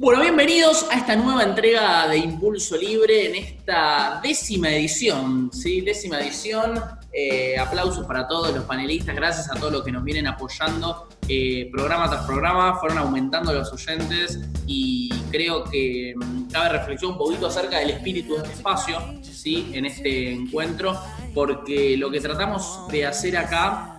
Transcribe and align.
Bueno, 0.00 0.22
bienvenidos 0.22 0.86
a 0.92 0.94
esta 0.94 1.16
nueva 1.16 1.42
entrega 1.42 2.06
de 2.06 2.18
Impulso 2.18 2.76
Libre 2.76 3.26
en 3.26 3.34
esta 3.34 4.20
décima 4.22 4.70
edición, 4.70 5.50
¿sí? 5.52 5.80
Décima 5.80 6.20
edición. 6.20 6.80
Eh, 7.12 7.58
aplausos 7.58 8.06
para 8.06 8.28
todos 8.28 8.54
los 8.54 8.62
panelistas, 8.64 9.16
gracias 9.16 9.50
a 9.50 9.58
todos 9.58 9.72
los 9.72 9.82
que 9.82 9.90
nos 9.90 10.04
vienen 10.04 10.28
apoyando 10.28 11.08
eh, 11.26 11.68
programa 11.72 12.08
tras 12.08 12.24
programa, 12.26 12.78
fueron 12.78 12.98
aumentando 12.98 13.52
los 13.52 13.72
oyentes 13.72 14.38
y 14.68 15.10
creo 15.32 15.64
que 15.64 16.14
mm, 16.14 16.44
cabe 16.44 16.78
reflexión 16.78 17.12
un 17.12 17.18
poquito 17.18 17.48
acerca 17.48 17.80
del 17.80 17.90
espíritu 17.90 18.34
de 18.34 18.42
este 18.42 18.52
espacio, 18.52 19.00
¿sí? 19.22 19.72
En 19.72 19.84
este 19.84 20.30
encuentro, 20.30 20.96
porque 21.34 21.96
lo 21.96 22.08
que 22.08 22.20
tratamos 22.20 22.86
de 22.92 23.04
hacer 23.04 23.36
acá 23.36 23.98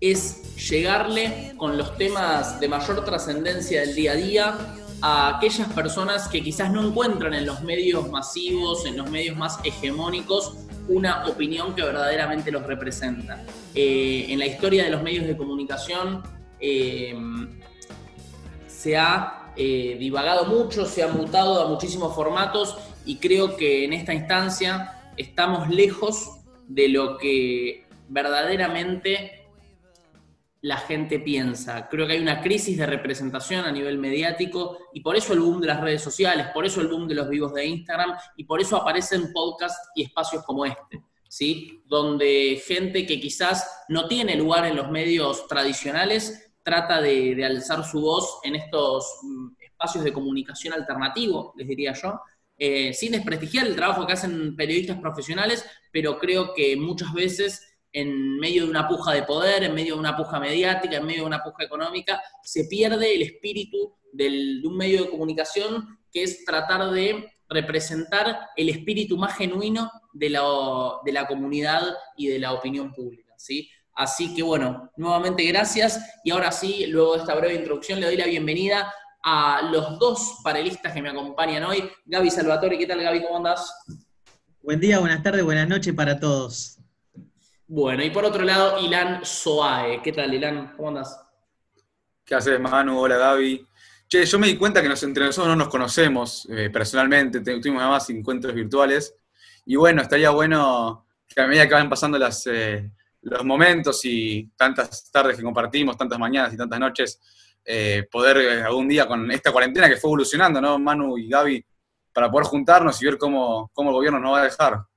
es 0.00 0.70
llegarle 0.70 1.54
con 1.56 1.76
los 1.76 1.96
temas 1.96 2.60
de 2.60 2.68
mayor 2.68 3.04
trascendencia 3.04 3.80
del 3.80 3.96
día 3.96 4.12
a 4.12 4.14
día 4.14 4.58
a 5.02 5.36
aquellas 5.36 5.70
personas 5.72 6.28
que 6.28 6.42
quizás 6.42 6.70
no 6.70 6.86
encuentran 6.86 7.34
en 7.34 7.44
los 7.44 7.60
medios 7.62 8.08
masivos, 8.10 8.86
en 8.86 8.96
los 8.96 9.10
medios 9.10 9.36
más 9.36 9.58
hegemónicos, 9.64 10.56
una 10.88 11.26
opinión 11.26 11.74
que 11.74 11.82
verdaderamente 11.82 12.52
los 12.52 12.62
representa. 12.64 13.44
Eh, 13.74 14.26
en 14.28 14.38
la 14.38 14.46
historia 14.46 14.84
de 14.84 14.90
los 14.90 15.02
medios 15.02 15.26
de 15.26 15.36
comunicación 15.36 16.22
eh, 16.60 17.16
se 18.68 18.96
ha 18.96 19.52
eh, 19.56 19.96
divagado 19.98 20.46
mucho, 20.46 20.86
se 20.86 21.02
ha 21.02 21.08
mutado 21.08 21.60
a 21.62 21.68
muchísimos 21.68 22.14
formatos 22.14 22.76
y 23.04 23.16
creo 23.16 23.56
que 23.56 23.84
en 23.84 23.92
esta 23.92 24.14
instancia 24.14 25.10
estamos 25.16 25.68
lejos 25.68 26.38
de 26.68 26.88
lo 26.88 27.18
que 27.18 27.86
verdaderamente 28.08 29.41
la 30.62 30.76
gente 30.76 31.18
piensa. 31.18 31.88
Creo 31.88 32.06
que 32.06 32.14
hay 32.14 32.20
una 32.20 32.40
crisis 32.40 32.78
de 32.78 32.86
representación 32.86 33.64
a 33.64 33.72
nivel 33.72 33.98
mediático 33.98 34.78
y 34.92 35.00
por 35.00 35.16
eso 35.16 35.32
el 35.32 35.40
boom 35.40 35.60
de 35.60 35.66
las 35.66 35.80
redes 35.80 36.02
sociales, 36.02 36.46
por 36.54 36.64
eso 36.64 36.80
el 36.80 36.86
boom 36.86 37.08
de 37.08 37.16
los 37.16 37.28
vivos 37.28 37.52
de 37.52 37.66
Instagram 37.66 38.16
y 38.36 38.44
por 38.44 38.60
eso 38.60 38.76
aparecen 38.76 39.32
podcasts 39.32 39.90
y 39.96 40.04
espacios 40.04 40.44
como 40.44 40.64
este, 40.64 41.02
¿sí? 41.28 41.82
Donde 41.86 42.62
gente 42.64 43.04
que 43.04 43.20
quizás 43.20 43.84
no 43.88 44.06
tiene 44.06 44.36
lugar 44.36 44.64
en 44.64 44.76
los 44.76 44.88
medios 44.88 45.48
tradicionales 45.48 46.52
trata 46.62 47.00
de, 47.00 47.44
alzar 47.44 47.84
su 47.84 48.00
voz 48.00 48.38
en 48.44 48.54
estos 48.54 49.18
mm, 49.22 49.48
espacios 49.58 50.04
de 50.04 50.12
comunicación 50.12 50.74
alternativo, 50.74 51.54
les 51.56 51.66
diría 51.66 51.92
yo, 51.92 52.20
eh, 52.56 52.92
sin 52.92 53.10
desprestigiar 53.10 53.66
el 53.66 53.74
trabajo 53.74 54.06
que 54.06 54.12
hacen 54.12 54.54
periodistas 54.54 55.00
profesionales, 55.00 55.64
pero 55.90 56.20
creo 56.20 56.54
que 56.54 56.76
muchas 56.76 57.12
veces 57.12 57.71
en 57.92 58.38
medio 58.38 58.64
de 58.64 58.70
una 58.70 58.88
puja 58.88 59.12
de 59.12 59.22
poder, 59.22 59.64
en 59.64 59.74
medio 59.74 59.94
de 59.94 60.00
una 60.00 60.16
puja 60.16 60.40
mediática, 60.40 60.96
en 60.96 61.06
medio 61.06 61.20
de 61.20 61.26
una 61.26 61.42
puja 61.42 61.64
económica, 61.64 62.22
se 62.42 62.64
pierde 62.64 63.14
el 63.14 63.22
espíritu 63.22 63.94
de 64.12 64.60
un 64.64 64.76
medio 64.76 65.04
de 65.04 65.10
comunicación 65.10 65.98
que 66.10 66.22
es 66.22 66.44
tratar 66.44 66.90
de 66.90 67.30
representar 67.48 68.48
el 68.56 68.68
espíritu 68.68 69.16
más 69.16 69.36
genuino 69.36 69.90
de 70.12 70.30
la, 70.30 70.42
de 71.04 71.12
la 71.12 71.26
comunidad 71.26 71.82
y 72.16 72.28
de 72.28 72.38
la 72.38 72.52
opinión 72.52 72.92
pública. 72.92 73.34
¿sí? 73.36 73.68
Así 73.94 74.34
que 74.34 74.42
bueno, 74.42 74.90
nuevamente 74.96 75.44
gracias 75.44 76.00
y 76.24 76.30
ahora 76.30 76.50
sí, 76.52 76.86
luego 76.86 77.14
de 77.14 77.20
esta 77.20 77.34
breve 77.34 77.54
introducción, 77.54 78.00
le 78.00 78.06
doy 78.06 78.16
la 78.16 78.26
bienvenida 78.26 78.92
a 79.22 79.68
los 79.70 79.98
dos 79.98 80.40
panelistas 80.42 80.92
que 80.92 81.02
me 81.02 81.10
acompañan 81.10 81.64
hoy. 81.64 81.90
Gaby 82.06 82.30
Salvatore, 82.30 82.78
¿qué 82.78 82.86
tal 82.86 83.02
Gaby? 83.02 83.22
¿Cómo 83.22 83.36
andás? 83.36 83.72
Buen 84.62 84.80
día, 84.80 84.98
buenas 84.98 85.22
tardes, 85.22 85.44
buenas 85.44 85.68
noches 85.68 85.94
para 85.94 86.18
todos. 86.18 86.81
Bueno, 87.74 88.04
y 88.04 88.10
por 88.10 88.22
otro 88.26 88.44
lado, 88.44 88.78
Ilan 88.80 89.24
Soae. 89.24 90.02
¿Qué 90.02 90.12
tal, 90.12 90.34
Ilan? 90.34 90.74
¿Cómo 90.76 90.88
andas? 90.88 91.18
¿Qué 92.22 92.34
haces, 92.34 92.60
Manu? 92.60 93.00
Hola, 93.00 93.16
Gaby. 93.16 93.66
Che, 94.06 94.26
yo 94.26 94.38
me 94.38 94.46
di 94.46 94.58
cuenta 94.58 94.82
que 94.82 94.88
entre 94.88 95.24
nosotros 95.24 95.48
no 95.48 95.56
nos 95.56 95.68
conocemos 95.70 96.46
eh, 96.50 96.68
personalmente, 96.68 97.40
tuvimos 97.40 97.78
nada 97.80 97.92
más 97.92 98.10
encuentros 98.10 98.52
virtuales. 98.52 99.16
Y 99.64 99.76
bueno, 99.76 100.02
estaría 100.02 100.28
bueno 100.28 101.06
que 101.26 101.40
a 101.40 101.46
medida 101.46 101.66
que 101.66 101.72
van 101.72 101.88
pasando 101.88 102.18
las, 102.18 102.46
eh, 102.46 102.90
los 103.22 103.42
momentos 103.42 104.04
y 104.04 104.50
tantas 104.54 105.10
tardes 105.10 105.38
que 105.38 105.42
compartimos, 105.42 105.96
tantas 105.96 106.18
mañanas 106.18 106.52
y 106.52 106.58
tantas 106.58 106.78
noches, 106.78 107.22
eh, 107.64 108.06
poder 108.12 108.64
algún 108.64 108.86
día 108.86 109.08
con 109.08 109.30
esta 109.30 109.50
cuarentena 109.50 109.88
que 109.88 109.96
fue 109.96 110.08
evolucionando, 110.08 110.60
¿no, 110.60 110.78
Manu 110.78 111.16
y 111.16 111.26
Gaby? 111.26 111.64
Para 112.12 112.30
poder 112.30 112.48
juntarnos 112.48 113.00
y 113.00 113.06
ver 113.06 113.16
cómo, 113.16 113.70
cómo 113.72 113.88
el 113.88 113.96
gobierno 113.96 114.20
nos 114.20 114.34
va 114.34 114.40
a 114.40 114.44
dejar. 114.44 114.91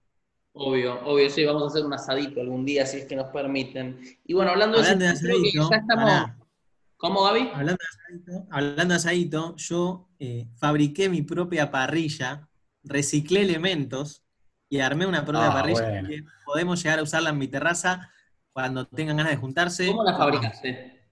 Obvio, 0.57 1.01
obvio, 1.03 1.29
sí, 1.29 1.43
vamos 1.43 1.63
a 1.63 1.67
hacer 1.67 1.85
un 1.85 1.93
asadito 1.93 2.39
algún 2.39 2.63
día, 2.63 2.85
si 2.85 2.99
es 2.99 3.05
que 3.05 3.15
nos 3.17 3.29
permiten. 3.29 3.99
Y 4.23 4.33
bueno, 4.33 4.51
hablando, 4.51 4.81
de, 4.81 5.07
asadito, 5.07 5.69
ya 5.69 5.75
estamos... 5.75 6.31
¿Cómo, 6.95 7.23
Gaby? 7.23 7.51
Hablando 8.49 8.93
de 8.93 8.95
asadito, 8.95 9.53
yo 9.57 10.07
eh, 10.17 10.47
fabriqué 10.55 11.09
mi 11.09 11.23
propia 11.23 11.71
parrilla, 11.71 12.47
reciclé 12.83 13.41
elementos 13.41 14.23
y 14.69 14.79
armé 14.79 15.05
una 15.05 15.25
propia 15.25 15.49
ah, 15.49 15.53
parrilla 15.53 16.01
que 16.07 16.23
podemos 16.45 16.81
llegar 16.81 16.99
a 16.99 17.03
usarla 17.03 17.31
en 17.31 17.37
mi 17.37 17.49
terraza 17.49 18.09
cuando 18.53 18.87
tengan 18.87 19.17
ganas 19.17 19.33
de 19.33 19.37
juntarse. 19.37 19.87
¿Cómo 19.87 20.05
la 20.05 20.15
fabricaste? 20.15 21.05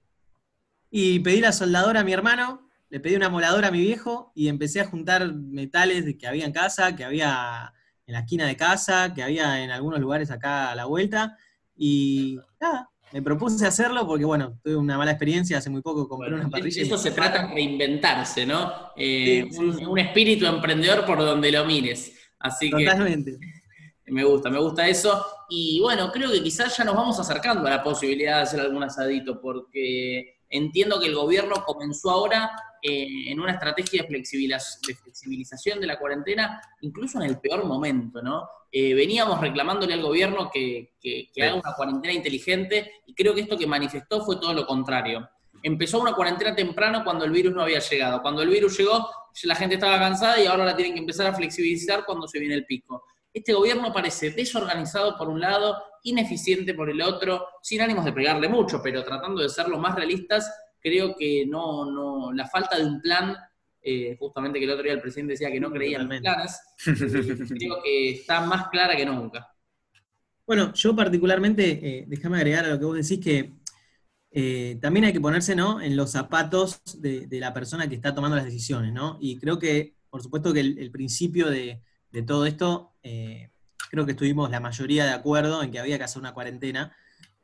Y 0.90 1.20
pedí 1.20 1.42
la 1.42 1.52
soldadora 1.52 2.00
a 2.00 2.04
mi 2.06 2.14
hermano, 2.14 2.70
le 2.90 3.02
pedí 3.02 3.18
una 3.18 3.28
moladora 3.28 3.68
a 3.68 3.72
mi 3.72 3.82
viejo 3.82 4.32
y 4.36 4.48
empecé 4.48 4.80
a 4.80 4.86
juntar 4.86 5.34
metales 5.34 6.16
que 6.18 6.28
había 6.28 6.46
en 6.46 6.54
casa, 6.54 6.96
que 6.96 7.04
había 7.04 7.74
en 8.06 8.14
la 8.14 8.20
esquina 8.20 8.46
de 8.46 8.58
casa, 8.58 9.14
que 9.14 9.24
había 9.24 9.64
en 9.64 9.72
algunos 9.72 10.00
lugares 10.00 10.32
acá 10.32 10.72
a 10.72 10.76
la 10.76 10.86
vuelta. 10.86 11.38
Y 11.76 12.38
nada, 12.60 12.90
me 13.12 13.22
propuse 13.22 13.66
hacerlo 13.66 14.08
porque, 14.08 14.26
bueno, 14.26 14.60
tuve 14.64 14.76
una 14.76 14.98
mala 14.98 15.12
experiencia 15.12 15.60
hace 15.60 15.70
muy 15.70 15.82
poco, 15.82 16.08
compré 16.08 16.34
una 16.34 16.50
parrilla. 16.50 16.82
Eso 16.82 16.98
se 16.98 17.12
trata 17.12 17.48
de 17.48 17.54
reinventarse, 17.54 18.46
¿no? 18.46 18.72
Eh, 18.96 19.48
un, 19.56 20.00
espíritu 20.00 20.46
emprendedor 20.46 21.06
por 21.06 21.20
donde 21.20 21.52
lo 21.52 21.64
mires. 21.66 22.14
Así 22.40 22.70
Totalmente. 22.70 23.38
que. 23.40 24.12
Me 24.12 24.24
gusta, 24.24 24.50
me 24.50 24.60
gusta 24.60 24.88
eso. 24.88 25.26
Y 25.48 25.80
bueno, 25.80 26.12
creo 26.12 26.32
que 26.32 26.44
quizás 26.44 26.76
ya 26.76 26.84
nos 26.84 26.96
vamos 26.96 27.20
acercando 27.20 27.66
a 27.68 27.70
la 27.70 27.84
posibilidad 27.84 28.38
de 28.38 28.44
hacer 28.44 28.60
algún 28.60 28.84
asadito, 28.84 29.40
porque 29.40 30.40
entiendo 30.50 31.00
que 31.00 31.08
el 31.08 31.16
gobierno 31.16 31.64
comenzó 31.66 32.10
ahora 32.10 32.52
eh, 32.86 33.32
en 33.32 33.40
una 33.40 33.54
estrategia 33.54 34.04
de, 34.04 34.08
flexibilización 34.10 35.80
de 35.80 35.88
la 35.88 35.98
cuarentena, 35.98 36.62
incluso 36.82 37.18
en 37.18 37.30
el 37.30 37.40
peor 37.40 37.64
momento, 37.64 38.22
¿no? 38.22 38.46
Eh, 38.70 38.94
veníamos 38.94 39.40
reclamándole 39.40 39.94
al 39.94 40.02
gobierno 40.02 40.52
que, 40.52 40.92
haga 41.42 41.56
una 41.56 41.74
cuarentena 41.78 42.14
inteligente 42.14 42.92
y 43.08 43.16
creo 43.16 43.34
que 43.34 43.40
esto 43.40 43.58
que 43.58 43.68
manifestó 43.68 44.26
fue 44.26 44.36
todo 44.36 44.54
lo 44.54 44.68
contrario. 44.68 45.30
Empezó 45.62 46.02
una 46.02 46.12
cuarentena 46.14 46.54
temprano 46.54 47.06
cuando 47.06 47.24
el 47.24 47.32
virus 47.32 47.54
no 47.54 47.62
había 47.62 47.80
llegado. 47.80 48.22
Cuando 48.22 48.42
el 48.42 48.50
virus 48.50 48.78
llegó, 48.78 49.10
la 49.44 49.56
gente 49.56 49.76
estaba 49.76 49.98
cansada 49.98 50.42
y 50.42 50.46
ahora 50.46 50.66
la 50.66 50.76
tienen 50.76 50.94
que 50.94 51.00
empezar 51.00 51.28
a 51.28 51.34
flexibilizar 51.34 52.04
cuando 52.04 52.28
se 52.28 52.38
viene 52.38 52.56
el 52.56 52.66
pico. 52.66 53.06
Este 53.34 53.54
gobierno 53.54 53.94
parece 53.94 54.32
desorganizado 54.32 55.18
por 55.18 55.30
un 55.30 55.40
lado, 55.40 55.82
ineficiente 56.04 56.74
por 56.74 56.90
el 56.90 57.02
otro, 57.02 57.48
sin 57.62 57.80
ánimos 57.80 58.04
de 58.04 58.12
pegarle 58.12 58.50
mucho, 58.50 58.82
pero 58.84 59.06
tratando 59.06 59.42
de 59.42 59.48
ser 59.48 59.70
lo 59.70 59.80
más 59.80 59.96
realistas 59.96 60.52
creo 60.84 61.16
que 61.16 61.46
no, 61.48 61.90
no, 61.90 62.34
la 62.34 62.48
falta 62.48 62.78
de 62.78 62.86
un 62.86 63.02
plan, 63.02 63.36
eh, 63.82 64.16
justamente 64.20 64.60
que 64.60 64.66
el 64.66 64.72
otro 64.72 64.84
día 64.84 64.94
el 64.94 65.02
presidente 65.02 65.34
decía 65.34 65.52
que 65.52 65.60
no 65.60 65.72
creía 65.72 65.98
en 65.98 66.10
los 66.10 66.20
planes, 66.20 66.60
creo 66.84 67.82
que 67.82 68.12
está 68.12 68.42
más 68.42 68.68
clara 68.68 68.96
que 68.96 69.06
nunca. 69.06 69.48
Bueno, 70.46 70.74
yo 70.74 70.94
particularmente, 70.94 71.72
eh, 71.72 72.06
déjame 72.06 72.38
agregar 72.38 72.66
a 72.66 72.70
lo 72.70 72.80
que 72.80 72.86
vos 72.86 72.98
decís 72.98 73.24
que 73.24 73.54
eh, 74.30 74.78
también 74.82 75.06
hay 75.06 75.14
que 75.14 75.22
ponerse 75.22 75.56
¿no? 75.56 75.80
en 75.80 75.96
los 75.96 76.12
zapatos 76.12 76.82
de, 77.02 77.28
la 77.32 77.54
persona 77.54 77.88
que 77.88 77.96
está 77.96 78.14
tomando 78.14 78.36
las 78.36 78.46
decisiones, 78.46 78.92
¿no? 78.92 79.18
Y 79.22 79.38
creo 79.38 79.58
que, 79.58 79.96
por 80.10 80.22
supuesto, 80.22 80.54
que 80.54 80.60
el, 80.60 80.92
principio 80.92 81.50
de, 81.50 81.82
de, 82.12 82.24
todo 82.24 82.46
esto, 82.46 82.94
creo 83.02 84.06
que 84.06 84.12
estuvimos 84.12 84.50
la 84.50 84.60
mayoría 84.60 85.06
de 85.06 85.12
acuerdo 85.12 85.64
en 85.64 85.72
que 85.72 85.80
había 85.80 85.98
que 85.98 86.04
hacer 86.04 86.20
una 86.20 86.34
cuarentena, 86.34 86.94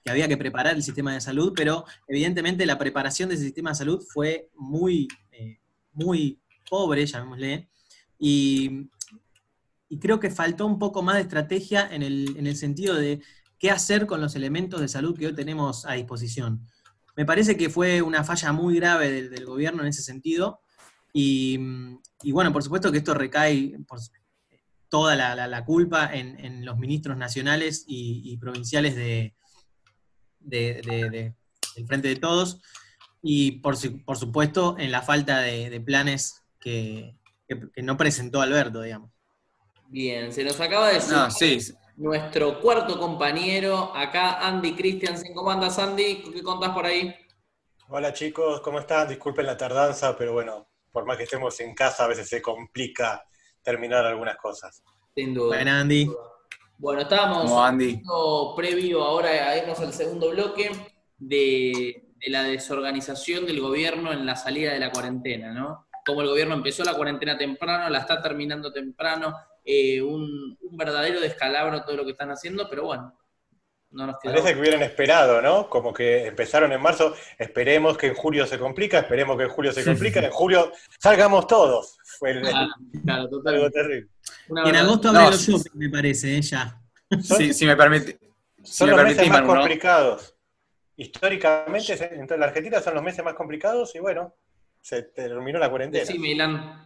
que 0.03 0.11
había 0.11 0.27
que 0.27 0.37
preparar 0.37 0.75
el 0.75 0.83
sistema 0.83 1.13
de 1.13 1.21
salud, 1.21 1.53
pero 1.55 1.85
evidentemente 2.07 2.65
la 2.65 2.77
preparación 2.77 3.29
de 3.29 3.35
ese 3.35 3.45
sistema 3.45 3.71
de 3.71 3.75
salud 3.75 4.03
fue 4.13 4.49
muy, 4.55 5.07
eh, 5.31 5.59
muy 5.93 6.39
pobre, 6.69 7.05
llamémosle, 7.05 7.69
y, 8.17 8.89
creo 9.99 10.19
que 10.19 10.29
faltó 10.29 10.67
un 10.67 10.77
poco 10.77 11.01
más 11.01 11.15
de 11.15 11.21
estrategia 11.21 11.89
en 11.91 12.03
el, 12.03 12.55
sentido 12.55 12.93
de 12.93 13.21
qué 13.57 13.71
hacer 13.71 14.05
con 14.05 14.21
los 14.21 14.35
elementos 14.35 14.79
de 14.79 14.87
salud 14.87 15.17
que 15.17 15.25
hoy 15.27 15.33
tenemos 15.33 15.85
a 15.87 15.93
disposición. 15.93 16.63
Me 17.15 17.25
parece 17.25 17.57
que 17.57 17.69
fue 17.69 18.03
una 18.03 18.23
falla 18.23 18.53
muy 18.53 18.75
grave 18.75 19.29
del, 19.29 19.45
gobierno 19.45 19.81
en 19.81 19.87
ese 19.87 20.03
sentido, 20.03 20.61
y, 21.11 21.57
bueno, 22.31 22.53
por 22.53 22.61
supuesto 22.61 22.91
que 22.91 22.99
esto 22.99 23.15
recae 23.15 23.75
toda 24.89 25.15
la, 25.15 25.65
culpa 25.65 26.11
en, 26.13 26.63
los 26.63 26.77
ministros 26.77 27.17
nacionales 27.17 27.83
y 27.87 28.37
provinciales 28.37 28.95
de, 28.95 29.33
de, 30.39 31.35
del 31.75 31.87
Frente 31.87 32.07
de 32.07 32.15
Todos 32.15 32.61
y 33.21 33.59
por, 33.59 33.75
por 34.05 34.17
supuesto 34.17 34.75
en 34.77 34.91
la 34.91 35.01
falta 35.01 35.41
de, 35.41 35.81
planes 35.81 36.43
que, 36.59 37.15
no 37.77 37.97
presentó 37.97 38.41
Alberto, 38.41 38.81
digamos. 38.81 39.11
Bien, 39.87 40.31
se 40.31 40.43
nos 40.43 40.59
acaba 40.59 40.89
de 40.89 40.95
decir 40.95 41.75
nuestro 41.97 42.61
cuarto 42.61 42.97
compañero, 42.97 43.91
acá 43.95 44.47
Andy 44.47 44.75
Christiansen. 44.75 45.33
¿Cómo 45.33 45.51
andas, 45.51 45.79
Andy? 45.79 46.23
¿Qué 46.33 46.43
contás 46.43 46.69
por 46.69 46.85
ahí? 46.85 47.13
Hola 47.89 48.13
chicos, 48.13 48.61
¿cómo 48.61 48.79
están? 48.79 49.09
Disculpen 49.09 49.45
la 49.45 49.57
tardanza, 49.57 50.15
pero 50.15 50.31
bueno, 50.33 50.69
por 50.91 51.05
más 51.05 51.17
que 51.17 51.23
estemos 51.23 51.59
en 51.59 51.73
casa, 51.73 52.05
a 52.05 52.07
veces 52.07 52.29
se 52.29 52.41
complica 52.41 53.25
terminar 53.63 54.05
algunas 54.05 54.37
cosas. 54.37 54.83
Sin 55.15 55.33
duda. 55.33 55.57
Bueno, 55.57 55.71
Andy. 55.71 56.07
Bueno, 56.79 57.01
estábamos 57.01 57.43
Como 57.43 57.61
Andy. 57.61 58.01
previo 58.55 59.03
ahora 59.03 59.49
a 59.49 59.57
irnos 59.57 59.79
al 59.81 59.91
segundo 59.91 60.29
bloque 60.29 60.71
de, 61.17 62.13
de 62.15 62.29
la 62.31 62.43
desorganización 62.43 63.45
del 63.45 63.59
gobierno 63.59 64.13
en 64.13 64.25
la 64.25 64.37
salida 64.37 64.71
de 64.71 64.79
la 64.79 64.89
cuarentena, 64.89 65.51
¿no? 65.51 65.87
Como 66.05 66.21
el 66.21 66.29
gobierno 66.29 66.55
empezó 66.55 66.85
la 66.85 66.93
cuarentena 66.93 67.37
temprano, 67.37 67.89
la 67.89 67.99
está 67.99 68.21
terminando 68.21 68.71
temprano, 68.71 69.35
eh, 69.65 70.01
un, 70.01 70.57
un 70.61 70.77
verdadero 70.77 71.19
descalabro 71.19 71.83
todo 71.83 71.97
lo 71.97 72.05
que 72.05 72.11
están 72.11 72.31
haciendo, 72.31 72.69
pero 72.69 72.85
bueno, 72.85 73.13
no 73.91 74.07
nos 74.07 74.19
queda 74.19 74.33
Parece 74.33 74.53
que 74.53 74.59
hubieran 74.61 74.81
esperado, 74.81 75.41
¿no? 75.41 75.69
Como 75.69 75.93
que 75.93 76.27
empezaron 76.27 76.71
en 76.71 76.81
marzo, 76.81 77.13
esperemos 77.37 77.97
que 77.97 78.07
en 78.07 78.15
julio 78.15 78.47
se 78.47 78.57
complica, 78.57 78.99
esperemos 78.99 79.35
que 79.35 79.43
en 79.43 79.49
julio 79.49 79.73
se 79.73 79.83
complica, 79.85 80.21
en 80.21 80.31
julio 80.31 80.71
salgamos 80.97 81.45
todos. 81.45 81.98
Fue 82.19 82.31
el- 82.31 82.41
Claro, 82.41 82.67
claro, 83.05 83.21
algo 83.21 83.29
totalmente. 83.37 83.71
terrible. 83.71 84.07
Y 84.65 84.69
en 84.69 84.75
agosto 84.75 85.11
No, 85.13 85.19
abren 85.19 85.31
los 85.31 85.41
shopping, 85.47 85.71
me 85.79 85.89
parece, 85.89 86.37
¿eh? 86.37 86.41
ya. 86.41 86.81
Son, 87.23 87.37
Si, 87.37 87.53
si 87.53 87.65
me 87.65 87.75
permite. 87.77 88.19
si 88.63 88.73
son 88.73 88.89
me 88.89 88.95
los 88.97 89.03
meses 89.05 89.27
más 89.29 89.41
Manu, 89.41 89.47
¿no? 89.53 89.59
complicados. 89.61 90.35
Históricamente, 90.97 91.93
en 92.33 92.39
la 92.39 92.45
Argentina 92.47 92.81
son 92.81 92.93
los 92.95 93.03
meses 93.03 93.23
más 93.23 93.33
complicados 93.33 93.95
y 93.95 93.99
bueno, 93.99 94.35
se 94.81 95.03
terminó 95.03 95.57
la 95.59 95.69
cuarentena. 95.69 96.05
Sí, 96.05 96.19
Milán. 96.19 96.85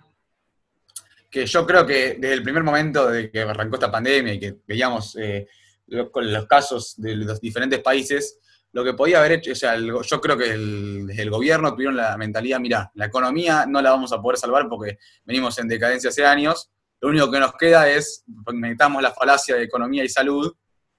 que 1.32 1.48
yo 1.48 1.66
creo 1.66 1.84
que 1.84 2.16
desde 2.20 2.34
el 2.34 2.44
primer 2.44 2.62
momento 2.64 3.10
de 3.10 3.32
que 3.32 3.42
arrancó 3.42 3.78
esta 3.78 3.92
pandemia 3.92 4.34
y 4.36 4.40
que 4.40 4.56
veíamos 4.68 5.16
eh, 5.20 5.48
los 5.88 6.46
casos 6.46 6.94
de 7.02 7.16
los 7.16 7.42
diferentes 7.42 7.80
países, 7.80 8.40
lo 8.74 8.84
que 8.84 8.94
podía 8.94 9.20
haber 9.20 9.34
hecho, 9.34 9.52
o 9.52 9.56
sea, 9.56 9.78
yo 9.78 10.22
creo 10.22 10.36
que 10.36 10.52
el- 10.52 11.30
gobierno 11.30 11.72
tuvieron 11.74 11.96
la 11.96 12.18
mentalidad, 12.18 12.60
mira, 12.60 12.92
la 12.96 13.06
economía 13.06 13.66
no 13.68 13.82
la 13.82 13.92
vamos 13.92 14.12
a 14.12 14.22
poder 14.22 14.38
salvar 14.38 14.68
porque 14.68 14.98
venimos 15.24 15.58
en 15.60 15.68
decadencia 15.68 16.10
hace 16.10 16.26
años, 16.26 16.72
lo 17.00 17.10
único 17.10 17.30
que 17.32 17.40
nos 17.40 17.54
queda 17.54 17.88
es, 17.88 18.24
metamos 18.52 19.02
la 19.02 19.12
falacia 19.12 19.56
de 19.56 19.64
economía 19.64 20.04
y 20.04 20.10
salud 20.10 20.54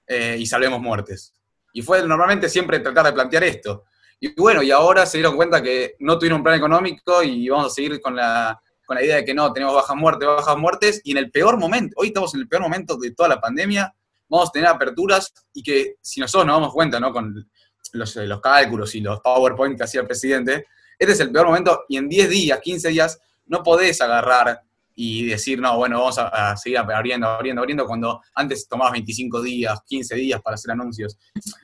eh, 0.07 0.37
y 0.39 0.45
salvemos 0.45 0.79
muertes. 0.79 1.33
Y 1.73 1.81
fue 1.81 2.05
normalmente 2.07 2.47
siempre 2.47 2.79
tratar 2.79 3.07
de 3.07 3.13
plantear 3.13 3.43
esto. 3.43 3.83
Y 4.19 4.33
bueno, 4.39 4.63
y 4.63 4.71
ahora 4.71 5.05
se 5.05 5.17
dieron 5.17 5.35
cuenta 5.35 5.61
que 5.61 5.95
no 5.99 6.17
tuvieron 6.17 6.39
un 6.39 6.43
plan 6.43 6.57
económico 6.57 7.21
y 7.23 7.49
vamos 7.49 7.67
a 7.67 7.69
seguir 7.75 7.99
con 7.99 8.15
la, 8.15 8.57
con 8.85 8.95
la 8.95 9.03
idea 9.03 9.17
de 9.17 9.25
que 9.25 9.33
no, 9.33 9.51
tenemos 9.51 9.75
bajas 9.75 9.97
muertes, 9.97 10.27
bajas 10.27 10.57
muertes, 10.57 11.01
y 11.03 11.11
en 11.11 11.17
el 11.17 11.31
peor 11.31 11.57
momento, 11.57 11.95
hoy 11.97 12.07
estamos 12.07 12.33
en 12.35 12.41
el 12.41 12.47
peor 12.47 12.61
momento 12.61 12.95
de 12.97 13.11
toda 13.11 13.27
la 13.27 13.41
pandemia, 13.41 13.93
vamos 14.29 14.49
a 14.49 14.51
tener 14.51 14.69
aperturas 14.69 15.33
y 15.53 15.61
que 15.61 15.95
si 16.01 16.21
nosotros 16.21 16.47
nos 16.47 16.55
damos 16.55 16.73
cuenta, 16.73 16.99
¿no? 16.99 17.11
Con 17.11 17.49
los, 17.95 18.15
eh, 18.17 18.25
los 18.25 18.41
cálculos 18.41 18.95
y 18.95 19.01
los 19.01 19.19
PowerPoint 19.21 19.77
que 19.77 19.83
hacía 19.83 20.01
el 20.01 20.07
presidente, 20.07 20.65
este 20.97 21.13
es 21.13 21.19
el 21.19 21.31
peor 21.31 21.47
momento 21.47 21.83
y 21.89 21.97
en 21.97 22.07
10 22.07 22.29
días, 22.29 22.59
15 22.61 22.89
días, 22.89 23.19
no 23.47 23.63
podés 23.63 23.99
agarrar 24.01 24.61
y 24.95 25.27
decir, 25.27 25.59
no, 25.59 25.77
bueno, 25.77 25.99
vamos 25.99 26.17
a, 26.17 26.51
a 26.51 26.57
seguir 26.57 26.77
abriendo, 26.77 27.27
abriendo, 27.27 27.61
abriendo, 27.61 27.85
cuando 27.85 28.21
antes 28.33 28.67
tomabas 28.67 28.93
25 28.93 29.41
días, 29.41 29.79
15 29.85 30.15
días 30.15 30.41
para 30.41 30.55
hacer 30.55 30.71
anuncios. 30.71 31.17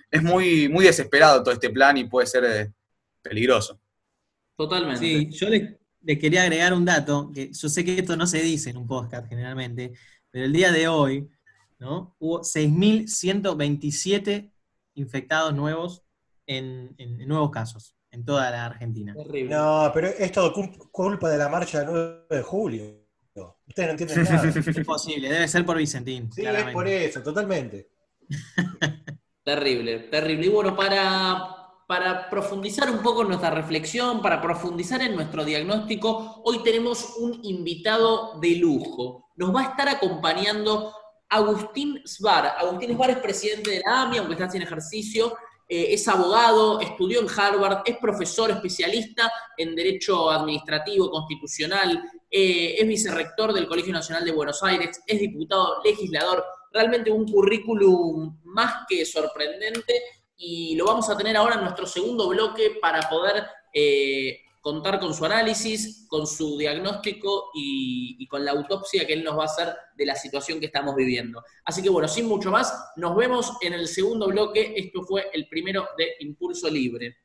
Es 0.09 0.21
muy, 0.21 0.67
muy 0.67 0.83
desesperado 0.83 1.41
todo 1.41 1.53
este 1.53 1.69
plan 1.69 1.97
y 1.97 2.03
puede 2.05 2.27
ser 2.27 2.43
eh, 2.43 2.73
peligroso. 3.21 3.79
Totalmente. 4.57 4.99
Sí, 4.99 5.29
yo 5.31 5.47
les, 5.47 5.77
les 6.01 6.19
quería 6.19 6.43
agregar 6.43 6.73
un 6.73 6.83
dato, 6.83 7.31
que 7.33 7.53
yo 7.53 7.69
sé 7.69 7.85
que 7.85 7.99
esto 7.99 8.17
no 8.17 8.27
se 8.27 8.41
dice 8.41 8.71
en 8.71 8.77
un 8.77 8.87
podcast 8.87 9.29
generalmente, 9.29 9.93
pero 10.29 10.43
el 10.45 10.51
día 10.51 10.73
de 10.73 10.89
hoy, 10.89 11.29
¿no? 11.79 12.17
Hubo 12.19 12.41
6.127 12.41 14.51
infectados 14.95 15.53
nuevos 15.53 16.03
en, 16.57 16.93
en- 16.97 17.21
en 17.21 17.27
nuevos 17.27 17.49
casos 17.51 17.95
en 18.11 18.25
toda 18.25 18.49
la 18.51 18.65
Argentina. 18.65 19.13
Terrible. 19.13 19.55
No, 19.55 19.89
pero 19.93 20.07
es 20.07 20.31
todo 20.31 20.53
cul- 20.53 20.89
culpa 20.91 21.29
de 21.29 21.37
la 21.37 21.47
marcha 21.49 21.79
del 21.79 21.87
9 21.87 22.25
de 22.29 22.41
julio. 22.41 22.83
Ustedes 23.67 23.87
no 23.87 23.91
entienden 23.91 24.23
nada. 24.23 24.49
Es 24.49 24.85
posible, 24.85 25.29
debe 25.29 25.47
ser 25.47 25.65
por 25.65 25.77
Vicentín. 25.77 26.29
Sí, 26.31 26.43
es 26.45 26.73
por 26.73 26.87
eso, 26.87 27.23
totalmente. 27.23 27.89
Terrible, 29.43 29.99
terrible. 30.11 30.45
Y 30.45 30.49
bueno, 30.49 30.75
para, 30.75 31.55
para 31.87 32.29
profundizar 32.29 32.91
un 32.91 32.99
poco 33.01 33.23
en 33.23 33.29
nuestra 33.29 33.49
reflexión, 33.49 34.21
para 34.21 34.39
profundizar 34.41 35.01
en 35.01 35.15
nuestro 35.15 35.43
diagnóstico, 35.43 36.41
hoy 36.45 36.61
tenemos 36.63 37.15
un 37.17 37.39
invitado 37.43 38.39
de 38.39 38.55
lujo. 38.57 39.31
Nos 39.37 39.55
va 39.55 39.61
a 39.61 39.69
estar 39.71 39.89
acompañando 39.89 40.93
Agustín 41.29 42.01
Svar. 42.05 42.45
Agustín 42.59 42.93
Svar 42.95 43.09
es 43.09 43.17
presidente 43.17 43.71
de 43.71 43.81
la 43.85 44.03
AMI, 44.03 44.17
aunque 44.19 44.33
está 44.33 44.49
sin 44.49 44.61
ejercicio, 44.61 45.35
eh, 45.73 45.93
es 45.93 46.05
abogado, 46.09 46.81
estudió 46.81 47.21
en 47.21 47.29
Harvard, 47.29 47.83
es 47.85 47.95
profesor 47.95 48.51
especialista 48.51 49.31
en 49.55 49.73
Derecho 49.73 50.29
Administrativo 50.29 51.09
Constitucional, 51.09 52.03
eh, 52.29 52.75
es 52.77 52.85
vicerrector 52.85 53.53
del 53.53 53.69
Colegio 53.69 53.93
Nacional 53.93 54.25
de 54.25 54.33
Buenos 54.33 54.61
Aires, 54.63 55.01
es 55.07 55.19
diputado 55.21 55.81
legislador, 55.81 56.43
realmente 56.73 57.09
un 57.09 57.25
currículum 57.25 58.37
más 58.43 58.85
que 58.89 59.05
sorprendente. 59.05 59.93
Y 60.35 60.75
lo 60.75 60.83
vamos 60.87 61.09
a 61.09 61.15
tener 61.15 61.37
ahora 61.37 61.55
en 61.55 61.61
nuestro 61.61 61.85
segundo 61.85 62.27
bloque 62.27 62.71
para 62.81 63.07
poder 63.07 63.45
eh, 63.73 64.41
contar 64.61 64.99
con 64.99 65.13
su 65.13 65.25
análisis, 65.25 66.05
con 66.07 66.27
su 66.27 66.57
diagnóstico 66.57 67.49
y, 67.53 68.25
con 68.27 68.45
la 68.45 68.51
autopsia 68.51 69.05
que 69.05 69.13
él 69.13 69.23
nos 69.23 69.37
va 69.37 69.43
a 69.43 69.47
hacer 69.47 69.75
de 69.97 70.05
la 70.05 70.15
situación 70.15 70.59
que 70.59 70.67
estamos 70.67 70.95
viviendo. 70.95 71.43
Así 71.65 71.81
que 71.81 71.89
bueno, 71.89 72.07
sin 72.07 72.27
mucho 72.27 72.51
más, 72.51 72.73
nos 72.95 73.15
vemos 73.15 73.57
en 73.61 73.73
el 73.73 73.87
segundo 73.87 74.27
bloque. 74.27 74.73
Esto 74.77 75.01
fue 75.01 75.29
el 75.33 75.47
primero 75.49 75.89
de 75.97 76.13
Impulso 76.19 76.69
Libre. 76.69 77.17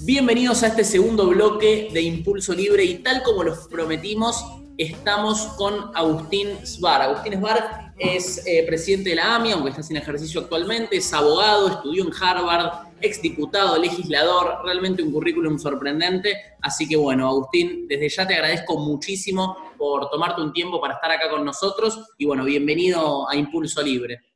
Bienvenidos 0.00 0.62
a 0.64 0.66
este 0.66 0.82
segundo 0.82 1.28
bloque 1.28 1.90
de 1.92 2.02
Impulso 2.02 2.52
Libre 2.52 2.84
y 2.84 2.98
tal 2.98 3.22
como 3.22 3.44
los 3.44 3.68
prometimos, 3.68 4.44
estamos 4.76 5.40
con 5.56 5.92
Agustín 5.94 6.66
Svar. 6.66 7.02
Agustín 7.02 7.34
Svar 7.34 7.92
es 7.98 8.44
eh, 8.46 8.64
presidente 8.66 9.10
de 9.10 9.16
la 9.16 9.36
AMI, 9.36 9.52
aunque 9.52 9.70
está 9.70 9.84
sin 9.84 9.96
ejercicio 9.96 10.40
actualmente, 10.40 10.96
es 10.96 11.12
abogado, 11.12 11.68
estudió 11.68 12.04
en 12.04 12.10
Harvard, 12.20 12.88
exdiputado, 13.00 13.78
legislador, 13.78 14.64
realmente 14.64 15.04
un 15.04 15.12
currículum 15.12 15.56
sorprendente. 15.56 16.36
Así 16.60 16.88
que 16.88 16.96
bueno, 16.96 17.28
Agustín, 17.28 17.86
desde 17.86 18.08
ya 18.08 18.26
te 18.26 18.34
agradezco 18.34 18.76
muchísimo 18.76 19.56
por 19.78 20.10
tomarte 20.10 20.40
un 20.40 20.52
tiempo 20.52 20.80
para 20.80 20.94
estar 20.94 21.12
acá 21.12 21.30
con 21.30 21.44
nosotros 21.44 22.00
y 22.18 22.24
bueno, 22.24 22.44
bienvenido 22.44 23.28
a 23.28 23.36
Impulso 23.36 23.82
Libre. 23.82 24.31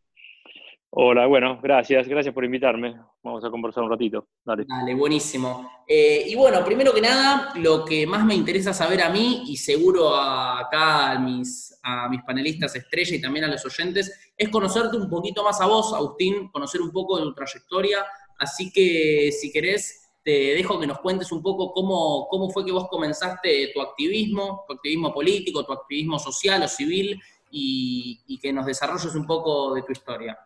Hola, 0.90 1.26
bueno, 1.26 1.58
gracias, 1.62 2.08
gracias 2.08 2.32
por 2.32 2.44
invitarme. 2.44 2.96
Vamos 3.22 3.44
a 3.44 3.50
conversar 3.50 3.82
un 3.84 3.90
ratito. 3.90 4.28
Dale. 4.44 4.64
Dale, 4.66 4.94
buenísimo. 4.94 5.70
Eh, 5.86 6.24
y 6.28 6.34
bueno, 6.36 6.64
primero 6.64 6.94
que 6.94 7.02
nada, 7.02 7.52
lo 7.56 7.84
que 7.84 8.06
más 8.06 8.24
me 8.24 8.34
interesa 8.34 8.72
saber 8.72 9.02
a 9.02 9.10
mí, 9.10 9.42
y 9.46 9.56
seguro 9.56 10.14
a- 10.14 10.60
acá 10.60 11.10
a 11.12 11.18
mis, 11.18 11.78
a 11.82 12.08
mis 12.08 12.22
panelistas 12.22 12.74
estrella 12.76 13.14
y 13.16 13.20
también 13.20 13.44
a 13.44 13.48
los 13.48 13.64
oyentes, 13.66 14.32
es 14.36 14.48
conocerte 14.48 14.96
un 14.96 15.10
poquito 15.10 15.44
más 15.44 15.60
a 15.60 15.66
vos, 15.66 15.92
Agustín, 15.92 16.48
conocer 16.50 16.80
un 16.80 16.92
poco 16.92 17.18
de 17.18 17.24
tu 17.24 17.34
trayectoria. 17.34 18.04
Así 18.38 18.72
que 18.72 19.30
si 19.32 19.52
querés, 19.52 20.08
te 20.24 20.54
dejo 20.54 20.80
que 20.80 20.86
nos 20.86 21.00
cuentes 21.00 21.30
un 21.30 21.42
poco 21.42 21.72
cómo, 21.72 22.26
cómo 22.30 22.48
fue 22.50 22.64
que 22.64 22.72
vos 22.72 22.88
comenzaste 22.88 23.70
tu 23.74 23.82
activismo, 23.82 24.64
tu 24.66 24.74
activismo 24.74 25.12
político, 25.12 25.64
tu 25.64 25.72
activismo 25.72 26.18
social 26.18 26.62
o 26.62 26.68
civil, 26.68 27.20
y, 27.50 28.20
y 28.26 28.38
que 28.38 28.52
nos 28.52 28.66
desarrolles 28.66 29.14
un 29.14 29.26
poco 29.26 29.74
de 29.74 29.82
tu 29.82 29.92
historia. 29.92 30.36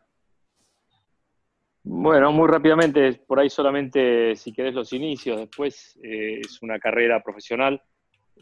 Bueno, 1.82 2.30
muy 2.30 2.46
rápidamente, 2.46 3.22
por 3.26 3.40
ahí 3.40 3.48
solamente 3.48 4.36
si 4.36 4.52
querés 4.52 4.74
los 4.74 4.92
inicios, 4.92 5.38
después 5.38 5.98
eh, 6.02 6.40
es 6.40 6.60
una 6.60 6.78
carrera 6.78 7.22
profesional, 7.22 7.80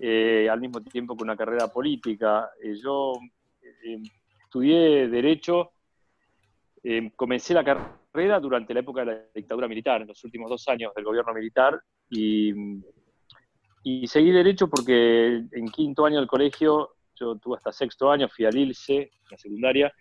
eh, 0.01 0.49
al 0.51 0.61
mismo 0.61 0.83
tiempo 0.83 1.17
que 1.17 1.23
una 1.23 1.37
carrera 1.37 1.69
política. 1.69 2.51
Eh, 2.61 2.75
yo 2.83 3.13
estudié 4.43 5.09
Derecho, 5.09 5.73
comencé 7.15 7.55
la 7.55 7.63
carrera 7.63 8.41
durante 8.41 8.75
la 8.75 8.81
época 8.81 9.01
de 9.01 9.07
la 9.07 9.21
dictadura 9.33 9.69
militar, 9.69 10.03
en 10.03 10.09
los 10.09 10.25
últimos 10.25 10.51
dos 10.51 10.67
años 10.69 10.93
del 10.95 11.05
gobierno 11.05 11.33
militar, 11.33 11.81
y, 12.11 12.53
y 13.85 14.07
seguí 14.09 14.33
Derecho 14.33 14.69
porque 14.69 15.45
en 15.53 15.69
quinto 15.69 16.07
año 16.07 16.19
del 16.19 16.27
colegio, 16.27 16.97
yo 17.15 17.37
tuve 17.37 17.57
hasta 17.59 17.71
sexto 17.71 18.11
año, 18.11 18.29
fui 18.29 18.47
al 18.47 18.57
ILSE, 18.57 19.11
la 19.31 19.37
secundaria, 19.37 19.93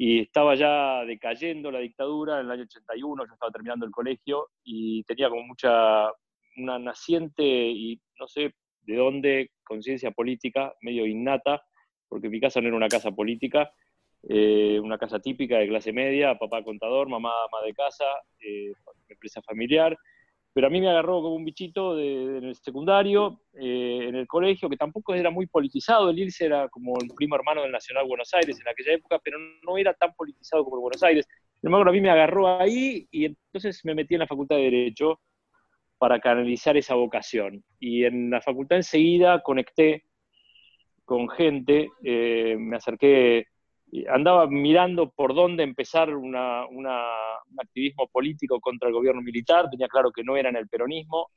y 0.00 0.20
estaba 0.20 0.54
ya 0.54 1.04
decayendo 1.04 1.72
la 1.72 1.80
dictadura 1.80 2.38
en 2.38 2.46
el 2.46 2.52
año 2.52 2.62
81, 2.62 3.26
yo 3.26 3.32
estaba 3.32 3.50
terminando 3.50 3.84
el 3.84 3.90
colegio 3.90 4.50
y 4.62 5.02
tenía 5.02 5.28
como 5.28 5.42
mucha, 5.42 6.08
una 6.56 6.78
naciente 6.78 7.42
y 7.42 8.00
no 8.20 8.28
sé 8.28 8.54
de 8.82 8.96
dónde, 8.96 9.50
conciencia 9.64 10.12
política 10.12 10.72
medio 10.82 11.04
innata 11.04 11.62
porque 12.08 12.28
mi 12.28 12.40
casa 12.40 12.60
no 12.60 12.68
era 12.68 12.76
una 12.76 12.88
casa 12.88 13.10
política, 13.10 13.72
eh, 14.28 14.78
una 14.80 14.98
casa 14.98 15.18
típica 15.18 15.58
de 15.58 15.66
clase 15.66 15.92
media, 15.92 16.38
papá 16.38 16.62
contador, 16.62 17.08
mamá 17.08 17.30
ama 17.30 17.66
de 17.66 17.74
casa, 17.74 18.04
eh, 18.38 18.72
empresa 19.08 19.42
familiar, 19.42 19.98
pero 20.58 20.66
a 20.66 20.70
mí 20.70 20.80
me 20.80 20.90
agarró 20.90 21.22
como 21.22 21.36
un 21.36 21.44
bichito 21.44 21.96
en 21.96 22.42
el 22.46 22.56
secundario, 22.56 23.42
eh, 23.54 24.06
en 24.08 24.16
el 24.16 24.26
colegio, 24.26 24.68
que 24.68 24.76
tampoco 24.76 25.14
era 25.14 25.30
muy 25.30 25.46
politizado, 25.46 26.10
el 26.10 26.18
IRSE 26.18 26.46
era 26.46 26.68
como 26.68 26.94
el 27.00 27.10
primo 27.14 27.36
hermano 27.36 27.62
del 27.62 27.70
Nacional 27.70 28.08
Buenos 28.08 28.34
Aires 28.34 28.58
en 28.60 28.66
aquella 28.66 28.94
época, 28.94 29.20
pero 29.22 29.38
no 29.38 29.78
era 29.78 29.94
tan 29.94 30.12
politizado 30.14 30.64
como 30.64 30.78
el 30.78 30.80
Buenos 30.80 31.02
Aires. 31.04 31.28
Sin 31.60 31.68
embargo, 31.68 31.88
a 31.88 31.92
mí 31.92 32.00
me 32.00 32.10
agarró 32.10 32.58
ahí 32.58 33.06
y 33.12 33.26
entonces 33.26 33.84
me 33.84 33.94
metí 33.94 34.14
en 34.14 34.18
la 34.18 34.26
Facultad 34.26 34.56
de 34.56 34.62
Derecho 34.62 35.20
para 35.96 36.18
canalizar 36.18 36.76
esa 36.76 36.96
vocación. 36.96 37.62
Y 37.78 38.02
en 38.02 38.28
la 38.28 38.40
facultad 38.40 38.78
enseguida 38.78 39.40
conecté 39.44 40.06
con 41.04 41.28
gente, 41.28 41.88
eh, 42.02 42.56
me 42.58 42.78
acerqué, 42.78 43.46
andaba 44.08 44.46
mirando 44.48 45.10
por 45.10 45.34
dónde 45.34 45.62
empezar 45.64 46.14
una- 46.14 46.66
un 46.66 46.86
activismo 47.60 48.08
político 48.08 48.60
contra 48.60 48.88
el 48.88 48.94
gobierno 48.94 49.22
militar, 49.22 49.68
tenía 49.70 49.88
claro 49.88 50.10
que 50.12 50.24
no 50.24 50.36
era 50.36 50.48
en 50.50 50.56
el 50.56 50.68
peronismo, 50.68 51.28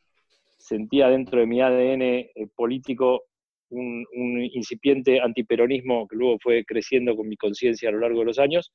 sentía 0.58 1.10
dentro 1.10 1.40
de 1.40 1.48
mi 1.48 1.62
ADN 1.62 2.32
eh, 2.36 2.48
político 2.56 3.24
un, 3.70 4.06
un 4.16 4.44
incipiente 4.44 5.22
antiperonismo 5.22 6.08
que 6.08 6.16
luego 6.18 6.38
fue 6.42 6.66
creciendo 6.66 7.16
con 7.16 7.28
mi 7.30 7.38
conciencia 7.38 7.90
a 7.90 7.92
lo 7.94 8.00
largo 8.00 8.20
de 8.20 8.26
los 8.26 8.40
años, 8.40 8.74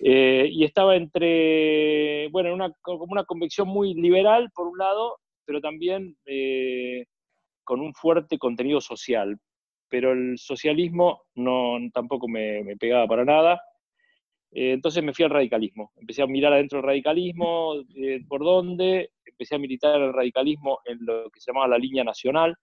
eh, 0.00 0.48
y 0.50 0.64
estaba 0.64 0.96
entre, 0.96 2.28
bueno, 2.30 2.52
una, 2.54 2.72
como 2.82 3.04
una 3.04 3.24
convicción 3.24 3.68
muy 3.68 3.94
liberal, 3.94 4.50
por 4.54 4.66
un 4.68 4.78
lado, 4.78 5.18
pero 5.44 5.60
también 5.60 6.16
eh, 6.26 7.04
con 7.64 7.80
un 7.80 7.94
fuerte 7.94 8.38
contenido 8.38 8.80
social. 8.80 9.38
Pero 9.94 10.10
el 10.10 10.36
socialismo 10.38 11.22
no, 11.36 11.78
tampoco 11.92 12.26
me, 12.26 12.64
me 12.64 12.76
pegaba 12.76 13.06
para 13.06 13.24
nada. 13.24 13.62
Eh, 14.50 14.72
entonces 14.72 15.04
me 15.04 15.14
fui 15.14 15.24
al 15.24 15.30
radicalismo. 15.30 15.92
Empecé 15.94 16.22
a 16.22 16.26
mirar 16.26 16.52
adentro 16.52 16.78
del 16.78 16.86
radicalismo, 16.88 17.76
eh, 17.94 18.20
por 18.26 18.42
dónde, 18.42 19.12
empecé 19.24 19.54
a 19.54 19.58
militar 19.58 20.00
el 20.00 20.12
radicalismo 20.12 20.80
en 20.84 20.98
lo 21.06 21.30
que 21.30 21.40
se 21.40 21.52
llamaba 21.52 21.68
la 21.68 21.78
línea 21.78 22.02
nacional. 22.02 22.56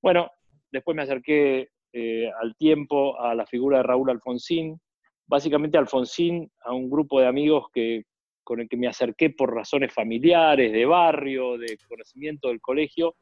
Bueno, 0.00 0.30
después 0.72 0.96
me 0.96 1.02
acerqué 1.02 1.68
eh, 1.92 2.30
al 2.40 2.56
tiempo 2.56 3.20
a 3.20 3.34
la 3.34 3.44
figura 3.44 3.76
de 3.76 3.82
Raúl 3.82 4.08
Alfonsín, 4.08 4.80
básicamente 5.26 5.76
Alfonsín, 5.76 6.50
a 6.64 6.72
un 6.72 6.88
grupo 6.88 7.20
de 7.20 7.26
amigos 7.26 7.66
que, 7.70 8.04
con 8.42 8.60
el 8.60 8.68
que 8.70 8.78
me 8.78 8.88
acerqué 8.88 9.28
por 9.28 9.54
razones 9.54 9.92
familiares, 9.92 10.72
de 10.72 10.86
barrio, 10.86 11.58
de 11.58 11.76
conocimiento 11.86 12.48
del 12.48 12.62
colegio, 12.62 13.14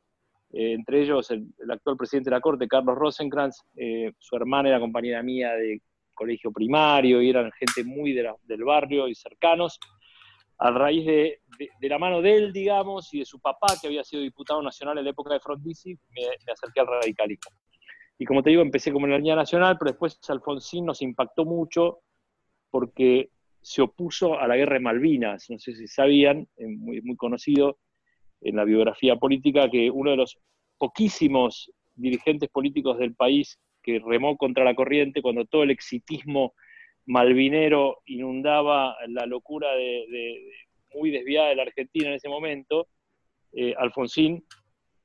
eh, 0.52 0.72
entre 0.72 1.02
ellos 1.02 1.30
el, 1.30 1.46
actual 1.70 1.96
presidente 1.96 2.30
de 2.30 2.36
la 2.36 2.40
Corte, 2.40 2.68
Carlos 2.68 2.96
Rosenkrantz, 2.96 3.62
eh, 3.76 4.12
su 4.18 4.36
hermana 4.36 4.68
era 4.68 4.80
compañera 4.80 5.22
mía 5.22 5.52
de 5.52 5.80
colegio 6.14 6.50
primario 6.50 7.20
y 7.20 7.28
eran 7.30 7.50
gente 7.52 7.84
muy 7.84 8.12
del 8.12 8.64
barrio 8.64 9.06
y 9.08 9.14
cercanos. 9.14 9.78
A 10.58 10.70
raíz 10.70 11.04
de, 11.04 11.40
de- 11.58 11.68
de 11.78 11.88
la 11.88 11.98
mano 11.98 12.22
de 12.22 12.34
él, 12.34 12.52
digamos, 12.52 13.12
y 13.12 13.18
de 13.18 13.24
su 13.26 13.38
papá, 13.40 13.66
que 13.78 13.88
había 13.88 14.02
sido 14.02 14.22
diputado 14.22 14.62
nacional 14.62 14.96
en 14.96 15.04
la 15.04 15.10
época 15.10 15.34
de 15.34 15.40
Frondizi, 15.40 15.90
me, 15.94 16.22
me 16.46 16.52
acerqué 16.52 16.80
al 16.80 16.86
radicalismo. 16.86 17.50
Y 18.18 18.24
como 18.24 18.42
te 18.42 18.48
digo, 18.48 18.62
empecé 18.62 18.90
como 18.90 19.04
en 19.04 19.12
la 19.12 19.18
línea 19.18 19.36
nacional, 19.36 19.76
pero 19.78 19.90
después 19.90 20.18
Alfonsín 20.30 20.86
nos 20.86 21.02
impactó 21.02 21.44
mucho 21.44 21.98
porque 22.70 23.28
se 23.60 23.82
opuso 23.82 24.38
a 24.38 24.46
la 24.48 24.56
guerra 24.56 24.74
de 24.74 24.80
Malvinas. 24.80 25.50
No 25.50 25.58
sé 25.58 25.74
si 25.74 25.86
sabían, 25.86 26.48
eh, 26.56 26.66
muy, 26.66 27.02
muy 27.02 27.16
conocido 27.16 27.78
en 28.40 28.56
la 28.56 28.64
biografía 28.64 29.16
política, 29.16 29.70
que 29.70 29.90
uno 29.90 30.10
de 30.10 30.16
los 30.16 30.38
poquísimos 30.78 31.70
dirigentes 31.94 32.48
políticos 32.50 32.98
del 32.98 33.14
país 33.14 33.58
que 33.82 34.00
remó 34.04 34.36
contra 34.36 34.64
la 34.64 34.74
corriente 34.74 35.22
cuando 35.22 35.44
todo 35.44 35.62
el 35.62 35.70
exitismo 35.70 36.54
malvinero 37.06 38.02
inundaba 38.06 38.96
la 39.08 39.26
locura 39.26 39.72
de, 39.74 40.42
muy 40.94 41.10
desviada 41.10 41.48
de 41.48 41.56
la 41.56 41.62
Argentina 41.62 42.08
en 42.08 42.14
ese 42.14 42.28
momento, 42.28 42.88
eh, 43.52 43.74
Alfonsín 43.78 44.44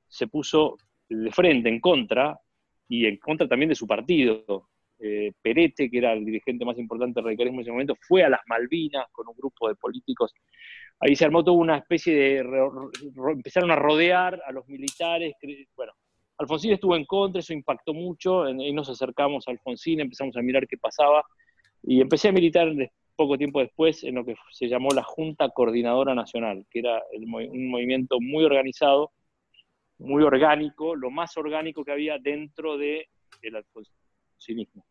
se 0.07 0.27
puso 0.27 0.77
de 1.07 1.31
frente 1.31 1.69
en 1.69 1.79
contra 1.79 2.39
y 2.87 3.05
en 3.05 3.17
contra 3.17 3.47
también 3.47 3.69
de 3.69 3.75
su 3.75 3.87
partido. 3.87 4.69
Eh, 5.03 5.31
Perete, 5.41 5.89
que 5.89 5.97
era 5.97 6.13
el 6.13 6.23
dirigente 6.23 6.63
más 6.63 6.77
importante 6.77 7.15
del 7.19 7.25
radicalismo 7.25 7.59
en 7.59 7.61
ese 7.63 7.71
momento, 7.71 7.95
fue 8.07 8.23
a 8.23 8.29
las 8.29 8.41
Malvinas 8.45 9.07
con 9.11 9.27
un 9.27 9.35
grupo 9.35 9.67
de 9.67 9.73
políticos. 9.75 10.31
Ahí 10.99 11.15
se 11.15 11.25
armó 11.25 11.43
toda 11.43 11.57
una 11.57 11.77
especie 11.77 12.13
de... 12.13 12.43
ro- 12.43 12.91
ro- 13.15 13.31
empezaron 13.31 13.71
a 13.71 13.75
rodear 13.75 14.39
a 14.45 14.51
los 14.51 14.67
militares. 14.67 15.33
Bueno, 15.75 15.93
Alfonsín 16.37 16.73
estuvo 16.73 16.95
en 16.95 17.05
contra, 17.05 17.39
eso 17.39 17.53
impactó 17.53 17.93
mucho, 17.93 18.47
y 18.47 18.71
nos 18.73 18.89
acercamos 18.89 19.47
a 19.47 19.51
Alfonsín, 19.51 20.01
empezamos 20.01 20.37
a 20.37 20.41
mirar 20.41 20.67
qué 20.67 20.77
pasaba, 20.77 21.23
y 21.81 21.99
empecé 22.01 22.27
a 22.29 22.31
militar 22.31 22.71
de- 22.73 22.91
poco 23.15 23.37
tiempo 23.37 23.59
después 23.59 24.03
en 24.03 24.15
lo 24.15 24.25
que 24.25 24.35
se 24.51 24.67
llamó 24.67 24.89
la 24.95 25.03
Junta 25.03 25.49
Coordinadora 25.49 26.15
Nacional, 26.15 26.65
que 26.71 26.79
era 26.79 27.01
un 27.13 27.69
movimiento 27.69 28.19
muy 28.19 28.43
organizado, 28.43 29.11
muy 29.99 30.23
orgánico, 30.23 30.95
lo 30.95 31.11
más 31.11 31.37
orgánico 31.37 31.83
que 31.83 31.91
había 31.91 32.17
dentro 32.17 32.77
del 32.77 33.05
alfonsinismo. 33.53 34.85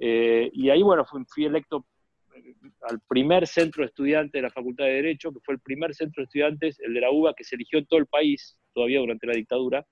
Eh, 0.00 0.50
y 0.52 0.70
ahí, 0.70 0.82
bueno, 0.82 1.04
fui, 1.04 1.44
electo 1.44 1.86
eh, 2.34 2.54
al 2.82 3.00
primer 3.00 3.46
centro 3.46 3.82
de 3.82 3.88
estudiantes 3.88 4.32
de 4.32 4.42
la 4.42 4.50
Facultad 4.50 4.84
de 4.84 4.92
Derecho, 4.92 5.32
que 5.32 5.40
fue 5.44 5.54
el 5.54 5.60
primer 5.60 5.94
centro 5.94 6.22
de 6.22 6.24
estudiantes, 6.24 6.78
el 6.80 6.94
de 6.94 7.00
la 7.00 7.10
UBA, 7.10 7.34
que 7.34 7.44
se 7.44 7.56
eligió 7.56 7.84
todo 7.84 7.98
el 7.98 8.06
país, 8.06 8.58
todavía 8.72 9.00
durante 9.00 9.26
la 9.26 9.34
dictadura. 9.34 9.86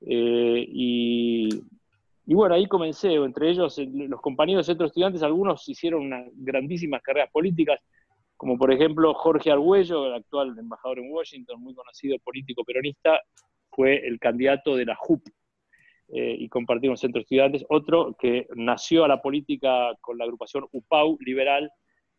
Eh, 0.00 0.66
y, 0.68 1.48
y 2.26 2.34
bueno, 2.34 2.54
ahí 2.54 2.66
comencé, 2.66 3.14
entre 3.14 3.50
ellos 3.50 3.78
los 3.78 4.20
compañeros 4.20 4.66
del 4.66 4.72
centro 4.72 4.84
de 4.84 4.88
estudiantes, 4.88 5.22
algunos 5.22 5.68
hicieron 5.68 6.02
unas 6.02 6.26
grandísimas 6.34 7.02
carreras 7.02 7.30
políticas, 7.30 7.78
como 8.36 8.58
por 8.58 8.72
ejemplo 8.72 9.14
Jorge 9.14 9.52
Argüello, 9.52 10.06
el 10.06 10.14
actual 10.14 10.58
embajador 10.58 10.98
en 10.98 11.12
Washington, 11.12 11.60
muy 11.60 11.74
conocido 11.74 12.18
político 12.24 12.64
peronista, 12.64 13.20
fue 13.70 14.04
el 14.04 14.18
candidato 14.18 14.74
de 14.74 14.86
la 14.86 14.96
JUP 14.96 15.22
eh, 16.12 16.36
y 16.38 16.48
compartimos 16.48 17.00
centro 17.00 17.18
de 17.18 17.22
estudiantes. 17.22 17.64
Otro 17.68 18.14
que 18.18 18.46
nació 18.54 19.04
a 19.04 19.08
la 19.08 19.20
política 19.22 19.92
con 20.00 20.18
la 20.18 20.24
agrupación 20.24 20.66
UPAU 20.70 21.16
liberal, 21.20 21.70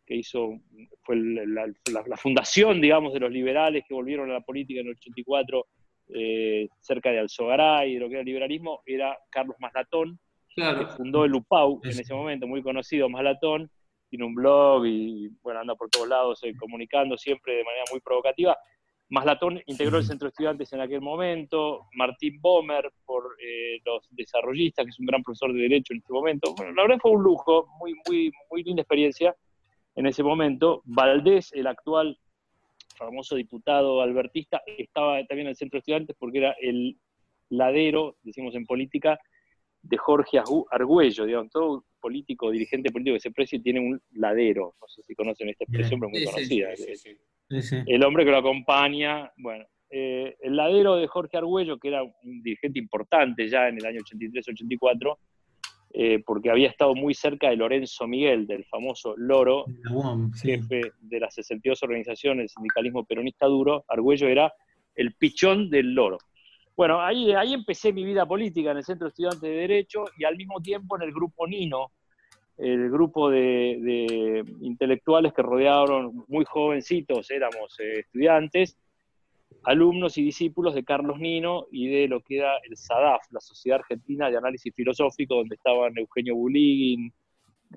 que 0.06 0.16
hizo, 0.16 0.58
fue 1.02 1.16
la, 1.16 1.66
la- 1.66 2.04
la 2.06 2.16
fundación, 2.18 2.80
digamos, 2.80 3.12
de 3.14 3.20
los 3.20 3.30
liberales 3.32 3.84
que 3.88 3.94
volvieron 3.94 4.30
a 4.30 4.34
la 4.34 4.40
política 4.42 4.80
en 4.80 4.88
el 4.88 4.92
84, 4.96 5.66
eh, 6.08 6.68
cerca 6.80 7.10
de 7.10 7.20
Alzogaray, 7.20 7.94
de 7.94 8.00
lo 8.00 8.08
que 8.08 8.14
era 8.14 8.20
el 8.20 8.26
liberalismo, 8.26 8.82
era 8.84 9.16
Carlos 9.30 9.56
Maslatón, 9.60 10.18
que 10.48 10.54
Claro. 10.62 10.88
fundó 10.90 11.24
el 11.24 11.34
UPAU 11.34 11.80
en 11.84 11.90
ese 12.00 12.12
momento, 12.14 12.46
muy 12.46 12.62
conocido, 12.62 13.08
Maslatón, 13.08 13.70
tiene 14.10 14.24
un 14.26 14.34
blog 14.34 14.84
y 14.86 15.28
bueno, 15.42 15.60
anda 15.60 15.74
por 15.74 15.88
todos 15.88 16.06
lados 16.06 16.44
eh, 16.44 16.54
comunicando 16.56 17.16
siempre 17.16 17.54
de 17.56 17.64
manera 17.64 17.84
muy 17.90 18.00
provocativa. 18.00 18.56
Maslatón 19.08 19.60
integró 19.66 19.98
el 19.98 20.04
centro 20.04 20.26
de 20.26 20.30
estudiantes 20.30 20.72
en 20.72 20.80
aquel 20.80 21.00
momento, 21.00 21.86
Martín 21.94 22.40
Bomer 22.40 22.90
por 23.04 23.36
eh, 23.40 23.80
los 23.84 24.06
desarrollistas, 24.10 24.84
que 24.84 24.90
es 24.90 24.98
un 24.98 25.06
gran 25.06 25.22
profesor 25.22 25.52
de 25.52 25.60
Derecho 25.60 25.92
en 25.92 25.98
este 25.98 26.12
momento. 26.12 26.54
Bueno, 26.56 26.72
la 26.72 26.82
verdad 26.82 26.98
fue 27.00 27.12
un 27.12 27.22
lujo, 27.22 27.68
muy, 27.78 27.94
muy, 28.08 28.32
muy 28.50 28.62
linda 28.64 28.82
experiencia 28.82 29.36
en 29.94 30.06
ese 30.06 30.22
momento. 30.22 30.82
Valdés, 30.84 31.52
el 31.52 31.66
actual 31.66 32.18
famoso 32.96 33.36
diputado 33.36 34.00
albertista, 34.00 34.62
estaba 34.66 35.16
también 35.26 35.46
en 35.46 35.50
el 35.50 35.56
centro 35.56 35.76
de 35.76 35.80
estudiantes 35.80 36.16
porque 36.18 36.38
era 36.38 36.56
el 36.60 36.96
ladero, 37.50 38.16
decimos 38.22 38.54
en 38.54 38.66
política, 38.66 39.18
de 39.82 39.96
Jorge 39.98 40.40
Argüello, 40.70 41.26
digamos, 41.26 41.52
todo 41.52 41.84
político, 42.00 42.50
dirigente 42.50 42.90
político 42.90 43.14
que 43.14 43.20
se 43.20 43.30
precie 43.30 43.60
tiene 43.60 43.80
un 43.80 44.00
ladero, 44.12 44.74
no 44.80 44.88
sé 44.88 45.02
si 45.02 45.14
conocen 45.14 45.50
esta 45.50 45.64
expresión, 45.64 46.00
pero 46.00 46.10
muy 46.10 46.20
Sí, 46.20 46.26
sí, 46.26 46.32
conocida. 46.32 46.76
Sí, 46.76 46.96
sí, 46.96 47.16
sí. 47.62 47.68
Sí, 47.68 47.76
sí. 47.76 47.82
El 47.86 48.04
hombre 48.04 48.24
que 48.24 48.30
lo 48.30 48.38
acompaña, 48.38 49.30
bueno, 49.36 49.64
eh, 49.90 50.36
el 50.40 50.56
ladero 50.56 50.96
de 50.96 51.06
Jorge 51.06 51.36
Argüello, 51.36 51.78
que 51.78 51.88
era 51.88 52.02
un 52.02 52.42
dirigente 52.42 52.78
importante 52.78 53.48
ya 53.48 53.68
en 53.68 53.78
el 53.78 53.86
año 53.86 54.00
83-84, 54.00 55.16
eh, 55.96 56.20
porque 56.26 56.50
había 56.50 56.68
estado 56.68 56.96
muy 56.96 57.14
cerca 57.14 57.50
de 57.50 57.56
Lorenzo 57.56 58.08
Miguel, 58.08 58.48
del 58.48 58.64
famoso 58.64 59.14
Loro, 59.16 59.66
sí. 60.34 60.48
jefe 60.48 60.80
de 61.00 61.20
las 61.20 61.34
62 61.34 61.80
organizaciones 61.84 62.38
del 62.38 62.48
sindicalismo 62.48 63.04
peronista 63.04 63.46
duro, 63.46 63.84
Argüello 63.86 64.26
era 64.26 64.52
el 64.96 65.14
pichón 65.14 65.70
del 65.70 65.94
loro. 65.94 66.18
Bueno, 66.76 67.00
ahí, 67.00 67.32
ahí 67.32 67.54
empecé 67.54 67.92
mi 67.92 68.04
vida 68.04 68.26
política 68.26 68.72
en 68.72 68.78
el 68.78 68.84
Centro 68.84 69.06
de 69.06 69.10
Estudiantes 69.10 69.42
de 69.42 69.50
Derecho 69.50 70.06
y 70.18 70.24
al 70.24 70.36
mismo 70.36 70.60
tiempo 70.60 70.96
en 70.96 71.02
el 71.02 71.12
grupo 71.12 71.46
Nino, 71.46 71.92
el 72.56 72.90
grupo 72.90 73.30
de, 73.30 73.78
de 73.80 74.44
intelectuales 74.60 75.32
que 75.32 75.42
rodearon, 75.42 76.24
muy 76.28 76.44
jovencitos, 76.44 77.30
éramos 77.30 77.78
eh, 77.80 78.00
estudiantes, 78.00 78.76
alumnos 79.64 80.18
y 80.18 80.22
discípulos 80.22 80.74
de 80.74 80.84
Carlos 80.84 81.18
Nino 81.18 81.66
y 81.72 81.88
de 81.88 82.08
lo 82.08 82.20
que 82.20 82.38
era 82.38 82.58
el 82.68 82.76
SADAF, 82.76 83.22
la 83.30 83.40
Sociedad 83.40 83.80
Argentina 83.80 84.30
de 84.30 84.36
Análisis 84.36 84.72
Filosófico, 84.74 85.36
donde 85.36 85.56
estaban 85.56 85.96
Eugenio 85.96 86.36
Buligin, 86.36 87.12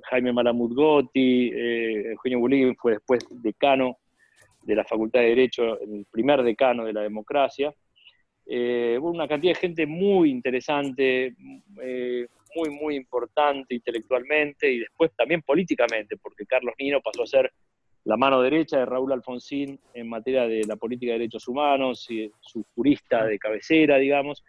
Jaime 0.03 0.33
Malamud 0.33 0.73
Gotti, 0.75 1.49
eh, 1.53 2.11
Eugenio 2.11 2.39
Buligin 2.39 2.75
fue 2.75 2.93
después 2.93 3.25
decano 3.29 3.97
de 4.63 4.75
la 4.75 4.83
Facultad 4.83 5.21
de 5.21 5.27
Derecho, 5.27 5.79
el 5.79 6.05
primer 6.11 6.43
decano 6.43 6.85
de 6.85 6.93
la 6.93 7.01
democracia. 7.01 7.73
Eh, 8.45 8.97
una 9.01 9.27
cantidad 9.27 9.53
de 9.53 9.59
gente 9.59 9.85
muy 9.85 10.29
interesante, 10.29 11.35
eh, 11.81 12.27
muy, 12.57 12.69
muy 12.69 12.95
importante 12.95 13.75
intelectualmente 13.75 14.71
y 14.71 14.79
después 14.79 15.11
también 15.15 15.41
políticamente, 15.41 16.17
porque 16.17 16.45
Carlos 16.45 16.73
Nino 16.79 17.01
pasó 17.01 17.23
a 17.23 17.27
ser 17.27 17.51
la 18.05 18.17
mano 18.17 18.41
derecha 18.41 18.79
de 18.79 18.85
Raúl 18.85 19.11
Alfonsín 19.11 19.79
en 19.93 20.09
materia 20.09 20.47
de 20.47 20.63
la 20.65 20.75
política 20.77 21.11
de 21.11 21.19
derechos 21.19 21.47
humanos, 21.47 22.09
y 22.09 22.31
su 22.39 22.63
jurista 22.73 23.25
de 23.25 23.37
cabecera, 23.37 23.97
digamos, 23.97 24.43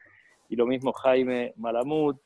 y 0.49 0.57
lo 0.57 0.67
mismo 0.67 0.93
Jaime 0.93 1.53
Malamud. 1.57 2.17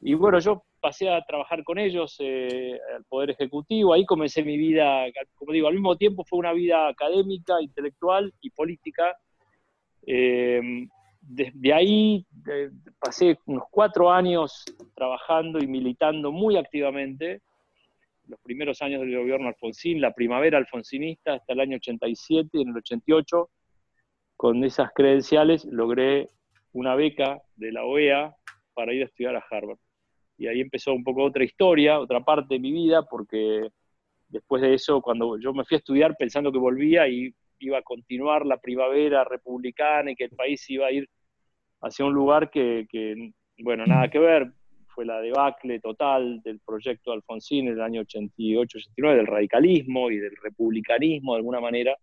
Y 0.00 0.14
bueno, 0.14 0.38
yo 0.38 0.62
pasé 0.80 1.10
a 1.10 1.20
trabajar 1.24 1.64
con 1.64 1.78
ellos 1.78 2.16
eh, 2.20 2.78
al 2.94 3.04
Poder 3.04 3.30
Ejecutivo, 3.30 3.92
ahí 3.92 4.06
comencé 4.06 4.44
mi 4.44 4.56
vida, 4.56 5.04
como 5.34 5.52
digo, 5.52 5.66
al 5.66 5.74
mismo 5.74 5.96
tiempo 5.96 6.24
fue 6.24 6.38
una 6.38 6.52
vida 6.52 6.88
académica, 6.88 7.60
intelectual 7.60 8.32
y 8.40 8.50
política. 8.50 9.16
Eh, 10.06 10.86
desde 11.28 11.74
ahí 11.74 12.26
eh, 12.50 12.70
pasé 12.98 13.38
unos 13.44 13.64
cuatro 13.70 14.10
años 14.10 14.64
trabajando 14.94 15.58
y 15.58 15.66
militando 15.66 16.32
muy 16.32 16.56
activamente, 16.56 17.42
los 18.26 18.40
primeros 18.40 18.80
años 18.80 19.02
del 19.02 19.16
gobierno 19.16 19.48
Alfonsín, 19.48 20.00
la 20.00 20.14
primavera 20.14 20.58
alfonsinista 20.58 21.34
hasta 21.34 21.52
el 21.52 21.60
año 21.60 21.76
87 21.76 22.48
y 22.52 22.62
en 22.62 22.68
el 22.70 22.76
88, 22.78 23.50
con 24.36 24.64
esas 24.64 24.90
credenciales 24.94 25.64
logré 25.66 26.28
una 26.72 26.94
beca 26.94 27.42
de 27.56 27.72
la 27.72 27.84
OEA 27.84 28.34
para 28.74 28.94
ir 28.94 29.02
a 29.02 29.06
estudiar 29.06 29.36
a 29.36 29.44
Harvard. 29.50 29.78
Y 30.38 30.46
ahí 30.46 30.60
empezó 30.60 30.94
un 30.94 31.04
poco 31.04 31.24
otra 31.24 31.44
historia, 31.44 31.98
otra 31.98 32.20
parte 32.20 32.54
de 32.54 32.60
mi 32.60 32.72
vida, 32.72 33.02
porque 33.02 33.68
después 34.28 34.62
de 34.62 34.74
eso, 34.74 35.02
cuando 35.02 35.38
yo 35.38 35.52
me 35.52 35.64
fui 35.64 35.74
a 35.74 35.78
estudiar 35.78 36.16
pensando 36.16 36.52
que 36.52 36.58
volvía 36.58 37.08
y 37.08 37.34
iba 37.60 37.78
a 37.78 37.82
continuar 37.82 38.46
la 38.46 38.58
primavera 38.58 39.24
republicana 39.24 40.12
y 40.12 40.16
que 40.16 40.24
el 40.24 40.30
país 40.30 40.68
iba 40.70 40.86
a 40.86 40.92
ir 40.92 41.08
hacia 41.80 42.04
un 42.04 42.12
lugar 42.12 42.50
que, 42.50 42.86
que 42.90 43.32
bueno, 43.58 43.86
nada 43.86 44.08
que 44.08 44.18
ver, 44.18 44.52
fue 44.86 45.04
la 45.04 45.20
debacle 45.20 45.80
total 45.80 46.40
del 46.42 46.60
proyecto 46.60 47.12
Alfonsín 47.12 47.68
en 47.68 47.74
el 47.74 47.80
año 47.80 48.02
88-89, 48.02 49.16
del 49.16 49.26
radicalismo 49.26 50.10
y 50.10 50.18
del 50.18 50.34
republicanismo 50.42 51.34
de 51.34 51.38
alguna 51.38 51.60
manera, 51.60 51.96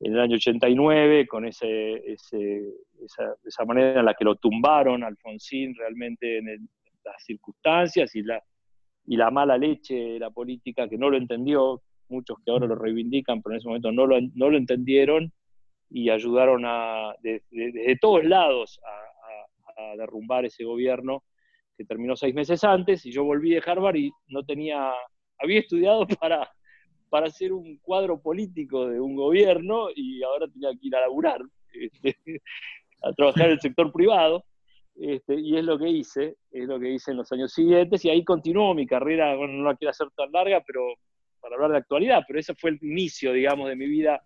en 0.00 0.12
el 0.12 0.20
año 0.20 0.34
89, 0.34 1.26
con 1.26 1.46
ese, 1.46 2.12
ese, 2.12 2.62
esa, 3.02 3.34
esa, 3.44 3.64
manera 3.64 4.00
en 4.00 4.06
la 4.06 4.14
que 4.14 4.24
lo 4.24 4.34
tumbaron 4.34 5.04
Alfonsín 5.04 5.74
realmente 5.74 6.38
en, 6.38 6.48
el, 6.48 6.60
las 7.04 7.24
circunstancias 7.24 8.14
y 8.14 8.22
la, 8.22 8.42
y 9.06 9.16
la 9.16 9.30
mala 9.30 9.56
leche 9.56 9.94
de 9.94 10.18
la 10.18 10.30
política 10.30 10.88
que 10.88 10.98
no 10.98 11.08
lo 11.08 11.16
entendió, 11.16 11.82
muchos 12.08 12.38
que 12.44 12.50
ahora 12.50 12.66
lo 12.66 12.74
reivindican, 12.74 13.40
pero 13.40 13.54
en 13.54 13.58
ese 13.58 13.68
momento 13.68 13.92
no 13.92 14.06
lo, 14.06 14.20
no 14.34 14.50
lo 14.50 14.56
entendieron 14.56 15.32
y 15.96 16.10
ayudaron 16.10 16.64
a, 16.66 17.14
desde 17.22 17.72
de, 17.72 17.96
todos 17.98 18.22
lados 18.22 18.78
a, 18.84 19.96
derrumbar 19.96 20.44
ese 20.44 20.64
gobierno 20.64 21.22
que 21.76 21.84
terminó 21.84 22.16
seis 22.16 22.34
meses 22.34 22.64
antes 22.64 23.06
y 23.06 23.12
yo 23.12 23.24
volví 23.24 23.50
de 23.50 23.62
Harvard 23.64 23.96
y 23.96 24.10
no 24.28 24.42
tenía, 24.44 24.92
había 25.38 25.60
estudiado 25.60 26.06
para, 26.20 26.50
para 27.08 27.28
hacer 27.28 27.52
un 27.54 27.78
cuadro 27.78 28.20
político 28.20 28.88
de 28.88 29.00
un 29.00 29.16
gobierno 29.16 29.88
y 29.94 30.22
ahora 30.22 30.48
tenía 30.48 30.70
que 30.72 30.86
ir 30.86 30.96
a 30.96 31.00
laburar, 31.00 31.40
este, 31.72 32.16
a 33.02 33.12
trabajar 33.12 33.46
en 33.46 33.52
el 33.52 33.60
sector 33.60 33.90
privado. 33.90 34.44
Este, 34.96 35.34
y 35.40 35.56
es 35.56 35.64
lo 35.64 35.78
que 35.78 35.88
hice, 35.88 36.36
es 36.50 36.66
lo 36.66 36.78
que 36.78 36.90
hice 36.90 37.12
en 37.12 37.18
los 37.18 37.32
años 37.32 37.52
siguientes, 37.52 38.04
y 38.04 38.10
ahí 38.10 38.24
continuó 38.24 38.74
mi 38.74 38.86
carrera, 38.86 39.34
bueno, 39.36 39.54
no 39.54 39.64
la 39.64 39.76
quiero 39.76 39.90
hacer 39.90 40.08
tan 40.16 40.32
larga, 40.32 40.62
pero 40.66 40.82
para 41.40 41.54
hablar 41.54 41.70
de 41.72 41.78
actualidad, 41.78 42.22
pero 42.26 42.38
ese 42.38 42.54
fue 42.54 42.70
el 42.70 42.78
inicio, 42.82 43.32
digamos, 43.32 43.68
de 43.68 43.76
mi 43.76 43.86
vida 43.86 44.22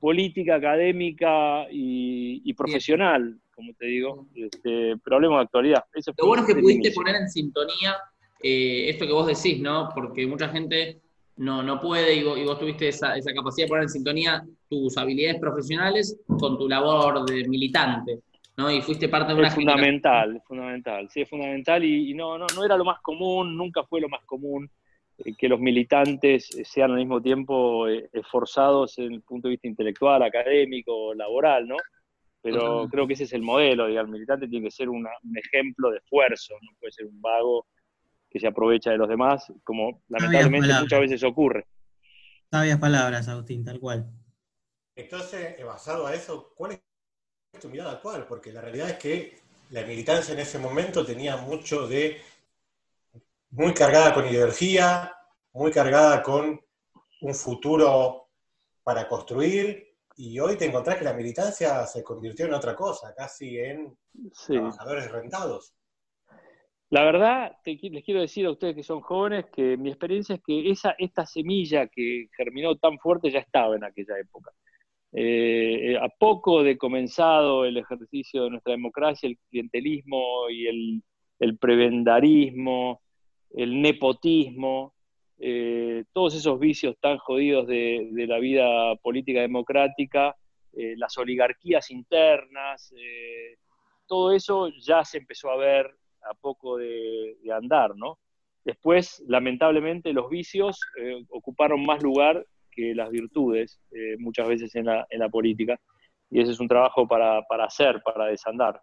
política, 0.00 0.56
académica 0.56 1.66
y, 1.70 2.42
y 2.44 2.54
profesional, 2.54 3.22
Bien. 3.22 3.40
como 3.54 3.74
te 3.74 3.86
digo, 3.86 4.26
este, 4.34 4.96
pero 5.04 5.16
hablemos 5.16 5.38
de 5.38 5.42
actualidad. 5.44 5.84
Lo 6.18 6.26
bueno 6.26 6.42
es 6.42 6.48
que 6.48 6.60
pudiste 6.60 6.88
inicio. 6.88 6.94
poner 6.94 7.16
en 7.16 7.28
sintonía 7.28 7.96
eh, 8.42 8.88
esto 8.88 9.06
que 9.06 9.12
vos 9.12 9.26
decís, 9.26 9.60
¿no? 9.60 9.90
Porque 9.94 10.26
mucha 10.26 10.48
gente 10.48 11.00
no, 11.36 11.62
no 11.62 11.78
puede 11.78 12.14
y 12.14 12.24
vos, 12.24 12.38
y 12.38 12.44
vos 12.44 12.58
tuviste 12.58 12.88
esa, 12.88 13.16
esa, 13.16 13.32
capacidad 13.32 13.66
de 13.66 13.68
poner 13.68 13.82
en 13.84 13.88
sintonía 13.90 14.42
tus 14.68 14.96
habilidades 14.96 15.38
profesionales 15.38 16.18
con 16.26 16.58
tu 16.58 16.68
labor 16.68 17.24
de 17.26 17.46
militante. 17.46 18.20
¿no? 18.56 18.70
Y 18.70 18.82
fuiste 18.82 19.08
parte 19.08 19.32
de 19.32 19.38
una 19.38 19.48
Es 19.48 19.54
fundamental, 19.54 20.36
es 20.36 20.44
fundamental, 20.44 21.08
sí, 21.08 21.22
es 21.22 21.28
fundamental 21.28 21.82
y, 21.84 22.10
y, 22.10 22.14
no, 22.14 22.36
no, 22.36 22.46
no 22.54 22.64
era 22.64 22.76
lo 22.76 22.84
más 22.84 23.00
común, 23.00 23.56
nunca 23.56 23.84
fue 23.84 24.00
lo 24.00 24.08
más 24.08 24.22
común 24.24 24.68
que 25.38 25.48
los 25.48 25.60
militantes 25.60 26.48
sean 26.64 26.92
al 26.92 26.98
mismo 26.98 27.20
tiempo 27.20 27.88
eh, 27.88 28.08
esforzados 28.12 28.98
en 28.98 29.14
el 29.14 29.22
punto 29.22 29.48
de 29.48 29.52
vista 29.52 29.68
intelectual, 29.68 30.22
académico, 30.22 31.14
laboral, 31.14 31.66
¿no? 31.68 31.76
Pero 32.42 32.82
uh 32.82 32.84
-huh. 32.84 32.90
creo 32.90 33.06
que 33.06 33.14
ese 33.14 33.24
es 33.24 33.32
el 33.32 33.42
modelo, 33.42 33.86
digamos, 33.86 34.08
el 34.08 34.12
militante 34.12 34.48
tiene 34.48 34.66
que 34.66 34.70
ser 34.70 34.88
una, 34.88 35.10
un 35.22 35.36
ejemplo 35.36 35.90
de 35.90 35.98
esfuerzo, 35.98 36.54
no 36.62 36.70
puede 36.78 36.92
ser 36.92 37.06
un 37.06 37.20
vago 37.20 37.66
que 38.30 38.40
se 38.40 38.46
aprovecha 38.46 38.90
de 38.90 38.98
los 38.98 39.08
demás, 39.08 39.52
como 39.64 40.02
lamentablemente 40.08 40.72
muchas 40.80 41.00
veces 41.00 41.22
ocurre. 41.24 41.66
Sabias 42.50 42.78
palabras, 42.78 43.28
Agustín, 43.28 43.64
tal 43.64 43.78
cual. 43.80 44.10
Entonces, 44.96 45.58
eh, 45.58 45.64
basado 45.64 46.06
a 46.06 46.14
eso, 46.14 46.52
¿cuál 46.56 46.72
es 46.72 47.60
tu 47.60 47.68
mirada 47.68 47.92
actual? 47.92 48.26
Porque 48.28 48.52
la 48.52 48.60
realidad 48.60 48.90
es 48.90 48.98
que 48.98 49.40
la 49.70 49.82
militancia 49.82 50.34
en 50.34 50.40
ese 50.40 50.58
momento 50.58 51.04
tenía 51.04 51.36
mucho 51.36 51.86
de 51.86 52.20
muy 53.50 53.74
cargada 53.74 54.14
con 54.14 54.26
ideología, 54.26 55.12
muy 55.52 55.70
cargada 55.70 56.22
con 56.22 56.60
un 57.22 57.34
futuro 57.34 58.28
para 58.82 59.08
construir, 59.08 59.90
y 60.16 60.38
hoy 60.38 60.56
te 60.56 60.66
encontrás 60.66 60.98
que 60.98 61.04
la 61.04 61.14
militancia 61.14 61.86
se 61.86 62.04
convirtió 62.04 62.46
en 62.46 62.54
otra 62.54 62.74
cosa, 62.74 63.14
casi 63.16 63.58
en 63.58 63.96
sí. 64.32 64.52
trabajadores 64.52 65.10
rentados. 65.10 65.74
La 66.90 67.04
verdad, 67.04 67.56
te, 67.64 67.78
les 67.80 68.04
quiero 68.04 68.20
decir 68.20 68.44
a 68.46 68.50
ustedes 68.50 68.74
que 68.74 68.82
son 68.82 69.00
jóvenes 69.00 69.46
que 69.54 69.76
mi 69.76 69.88
experiencia 69.88 70.34
es 70.34 70.42
que 70.44 70.70
esa, 70.70 70.94
esta 70.98 71.24
semilla 71.24 71.86
que 71.86 72.28
germinó 72.36 72.76
tan 72.76 72.98
fuerte 72.98 73.30
ya 73.30 73.38
estaba 73.38 73.76
en 73.76 73.84
aquella 73.84 74.18
época. 74.18 74.50
Eh, 75.12 75.96
a 76.00 76.08
poco 76.08 76.62
de 76.62 76.76
comenzado 76.76 77.64
el 77.64 77.76
ejercicio 77.76 78.44
de 78.44 78.50
nuestra 78.50 78.72
democracia, 78.72 79.28
el 79.28 79.38
clientelismo 79.48 80.50
y 80.50 80.66
el, 80.66 81.02
el 81.38 81.58
prebendarismo, 81.58 83.00
el 83.54 83.80
nepotismo, 83.80 84.94
eh, 85.42 86.04
todos 86.12 86.34
esos 86.34 86.58
vicios 86.60 86.96
tan 87.00 87.16
jodidos 87.16 87.66
de, 87.66 88.10
la 88.28 88.38
vida 88.38 88.94
política 88.96 89.40
democrática, 89.40 90.36
eh, 90.74 90.94
las 90.96 91.16
oligarquías 91.16 91.90
internas, 91.90 92.92
eh, 92.96 93.56
todo 94.06 94.32
eso 94.32 94.68
ya 94.68 95.04
se 95.04 95.18
empezó 95.18 95.50
a 95.50 95.56
ver 95.56 95.90
a 96.30 96.34
poco 96.34 96.76
de, 96.76 97.38
de 97.42 97.52
andar, 97.52 97.96
¿no? 97.96 98.18
Después, 98.64 99.24
lamentablemente, 99.26 100.12
los 100.12 100.28
vicios 100.28 100.78
ocuparon 101.30 101.86
más 101.86 102.02
lugar 102.02 102.44
que 102.70 102.94
las 102.94 103.08
virtudes 103.08 103.80
muchas 104.18 104.46
veces 104.48 104.74
en 104.74 104.84
la, 104.84 105.06
en 105.08 105.20
la, 105.20 105.30
política, 105.30 105.80
y 106.28 106.42
ese 106.42 106.52
es 106.52 106.60
un 106.60 106.68
trabajo 106.68 107.08
para, 107.08 107.40
para, 107.48 107.64
hacer, 107.64 108.02
para 108.02 108.26
desandar. 108.26 108.82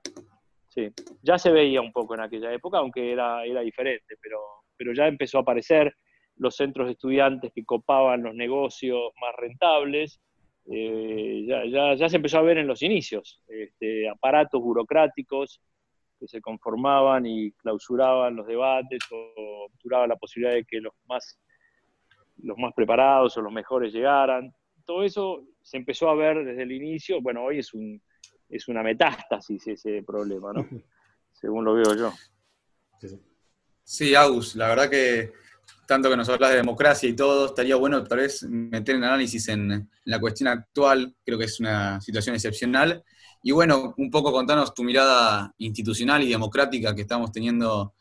Sí. 0.67 0.89
Ya 1.21 1.37
se 1.37 1.51
veía 1.51 1.81
un 1.81 1.91
poco 1.91 2.13
en 2.13 2.21
aquella 2.21 2.53
época, 2.53 2.79
aunque 2.79 3.11
era, 3.11 3.45
era 3.45 3.61
diferente, 3.61 4.15
pero, 4.21 4.39
pero 4.75 4.93
ya 4.93 5.07
empezó 5.07 5.39
a 5.39 5.41
aparecer 5.41 5.93
los 6.35 6.55
centros 6.55 6.87
de 6.87 6.93
estudiantes 6.93 7.51
que 7.53 7.65
copaban 7.65 8.23
los 8.23 8.35
negocios 8.35 9.11
más 9.21 9.35
rentables, 9.37 10.21
eh, 10.69 11.45
ya, 11.47 11.65
ya, 11.65 11.95
ya, 11.95 12.09
se 12.09 12.17
empezó 12.17 12.39
a 12.39 12.43
ver 12.43 12.57
en 12.57 12.67
los 12.67 12.83
inicios, 12.83 13.41
este, 13.47 14.09
aparatos 14.09 14.61
burocráticos, 14.61 15.61
que 16.19 16.27
se 16.27 16.41
conformaban 16.41 17.25
y 17.25 17.51
clausuraban 17.51 18.35
los 18.35 18.47
debates 18.47 18.99
o 19.11 19.67
la 20.07 20.15
posibilidad 20.15 20.53
de 20.53 20.65
que 20.65 20.81
los 20.81 20.93
más, 21.07 21.39
los 22.37 22.57
más 22.57 22.73
preparados 22.73 23.37
o 23.37 23.41
los 23.41 23.53
mejores 23.53 23.93
llegaran. 23.93 24.53
Todo 24.85 25.03
eso 25.03 25.43
se 25.61 25.77
empezó 25.77 26.09
a 26.09 26.15
ver 26.15 26.43
desde 26.43 26.63
el 26.63 26.71
inicio. 26.71 27.21
Bueno, 27.21 27.43
hoy 27.43 27.59
es, 27.59 27.73
un, 27.73 28.01
es 28.49 28.67
una 28.67 28.83
metástasis 28.83 29.67
ese 29.67 30.03
problema, 30.03 30.53
¿no? 30.53 30.67
Según 31.33 31.65
lo 31.65 31.73
veo 31.75 31.95
yo. 31.95 32.13
Sí, 33.83 34.15
Agus, 34.15 34.55
la 34.55 34.69
verdad 34.69 34.89
que 34.89 35.33
tanto 35.85 36.09
que 36.09 36.17
nos 36.17 36.27
hablas 36.29 36.51
de 36.51 36.57
democracia 36.57 37.07
y 37.07 37.15
todo, 37.15 37.47
estaría 37.47 37.75
bueno 37.75 38.03
tal 38.03 38.19
vez 38.19 38.43
meter 38.43 38.95
en 38.95 39.03
análisis 39.03 39.47
en, 39.47 39.71
en 39.71 39.89
la 40.05 40.19
cuestión 40.19 40.49
actual, 40.49 41.15
creo 41.23 41.37
que 41.37 41.45
es 41.45 41.59
una 41.59 42.01
situación 42.01 42.35
excepcional, 42.35 43.03
y 43.41 43.51
bueno, 43.51 43.93
un 43.97 44.11
poco 44.11 44.31
contanos 44.31 44.73
tu 44.73 44.83
mirada 44.83 45.53
institucional 45.59 46.23
y 46.23 46.29
democrática 46.29 46.93
que 46.93 47.03
estamos 47.03 47.31
teniendo 47.31 47.93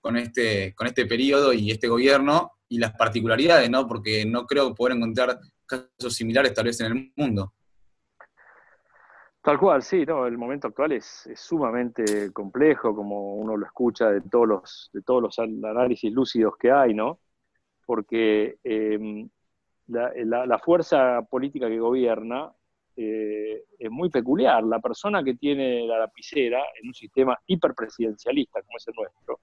con 0.00 0.16
este, 0.16 0.74
con 0.74 0.86
este 0.86 1.06
periodo 1.06 1.52
y 1.52 1.70
este 1.70 1.88
gobierno 1.88 2.52
y 2.68 2.78
las 2.78 2.92
particularidades, 2.92 3.70
¿no? 3.70 3.86
Porque 3.86 4.24
no 4.24 4.46
creo 4.46 4.74
poder 4.74 4.96
encontrar 4.96 5.38
casos 5.66 6.14
similares 6.14 6.54
tal 6.54 6.64
vez 6.66 6.80
en 6.80 6.86
el 6.86 7.12
mundo. 7.16 7.54
Tal 9.42 9.58
cual, 9.58 9.82
sí, 9.82 10.04
no, 10.04 10.26
el 10.26 10.36
momento 10.36 10.68
actual 10.68 10.92
es, 10.92 11.28
sumamente 11.34 12.32
complejo, 12.32 12.94
como 12.94 13.36
uno 13.36 13.56
lo 13.56 13.64
escucha 13.66 14.10
de 14.10 14.20
todos 14.20 14.46
los, 14.46 14.90
de 14.92 15.02
todos 15.02 15.22
los 15.22 15.38
análisis 15.38 16.12
lúcidos 16.12 16.56
que 16.58 16.70
hay, 16.70 16.92
¿no? 16.92 17.20
Porque 17.86 18.58
la, 19.86 20.12
la, 20.14 20.46
la, 20.46 20.58
fuerza 20.58 21.22
política 21.22 21.68
que 21.68 21.80
gobierna 21.80 22.52
eh, 22.96 23.64
es 23.78 23.90
muy 23.90 24.10
peculiar. 24.10 24.62
La 24.64 24.78
persona 24.78 25.22
que 25.24 25.34
tiene 25.34 25.86
la 25.86 25.98
lapicera 26.00 26.62
en 26.80 26.88
un 26.88 26.94
sistema 26.94 27.38
hiperpresidencialista 27.46 28.60
como 28.62 28.76
es 28.76 28.88
el 28.88 28.94
nuestro, 28.94 29.40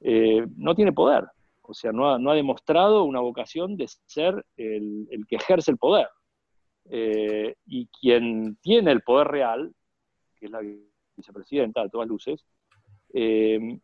eh, 0.00 0.46
no 0.56 0.74
tiene 0.74 0.92
poder. 0.92 1.24
O 1.62 1.74
sea, 1.74 1.90
no 1.90 2.12
ha, 2.12 2.18
no 2.18 2.30
ha 2.30 2.34
demostrado 2.34 3.02
una 3.02 3.18
vocación 3.20 3.76
de 3.76 3.88
ser 4.06 4.44
el, 4.56 5.08
el 5.10 5.26
que 5.26 5.36
ejerce 5.36 5.72
el 5.72 5.78
poder. 5.78 6.06
Eh, 6.90 7.56
y 7.66 7.86
quien 7.88 8.56
tiene 8.56 8.92
el 8.92 9.02
poder 9.02 9.28
real, 9.28 9.74
que 10.36 10.46
es 10.46 10.52
la 10.52 10.60
vicepresidenta 11.16 11.82
a 11.82 11.88
todas 11.88 12.08
luces, 12.08 12.44
eh, 13.12 13.78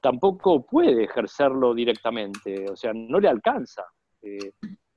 tampoco 0.00 0.64
puede 0.64 1.04
ejercerlo 1.04 1.74
directamente, 1.74 2.68
o 2.70 2.76
sea, 2.76 2.92
no 2.92 3.20
le 3.20 3.28
alcanza. 3.28 3.84
Eh, 4.22 4.52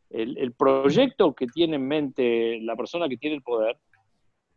el, 0.10 0.38
el 0.38 0.54
proyecto 0.54 1.34
que 1.34 1.48
tiene 1.48 1.76
en 1.76 1.88
mente 1.88 2.60
la 2.62 2.76
persona 2.76 3.10
que 3.10 3.18
tiene 3.18 3.36
el 3.36 3.42
poder 3.42 3.78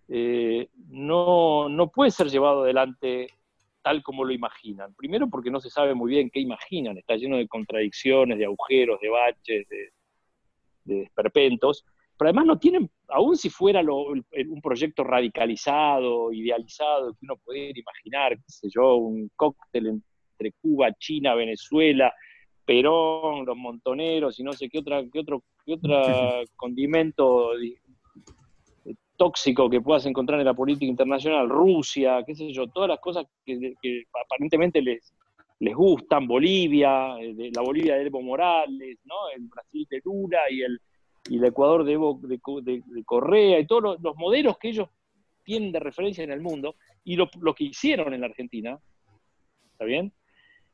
eh, 0.09 0.69
no, 0.89 1.69
no 1.69 1.91
puede 1.91 2.11
ser 2.11 2.29
llevado 2.29 2.63
adelante 2.63 3.29
tal 3.83 4.03
como 4.03 4.25
lo 4.25 4.33
imaginan. 4.33 4.95
Primero 4.95 5.29
porque 5.29 5.51
no 5.51 5.61
se 5.61 5.71
sabe 5.71 5.95
muy 5.95 6.11
bien 6.11 6.31
qué 6.31 6.41
imaginan, 6.41 6.99
está 6.99 7.17
lleno 7.17 7.37
de 7.37 7.49
contradicciones, 7.49 8.39
de 8.39 8.45
agujeros, 8.45 9.01
de 9.01 9.09
baches, 9.09 9.69
de, 9.69 9.93
de 10.85 11.03
esperpentos, 11.03 11.85
pero 12.21 12.29
además 12.29 12.45
no 12.45 12.59
tienen, 12.59 12.91
aun 13.09 13.35
si 13.35 13.49
fuera 13.49 13.83
lo- 13.83 14.13
el- 14.13 14.49
un 14.51 14.61
proyecto 14.61 15.03
radicalizado, 15.05 16.31
idealizado, 16.35 17.13
que 17.15 17.21
uno 17.23 17.37
pudiera 17.43 17.81
imaginar, 17.81 18.37
qué 18.37 18.43
sé 18.47 18.69
yo, 18.71 18.97
un 18.97 19.31
cóctel 19.35 19.87
entre 19.87 20.53
Cuba, 20.61 20.93
China, 20.99 21.35
Venezuela, 21.35 22.13
Perón, 22.67 23.47
los 23.47 23.57
montoneros 23.57 24.39
y 24.39 24.43
no 24.43 24.53
sé 24.53 24.69
qué 24.69 24.81
otra, 24.81 25.03
qué 25.11 25.21
otro, 25.21 25.43
qué 25.65 25.73
otra 25.73 26.43
condimento 26.57 27.57
di- 27.57 27.79
tóxico 29.17 29.71
que 29.71 29.81
puedas 29.81 30.05
encontrar 30.05 30.41
en 30.41 30.47
la 30.47 30.53
política 30.55 30.87
internacional, 30.91 31.49
Rusia, 31.49 32.23
qué 32.27 32.35
sé 32.35 32.53
yo, 32.53 32.67
todas 32.69 32.89
las 32.91 33.01
cosas 33.01 33.25
que, 33.47 33.75
que 33.81 34.05
aparentemente 34.27 34.83
les, 34.83 35.15
les 35.59 35.75
gustan, 35.75 36.27
Bolivia, 36.27 37.17
eh, 37.19 37.51
la 37.55 37.63
Bolivia 37.63 37.97
de 37.97 38.07
Evo 38.07 38.21
Morales, 38.23 38.99
¿no? 39.05 39.15
el 39.35 39.49
Brasil 39.49 39.87
de 39.91 40.01
Lula 40.05 40.41
y 40.51 40.63
el, 40.63 40.79
y 41.29 41.37
el 41.39 41.45
Ecuador 41.45 41.85
de, 41.85 41.97
Evo- 41.97 42.21
de, 42.21 42.41
de- 42.63 42.83
de 42.85 43.05
Correa, 43.05 43.59
y 43.61 43.67
todos 43.67 43.83
los, 43.83 44.01
los 44.01 44.17
modelos 44.17 44.59
que 44.59 44.69
ellos 44.71 44.89
tienen 45.45 45.73
de 45.73 45.81
referencia 45.81 46.25
en 46.25 46.31
el 46.33 46.41
mundo, 46.41 46.77
y 47.05 47.17
lo, 47.17 47.29
lo 47.41 47.55
que 47.55 47.65
hicieron 47.65 48.13
en 48.15 48.21
la 48.21 48.27
Argentina, 48.27 48.79
¿está 49.73 49.85
bien? 49.85 50.13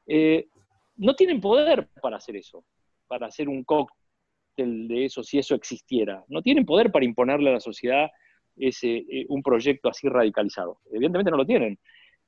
Eh, 0.07 0.49
no 0.97 1.15
tienen 1.15 1.41
poder 1.41 1.89
para 2.01 2.17
hacer 2.17 2.37
eso, 2.37 2.65
para 3.07 3.27
hacer 3.27 3.49
un 3.49 3.65
cóctel 3.65 4.89
de 4.89 5.05
eso, 5.07 5.23
si 5.23 5.39
eso 5.39 5.55
existiera. 5.55 6.25
No 6.29 6.43
tienen 6.43 6.65
poder 6.65 6.91
para 6.91 7.05
imponerle 7.05 7.51
a 7.51 7.55
la 7.55 7.61
sociedad 7.61 8.11
ese, 8.57 8.97
eh, 8.99 9.27
un 9.29 9.43
proyecto 9.43 9.89
así 9.89 10.09
radicalizado. 10.09 10.81
Evidentemente 10.91 11.31
no 11.31 11.37
lo 11.37 11.45
tienen. 11.47 11.79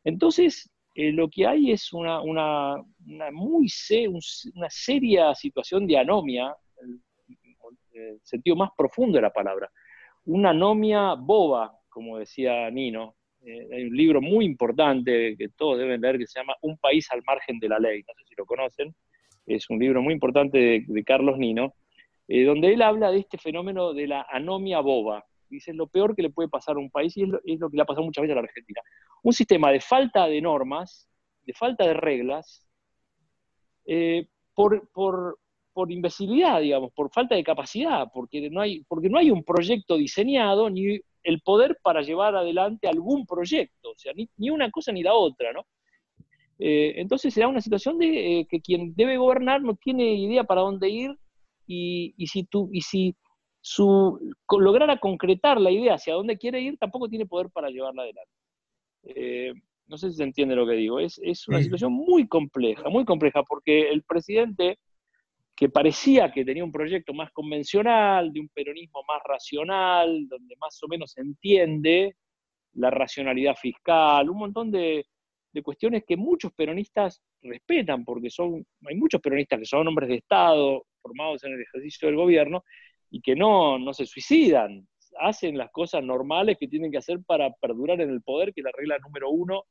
Entonces, 0.05 0.71
eh, 0.95 1.13
lo 1.13 1.29
que 1.31 1.47
hay 1.47 1.73
es 1.73 1.93
una, 1.93 2.21
una, 2.21 2.75
una 3.07 3.31
muy 3.31 3.69
se- 3.69 4.09
un- 4.09 4.21
una 4.55 4.69
seria 4.71 5.35
situación 5.35 5.87
de 5.87 5.99
anomia, 5.99 6.55
sentido 8.23 8.57
más 8.57 8.71
profundo 8.77 9.17
de 9.17 9.23
la 9.23 9.33
palabra. 9.33 9.71
Una 10.25 10.51
anomia 10.51 11.15
boba, 11.15 11.79
como 11.89 12.19
decía 12.19 12.71
Nino. 12.71 13.15
Eh, 13.45 13.69
hay 13.73 13.85
un 13.85 13.97
libro 13.97 14.21
muy 14.21 14.45
importante 14.45 15.37
que 15.37 15.49
todos 15.51 15.79
deben 15.79 16.01
leer 16.01 16.19
que 16.19 16.27
se 16.27 16.41
llama 16.41 16.55
Un 16.63 16.77
país 16.79 17.07
al 17.13 17.23
margen 17.27 17.59
de 17.59 17.69
la 17.69 17.79
ley. 17.79 18.01
No 18.01 18.15
sé 18.15 18.25
si 18.29 18.35
lo 18.37 18.45
conocen. 18.45 18.95
Es 19.47 19.71
un 19.71 19.79
libro 19.79 20.03
muy 20.03 20.13
importante 20.13 20.85
de, 20.87 21.05
Carlos 21.05 21.39
Nino, 21.39 21.75
eh, 22.27 22.45
donde 22.45 22.75
él 22.75 22.83
habla 22.83 23.11
de 23.11 23.21
este 23.21 23.39
fenómeno 23.39 23.95
de 23.95 24.07
la 24.07 24.27
anomia 24.31 24.81
boba. 24.81 25.25
Dice, 25.49 25.73
lo 25.73 25.87
peor 25.87 26.15
que 26.15 26.23
le 26.23 26.31
puede 26.31 26.51
pasar 26.51 26.77
a 26.77 26.81
un 26.81 26.91
país 26.91 27.17
y 27.17 27.23
es 27.23 27.29
lo, 27.29 27.41
es 27.45 27.59
lo 27.59 27.71
que 27.71 27.77
le 27.77 27.83
ha 27.83 27.87
pasado 27.87 28.05
muchas 28.05 28.23
veces 28.23 28.37
a 28.37 28.41
la 28.41 28.47
Argentina. 28.47 28.83
Un 29.23 29.33
sistema 29.33 29.71
de 29.71 29.81
falta 29.81 30.27
de 30.27 30.43
normas, 30.43 31.09
de 31.45 31.55
falta 31.55 31.87
de 31.87 31.95
reglas, 31.95 32.69
eh, 33.91 34.29
por, 34.55 34.91
por, 34.91 35.39
por 35.79 35.93
imbecilidad, 35.93 36.61
digamos, 36.61 36.93
por 36.93 37.09
falta 37.09 37.37
de 37.37 37.45
capacidad, 37.45 38.09
porque 38.13 38.51
no, 38.51 38.63
hay, 38.63 38.83
porque 38.89 39.09
no 39.09 39.17
hay 39.17 39.31
un 39.31 39.45
proyecto 39.45 39.97
diseñado 39.97 40.69
ni 40.69 40.99
el 41.23 41.41
poder 41.41 41.79
para 41.85 42.03
llevar 42.03 42.35
adelante 42.35 42.89
algún 42.89 43.25
proyecto, 43.25 43.93
o 43.93 43.97
sea, 43.97 44.13
ni, 44.13 44.29
ni 44.39 44.51
una 44.51 44.73
cosa 44.73 44.91
ni 44.91 45.05
la 45.05 45.15
otra, 45.15 45.53
¿no? 45.53 45.65
Eh, 46.59 46.95
entonces 46.97 47.33
se 47.33 47.43
da 47.43 47.47
una 47.47 47.61
situación 47.61 47.97
de 47.97 48.41
eh, 48.41 48.47
que 48.51 48.61
quien 48.61 48.93
debe 48.97 49.19
gobernar 49.19 49.63
no 49.63 49.77
tiene 49.77 50.15
idea 50.15 50.43
para 50.43 50.63
dónde 50.63 50.89
ir 50.89 51.17
y, 51.65 52.13
y 52.17 52.27
si, 52.27 52.43
tú, 52.43 52.69
y 52.73 52.81
si 52.81 53.15
su, 53.61 54.19
lograra 54.51 54.99
concretar 54.99 55.61
la 55.61 55.71
idea 55.71 55.95
hacia 55.95 56.15
dónde 56.15 56.39
quiere 56.39 56.61
ir, 56.61 56.77
tampoco 56.77 57.09
tiene 57.09 57.25
poder 57.25 57.51
para 57.51 57.71
llevarla 57.71 58.03
adelante. 58.03 58.33
Eh, 59.05 59.53
no 59.87 59.97
sé 59.97 60.11
si 60.11 60.17
se 60.17 60.25
entiende 60.25 60.57
lo 60.57 60.67
que 60.67 60.75
digo. 60.75 60.99
Es, 60.99 61.21
es 61.23 61.47
una 61.47 61.63
situación 61.63 61.93
muy 61.93 62.27
compleja, 62.27 62.89
muy 62.89 63.05
compleja, 63.05 63.45
porque 63.45 63.91
el 63.91 64.03
presidente, 64.03 64.81
que 65.59 65.69
parecía 65.69 66.31
que 66.31 66.45
tenía 66.45 66.63
un 66.63 66.71
proyecto 66.71 67.13
más 67.13 67.33
convencional, 67.33 68.33
de 68.33 68.39
un 68.39 68.49
peronismo 68.49 69.03
más 69.09 69.21
racional, 69.25 70.29
donde 70.29 70.55
más 70.55 70.81
o 70.85 70.87
menos 70.87 71.11
se 71.11 71.21
entiende 71.21 72.15
la 72.75 72.91
racionalidad 72.91 73.57
fiscal, 73.57 74.31
un 74.31 74.39
montón 74.39 74.71
de, 74.71 75.05
cuestiones 75.65 76.05
que 76.07 76.17
muchos 76.17 76.53
peronistas 76.53 77.21
respetan, 77.43 78.05
porque 78.05 78.31
son, 78.31 78.65
hay 78.87 78.95
muchos 78.95 79.21
peronistas 79.21 79.59
que 79.59 79.65
son 79.65 79.89
hombres 79.89 80.09
de 80.09 80.15
Estado, 80.15 80.87
formados 81.03 81.43
en 81.43 81.55
el 81.55 81.63
ejercicio 81.63 82.07
del 82.07 82.17
gobierno, 82.17 82.63
y 83.11 83.21
que 83.21 83.35
no, 83.35 83.81
no 83.81 83.93
se 83.93 84.07
suicidan, 84.07 84.87
hacen 85.19 85.59
las 85.59 85.73
cosas 85.73 86.05
normales 86.05 86.57
que 86.61 86.69
tienen 86.69 86.93
que 86.93 86.99
hacer 86.99 87.19
para 87.27 87.51
perdurar 87.55 88.01
en 88.01 88.11
el 88.11 88.23
poder, 88.23 88.55
que 88.55 88.61
es 88.61 88.65
la 88.65 88.71
regla 88.73 88.99
número 89.01 89.31
uno 89.31 89.65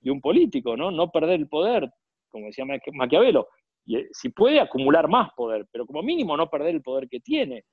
de 0.00 0.10
un 0.10 0.20
político, 0.20 0.76
¿no? 0.76 0.90
No 0.90 1.10
perder 1.10 1.40
el 1.40 1.48
poder, 1.48 1.90
como 2.28 2.44
decía 2.44 2.66
Maquia- 2.66 2.92
Maquiavelo. 2.92 3.48
Y, 3.84 3.96
eh, 3.96 4.08
si 4.12 4.28
puede 4.30 4.60
acumular 4.60 5.08
más 5.08 5.30
poder, 5.36 5.66
pero 5.70 5.86
como 5.86 6.02
mínimo 6.02 6.36
no 6.36 6.48
perder 6.48 6.74
el 6.74 6.82
poder 6.82 7.08
que 7.08 7.20
tiene. 7.20 7.64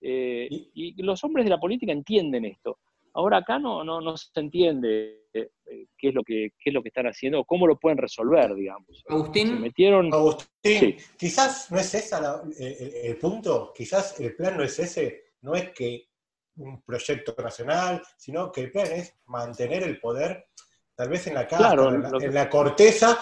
Eh, 0.00 0.48
Y- 0.74 1.02
los 1.02 1.22
hombres 1.24 1.44
de 1.44 1.50
la 1.50 1.58
política 1.60 1.92
entienden 1.92 2.44
esto. 2.44 2.78
Ahora 3.14 3.38
acá 3.38 3.58
no, 3.58 3.82
no, 3.82 4.00
no 4.00 4.16
se 4.16 4.28
entiende 4.38 5.24
eh, 5.34 5.50
qué, 5.96 6.08
es 6.08 6.14
lo 6.14 6.22
que, 6.22 6.52
qué 6.58 6.70
es 6.70 6.74
lo 6.74 6.82
que 6.82 6.88
están 6.88 7.06
haciendo, 7.06 7.40
o 7.40 7.44
cómo 7.44 7.66
lo 7.66 7.78
pueden 7.78 7.98
resolver, 7.98 8.54
digamos. 8.54 8.86
Se 9.06 9.12
Agustín, 9.12 9.60
metieron... 9.60 10.12
Agustín, 10.12 10.48
Sí. 10.62 10.96
quizás 11.18 11.70
no 11.70 11.78
es 11.78 11.94
ese 11.94 12.16
el, 12.58 12.94
el 12.94 13.16
punto, 13.16 13.72
quizás 13.74 14.18
el 14.20 14.34
plan 14.36 14.56
no 14.56 14.62
es 14.62 14.78
ese, 14.78 15.32
no 15.42 15.54
es 15.54 15.70
que 15.70 16.08
un 16.56 16.82
proyecto 16.82 17.34
nacional, 17.42 18.02
sino 18.16 18.50
que 18.52 18.62
el 18.62 18.72
plan 18.72 18.86
es 18.92 19.16
mantener 19.26 19.82
el 19.84 19.98
poder, 20.00 20.46
tal 20.94 21.08
vez 21.08 21.26
en 21.26 21.34
la 21.34 21.46
casa, 21.46 21.68
Claro, 21.74 21.94
en, 21.94 22.02
la, 22.02 22.10
lo 22.10 22.18
que- 22.18 22.26
en 22.26 22.34
la 22.34 22.48
corteza, 22.50 23.18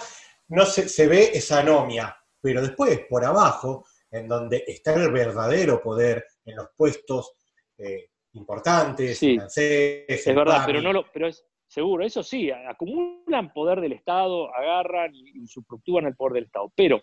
no 0.49 0.65
se, 0.67 0.89
se 0.89 1.07
ve 1.07 1.31
esa 1.35 1.61
anomia, 1.61 2.17
pero 2.47 2.63
después, 2.63 3.01
por 3.11 3.25
abajo, 3.25 3.87
en 4.09 4.29
donde 4.29 4.63
está 4.69 4.95
el 4.95 5.11
verdadero 5.11 5.83
poder, 5.83 6.25
en 6.45 6.55
los 6.55 6.69
puestos 6.77 7.33
eh, 7.77 8.11
importantes, 8.35 9.19
Sí. 9.19 9.35
franceses, 9.35 10.25
Es 10.29 10.35
verdad, 10.35 10.63
pero 10.65 10.81
no 10.81 10.93
lo, 10.93 11.11
pero 11.13 11.27
es 11.27 11.45
seguro, 11.67 12.05
eso 12.05 12.23
sí, 12.23 12.49
acumulan 12.53 13.53
poder 13.53 13.81
del 13.81 13.95
Estado, 13.95 14.55
agarran 14.55 15.13
y, 15.13 15.45
substructúan 15.49 16.07
el 16.07 16.15
poder 16.15 16.35
del 16.35 16.45
Estado. 16.45 16.73
Pero 16.77 17.03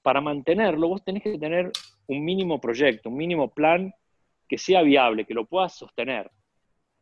para 0.00 0.22
mantenerlo, 0.22 0.88
vos 0.88 1.04
tenés 1.04 1.22
que 1.22 1.38
tener 1.38 1.70
un 2.06 2.24
mínimo 2.24 2.58
proyecto, 2.58 3.10
un 3.10 3.18
mínimo 3.18 3.52
plan 3.52 3.92
que 4.48 4.56
sea 4.56 4.80
viable, 4.80 5.26
que 5.26 5.34
lo 5.34 5.44
puedas 5.44 5.76
sostener. 5.76 6.30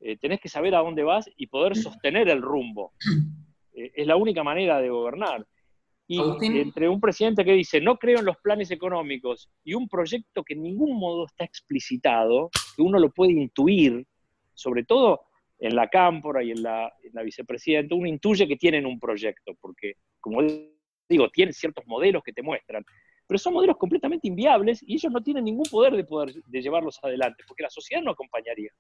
Eh, 0.00 0.16
tenés 0.16 0.40
que 0.40 0.48
saber 0.48 0.74
a 0.74 0.80
dónde 0.80 1.04
vas 1.04 1.30
y 1.36 1.46
poder 1.46 1.76
sostener 1.76 2.28
el 2.30 2.42
rumbo. 2.42 2.94
Eh, 3.78 3.92
es 3.94 4.06
la 4.06 4.16
única 4.16 4.42
manera 4.42 4.80
de 4.80 4.88
gobernar. 4.88 5.46
Y 6.08 6.20
Agustín. 6.20 6.56
entre 6.56 6.88
un 6.88 7.00
presidente 7.00 7.44
que 7.44 7.52
dice 7.52 7.80
no 7.80 7.98
creo 7.98 8.20
en 8.20 8.24
los 8.24 8.36
planes 8.36 8.70
económicos 8.70 9.50
y 9.64 9.74
un 9.74 9.88
proyecto 9.88 10.44
que 10.44 10.54
en 10.54 10.62
ningún 10.62 10.98
modo 10.98 11.26
está 11.26 11.44
explicitado, 11.44 12.50
que 12.76 12.82
uno 12.82 12.98
lo 12.98 13.10
puede 13.10 13.32
intuir, 13.32 14.06
sobre 14.54 14.84
todo 14.84 15.22
en 15.58 15.74
la 15.74 15.88
cámpora 15.88 16.42
y 16.42 16.50
en 16.50 16.62
la, 16.62 16.92
en 17.02 17.10
la 17.12 17.22
vicepresidenta, 17.22 17.94
uno 17.94 18.06
intuye 18.06 18.46
que 18.46 18.56
tienen 18.56 18.86
un 18.86 19.00
proyecto, 19.00 19.54
porque, 19.60 19.94
como 20.20 20.42
digo, 21.08 21.30
tienen 21.30 21.54
ciertos 21.54 21.86
modelos 21.86 22.22
que 22.22 22.32
te 22.32 22.42
muestran, 22.42 22.84
pero 23.26 23.38
son 23.38 23.54
modelos 23.54 23.76
completamente 23.76 24.28
inviables 24.28 24.82
y 24.82 24.94
ellos 24.94 25.12
no 25.12 25.22
tienen 25.22 25.44
ningún 25.44 25.66
poder 25.70 25.96
de 25.96 26.04
poder 26.04 26.32
de 26.32 26.62
llevarlos 26.62 26.98
adelante, 27.02 27.42
porque 27.46 27.62
la 27.62 27.70
sociedad 27.70 28.02
no 28.02 28.12
acompañaría. 28.12 28.70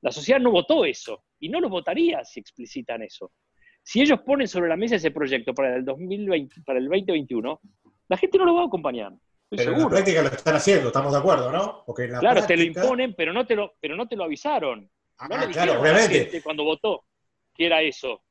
La 0.00 0.10
sociedad 0.10 0.40
no 0.40 0.50
votó 0.50 0.84
eso 0.84 1.24
y 1.38 1.48
no 1.48 1.60
lo 1.60 1.68
votaría 1.68 2.24
si 2.24 2.40
explicitan 2.40 3.02
eso. 3.02 3.32
Si 3.86 4.00
ellos 4.00 4.20
ponen 4.22 4.48
sobre 4.48 4.68
la 4.68 4.76
mesa 4.76 4.96
ese 4.96 5.10
proyecto 5.10 5.52
para 5.54 5.76
el 5.76 5.84
2020, 5.84 6.62
para 6.64 6.78
el 6.78 6.86
2021, 6.86 7.60
la 8.08 8.16
gente 8.16 8.38
no 8.38 8.46
lo 8.46 8.54
va 8.54 8.62
a 8.62 8.66
acompañar. 8.66 9.12
Estoy 9.12 9.58
Pero 9.58 9.62
en 9.62 9.72
la 9.72 9.76
seguro. 9.78 9.94
práctica 9.94 10.22
lo 10.22 10.28
están 10.28 10.54
haciendo, 10.56 10.86
estamos 10.88 11.12
de 11.12 11.18
acuerdo, 11.18 11.52
¿no? 11.52 11.82
Porque 11.84 12.04
en 12.04 12.12
la 12.12 12.18
Claro, 12.20 12.46
te 12.46 12.56
lo 12.56 12.62
imponen, 12.62 13.14
pero 13.14 13.34
no 13.34 13.46
te 13.46 13.54
lo, 13.54 13.74
pero 13.78 13.94
no 13.94 14.08
te 14.08 14.16
lo 14.16 14.24
avisaron. 14.24 14.90
Ah, 15.18 15.28
No 15.28 15.36
le 15.46 15.52
claro, 15.52 15.80
obviamente. 15.82 16.42
cuando 16.42 16.64
votó 16.64 17.04
que 17.54 17.66
era 17.66 17.82
eso. 17.82 18.22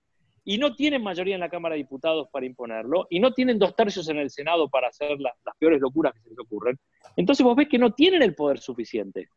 Y 0.44 0.58
no 0.58 0.76
tienen 0.76 1.02
mayoría 1.04 1.36
en 1.36 1.40
la 1.42 1.50
Cámara 1.50 1.74
de 1.76 1.84
Diputados 1.84 2.28
para 2.32 2.46
imponerlo, 2.48 3.06
y 3.12 3.20
no 3.20 3.32
tienen 3.32 3.60
dos 3.60 3.76
tercios 3.76 4.10
en 4.10 4.18
el 4.18 4.32
Senado 4.32 4.68
para 4.70 4.88
hacer 4.90 5.18
la- 5.20 5.34
las 5.46 5.56
peores 5.58 5.80
locuras 5.80 6.14
que 6.14 6.20
se 6.22 6.30
les 6.32 6.40
ocurren. 6.40 6.78
Entonces 7.16 7.44
vos 7.46 7.56
ves 7.56 7.70
que 7.70 7.78
no 7.78 7.92
tienen 7.94 8.24
el 8.24 8.34
poder 8.34 8.58
suficiente. 8.60 9.30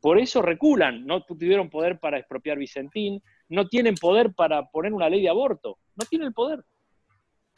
Por 0.00 0.18
eso 0.20 0.40
reculan, 0.40 1.04
no 1.04 1.24
tuvieron 1.24 1.68
poder 1.68 1.98
para 1.98 2.18
expropiar 2.18 2.56
Vicentín, 2.56 3.20
no 3.48 3.66
tienen 3.68 3.94
poder 3.94 4.32
para 4.34 4.64
poner 4.68 4.92
una 4.92 5.08
ley 5.08 5.22
de 5.22 5.28
aborto, 5.28 5.78
no 5.96 6.04
tienen 6.06 6.28
el 6.28 6.34
poder. 6.34 6.60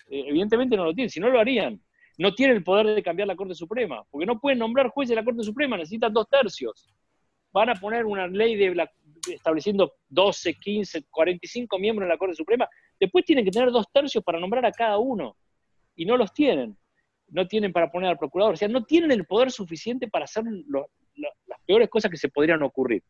Eh, 0.09 0.25
evidentemente 0.29 0.77
no 0.77 0.85
lo 0.85 0.95
tienen, 0.95 1.11
si 1.11 1.21
no 1.21 1.29
lo 1.31 1.39
harían. 1.41 1.81
No 2.19 2.35
tienen 2.35 2.57
el 2.59 2.65
poder 2.65 2.87
de 2.95 3.03
cambiar 3.03 3.29
la 3.29 3.37
Corte 3.37 3.55
Suprema, 3.55 4.05
porque 4.11 4.27
no 4.27 4.39
pueden 4.39 4.59
nombrar 4.59 4.89
jueces 4.89 5.11
de 5.11 5.17
la 5.17 5.25
Corte 5.25 5.43
Suprema, 5.43 5.77
necesitan 5.77 6.13
dos 6.13 6.29
tercios. 6.29 6.89
Van 7.53 7.71
a 7.71 7.75
poner 7.75 8.05
una 8.05 8.27
ley 8.27 8.57
de 8.57 8.75
la- 8.75 8.91
estableciendo 9.33 9.95
12, 10.09 10.55
15, 10.55 11.05
45 11.11 11.79
miembros 11.79 12.05
en 12.05 12.11
la 12.11 12.19
Corte 12.19 12.35
Suprema. 12.35 12.69
Después 12.99 13.25
tienen 13.25 13.45
que 13.45 13.51
tener 13.51 13.71
dos 13.71 13.87
tercios 13.93 14.23
para 14.23 14.39
nombrar 14.39 14.65
a 14.67 14.73
cada 14.73 14.99
uno. 14.99 15.37
Y 15.97 16.05
no 16.05 16.17
los 16.17 16.33
tienen. 16.33 16.77
No 17.29 17.47
tienen 17.47 17.73
para 17.73 17.91
poner 17.91 18.11
al 18.11 18.19
procurador. 18.19 18.55
O 18.55 18.57
sea, 18.57 18.69
no 18.69 18.85
tienen 18.85 19.11
el 19.13 19.25
poder 19.25 19.51
suficiente 19.51 20.09
para 20.09 20.25
hacer 20.25 20.45
las 20.67 21.61
peores 21.67 21.89
cosas 21.89 22.11
que 22.11 22.17
se 22.17 22.29
podrían 22.29 22.63
ocurrir. 22.63 23.03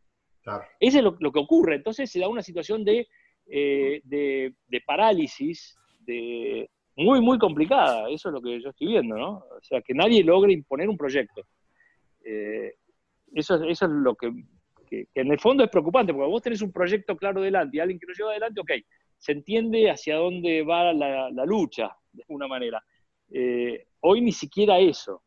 Claro. 0.58 0.64
Eso 0.80 0.98
es 0.98 1.04
lo, 1.04 1.16
lo 1.20 1.32
que 1.32 1.38
ocurre. 1.40 1.76
Entonces 1.76 2.10
se 2.10 2.20
da 2.20 2.28
una 2.28 2.42
situación 2.42 2.84
de, 2.84 3.06
eh, 3.46 4.00
de, 4.04 4.54
de 4.68 4.80
parálisis 4.86 5.76
de, 6.00 6.68
muy, 6.96 7.20
muy 7.20 7.38
complicada. 7.38 8.08
Eso 8.10 8.28
es 8.28 8.32
lo 8.34 8.40
que 8.42 8.60
yo 8.60 8.70
estoy 8.70 8.88
viendo, 8.88 9.16
¿no? 9.16 9.30
O 9.38 9.62
sea, 9.62 9.80
que 9.82 9.94
nadie 9.94 10.22
logre 10.24 10.52
imponer 10.52 10.88
un 10.88 10.96
proyecto. 10.96 11.42
Eh, 12.24 12.74
eso, 13.34 13.54
es- 13.56 13.62
eso 13.70 13.84
es 13.86 13.90
lo 13.92 14.14
que, 14.14 14.30
que- 14.88 15.06
que 15.12 15.20
en 15.20 15.30
el 15.32 15.38
fondo 15.38 15.62
es 15.64 15.70
preocupante, 15.70 16.12
porque 16.12 16.28
vos 16.30 16.42
tenés 16.42 16.62
un 16.62 16.72
proyecto 16.72 17.16
claro 17.16 17.40
delante 17.40 17.76
y 17.76 17.80
alguien 17.80 17.98
que 17.98 18.06
lo 18.06 18.12
lleva 18.14 18.30
adelante, 18.30 18.60
ok, 18.60 18.70
se 19.16 19.32
entiende 19.32 19.90
hacia 19.90 20.16
dónde 20.16 20.62
va 20.62 20.92
la, 20.92 21.30
la 21.30 21.44
lucha, 21.44 21.90
de 22.12 22.22
alguna 22.24 22.48
manera. 22.48 22.82
Eh, 23.30 23.86
hoy 24.00 24.20
ni 24.20 24.32
siquiera 24.32 24.78
eso. 24.78 25.22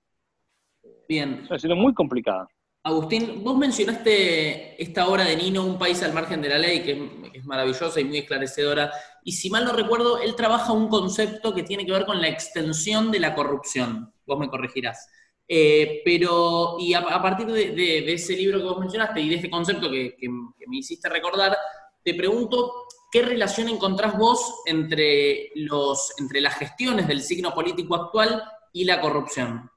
Bien. 1.08 1.30
Es 1.34 1.50
una 1.50 1.58
situación 1.60 1.80
muy 1.80 1.94
complicada. 1.94 2.48
Agustín, 2.86 3.42
vos 3.44 3.58
mencionaste 3.58 4.82
esta 4.82 5.08
obra 5.08 5.24
de 5.24 5.38
Nino, 5.38 5.64
Un 5.66 5.78
país 5.80 6.04
al 6.04 6.12
margen 6.14 6.42
de 6.42 6.50
la 6.50 6.58
ley, 6.58 6.84
que 6.84 6.92
es- 7.34 7.46
maravillosa 7.46 8.00
y 8.00 8.04
muy 8.04 8.18
esclarecedora. 8.20 8.92
Y 9.24 9.32
si 9.34 9.50
mal 9.50 9.64
no 9.66 9.72
recuerdo, 9.74 10.20
él 10.20 10.36
trabaja 10.36 10.72
un 10.74 10.88
concepto 10.90 11.54
que 11.54 11.64
tiene 11.64 11.86
que 11.86 11.92
ver 11.94 12.06
con 12.06 12.22
la 12.22 12.28
extensión 12.28 13.10
de 13.12 13.20
la 13.20 13.36
corrupción. 13.36 14.14
Vos 14.26 14.38
me 14.40 14.50
corregirás. 14.50 15.08
Eh, 15.48 16.02
pero, 16.06 16.76
y 16.80 16.94
a, 16.94 17.22
partir 17.22 17.48
de, 17.48 18.14
ese 18.14 18.34
libro 18.36 18.60
que 18.60 18.66
vos 18.66 18.80
mencionaste 18.80 19.22
y 19.22 19.30
de 19.30 19.36
este 19.36 19.50
concepto 19.50 19.90
que, 19.90 20.16
que- 20.18 20.28
que 20.60 20.68
me 20.68 20.78
hiciste 20.78 21.08
recordar, 21.10 21.58
te 22.04 22.14
pregunto, 22.16 22.86
¿qué 23.12 23.22
relación 23.24 23.70
encontrás 23.70 24.18
vos 24.18 24.62
entre, 24.66 25.52
los, 25.56 26.14
entre 26.20 26.42
las 26.42 26.56
gestiones 26.56 27.08
del 27.08 27.22
signo 27.22 27.54
político 27.54 27.96
actual 27.96 28.44
y 28.74 28.84
la 28.86 29.00
corrupción? 29.02 29.70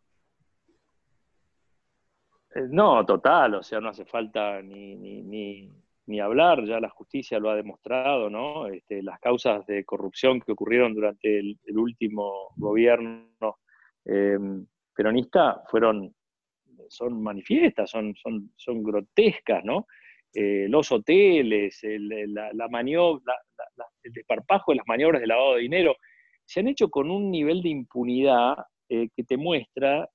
Eh, 2.57 2.69
No, 2.71 3.05
total, 3.05 3.57
o 3.57 3.63
sea, 3.63 3.81
no 3.81 3.91
hace 3.91 4.05
falta 4.07 4.63
ni, 4.63 4.97
ni, 4.97 5.71
ni, 6.07 6.21
hablar, 6.21 6.65
ya 6.65 6.81
la 6.81 6.89
justicia 6.89 7.39
lo 7.39 7.51
ha 7.51 7.57
demostrado, 7.57 8.31
¿no? 8.31 8.67
Este, 8.69 9.03
las 9.03 9.21
causas 9.21 9.67
de 9.67 9.85
corrupción 9.85 10.41
que 10.41 10.53
ocurrieron 10.53 10.95
durante 10.95 11.39
el, 11.39 11.59
último 11.77 12.53
gobierno 12.57 13.59
eh, 14.07 14.39
peronista 14.95 15.63
fueron, 15.69 16.15
son 16.89 17.23
manifiestas, 17.23 17.91
son, 17.91 18.15
son, 18.17 18.53
son 18.57 18.83
grotescas, 18.83 19.65
¿no? 19.65 19.87
Eh, 20.33 20.67
los 20.69 20.91
hoteles, 20.93 21.83
el, 21.85 22.33
la, 22.33 22.69
maniobra, 22.71 23.35
el 24.03 24.13
desparpajo 24.13 24.73
de 24.73 24.77
las 24.77 24.87
maniobras 24.87 25.21
de 25.21 25.27
lavado 25.27 25.57
de 25.57 25.63
dinero, 25.63 25.97
se 26.45 26.61
han 26.61 26.69
hecho 26.69 26.89
con 26.89 27.11
un 27.11 27.31
nivel 27.31 27.63
de 27.63 27.71
impunidad 27.71 28.57
que 28.89 29.25
te 29.27 29.37
muestra 29.37 30.09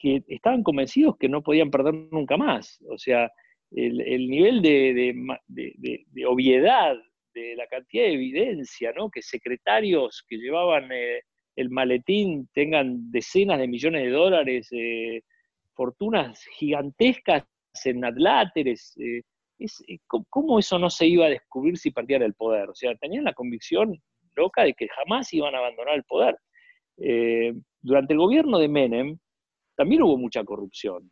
que 0.00 0.22
estaban 0.28 0.62
convencidos 0.62 1.16
que 1.16 1.28
no 1.28 1.42
podían 1.42 1.70
perder 1.70 1.94
nunca 2.12 2.36
más. 2.36 2.78
O 2.90 2.98
sea, 2.98 3.30
el, 3.70 4.00
el 4.02 4.28
nivel 4.28 4.62
de, 4.62 5.14
obviedad, 6.26 6.96
de 7.34 7.56
la 7.56 7.66
cantidad 7.66 8.04
de 8.04 8.12
evidencia, 8.12 8.92
¿no? 8.92 9.10
Que 9.10 9.22
secretarios 9.22 10.24
que 10.28 10.36
llevaban 10.36 10.90
eh, 10.92 11.20
el 11.56 11.70
maletín 11.70 12.48
tengan 12.52 13.10
decenas 13.10 13.58
de 13.58 13.68
millones 13.68 14.04
de 14.04 14.10
dólares, 14.10 14.68
eh, 14.72 15.22
fortunas 15.74 16.44
gigantescas 16.58 17.44
en 17.84 18.04
adláteres. 18.04 18.94
eh, 18.98 19.22
¿cómo- 20.06 20.26
¿Cómo 20.28 20.58
eso 20.58 20.78
no 20.78 20.90
se 20.90 21.06
iba 21.06 21.26
a 21.26 21.30
descubrir 21.30 21.78
si 21.78 21.90
perdían 21.90 22.22
el 22.22 22.34
poder? 22.34 22.68
O 22.68 22.74
sea, 22.74 22.94
tenían 22.96 23.24
la 23.24 23.32
convicción 23.32 23.98
loca 24.34 24.64
de 24.64 24.74
que 24.74 24.88
jamás 24.88 25.32
iban 25.32 25.54
a 25.54 25.58
abandonar 25.58 25.94
el 25.96 26.04
poder. 26.04 26.36
Durante 27.80 28.12
el 28.14 28.18
gobierno 28.18 28.58
de 28.58 28.68
Menem, 28.68 29.18
también 29.76 30.02
hubo 30.02 30.16
mucha 30.16 30.44
corrupción, 30.44 31.10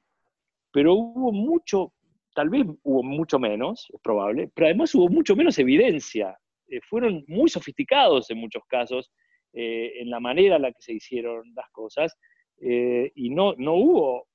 pero 0.73 0.95
hubo 0.95 1.33
mucho, 1.33 1.93
tal 2.35 2.49
vez 2.49 2.67
hubo 2.83 3.03
mucho 3.03 3.39
menos, 3.39 3.87
es 3.93 4.01
probable, 4.01 4.51
pero 4.55 4.67
además 4.67 4.95
hubo 4.95 5.09
mucho 5.09 5.37
menos 5.37 5.59
evidencia. 5.59 6.37
Eh, 6.69 6.81
fueron 6.89 7.25
muy 7.29 7.49
sofisticados 7.49 8.31
en 8.31 8.39
muchos 8.39 8.63
casos 8.67 9.13
eh, 9.53 9.93
en 10.01 10.11
la 10.11 10.19
manera 10.19 10.57
en 10.57 10.63
la 10.63 10.73
que 10.73 10.81
se 10.81 10.95
hicieron 10.95 11.53
las 11.55 11.71
cosas 11.71 12.17
eh, 12.61 13.13
y 13.15 13.31
no, 13.31 13.55
no 13.57 13.75
hubo 13.75 14.29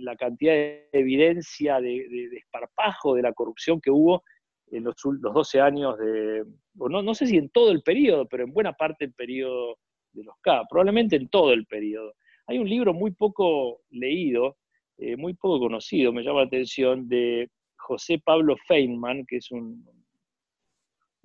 la 0.00 0.16
cantidad 0.16 0.54
de 0.54 0.88
evidencia 0.92 1.82
de, 1.82 2.08
de 2.08 2.30
desparpajo 2.30 3.14
de 3.14 3.20
la 3.20 3.34
corrupción 3.34 3.78
que 3.78 3.90
hubo 3.90 4.22
en 4.70 4.84
los, 4.84 4.96
los 5.20 5.34
12 5.34 5.60
años 5.60 5.98
de, 5.98 6.44
no, 6.74 7.02
no 7.02 7.14
sé 7.14 7.26
si 7.26 7.36
en 7.36 7.50
todo 7.50 7.70
el 7.70 7.82
periodo, 7.82 8.26
pero 8.26 8.44
en 8.44 8.52
buena 8.52 8.72
parte 8.72 9.04
del 9.06 9.14
periodo 9.14 9.78
de 10.12 10.24
los 10.24 10.34
K, 10.40 10.64
probablemente 10.68 11.16
en 11.16 11.28
todo 11.28 11.52
el 11.52 11.66
periodo. 11.66 12.14
Hay 12.46 12.58
un 12.58 12.68
libro 12.68 12.94
muy 12.94 13.10
poco 13.10 13.80
leído, 13.90 14.56
eh, 14.98 15.16
muy 15.16 15.34
poco 15.34 15.58
conocido, 15.60 16.12
me 16.12 16.22
llama 16.22 16.40
la 16.40 16.46
atención, 16.46 17.08
de 17.08 17.50
José 17.76 18.20
Pablo 18.24 18.56
Feynman, 18.66 19.26
que 19.26 19.36
es 19.38 19.50
un, 19.50 19.84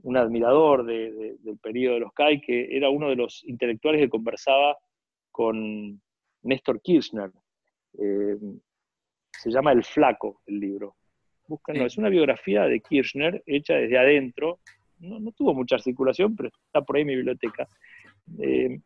un 0.03 0.17
admirador 0.17 0.83
de- 0.85 1.11
de- 1.11 1.35
del 1.39 1.57
periodo 1.59 1.95
de 1.95 1.99
los 2.01 2.13
CAI, 2.13 2.41
que 2.41 2.75
era 2.75 2.89
uno 2.89 3.09
de 3.09 3.15
los 3.15 3.43
intelectuales 3.45 4.01
que 4.01 4.09
conversaba 4.09 4.77
con 5.31 6.01
Néstor 6.43 6.81
Kirchner. 6.81 7.31
Eh, 7.99 8.35
se 9.31 9.51
llama 9.51 9.71
El 9.71 9.83
Flaco, 9.83 10.41
el 10.47 10.59
libro. 10.59 10.95
Búsquenlo, 11.47 11.81
Sí. 11.81 11.87
es 11.87 11.97
una 11.97 12.09
biografía 12.09 12.63
de 12.63 12.79
Kirchner 12.79 13.43
hecha 13.45 13.75
desde 13.75 13.97
adentro. 13.97 14.59
No, 14.99 15.19
no 15.19 15.31
tuvo 15.31 15.53
mucha 15.53 15.77
circulación, 15.79 16.35
pero 16.35 16.49
está 16.49 16.81
por 16.81 16.95
ahí 16.95 17.01
en 17.01 17.07
mi 17.07 17.15
biblioteca. 17.15 17.67
Eh, 18.39 18.79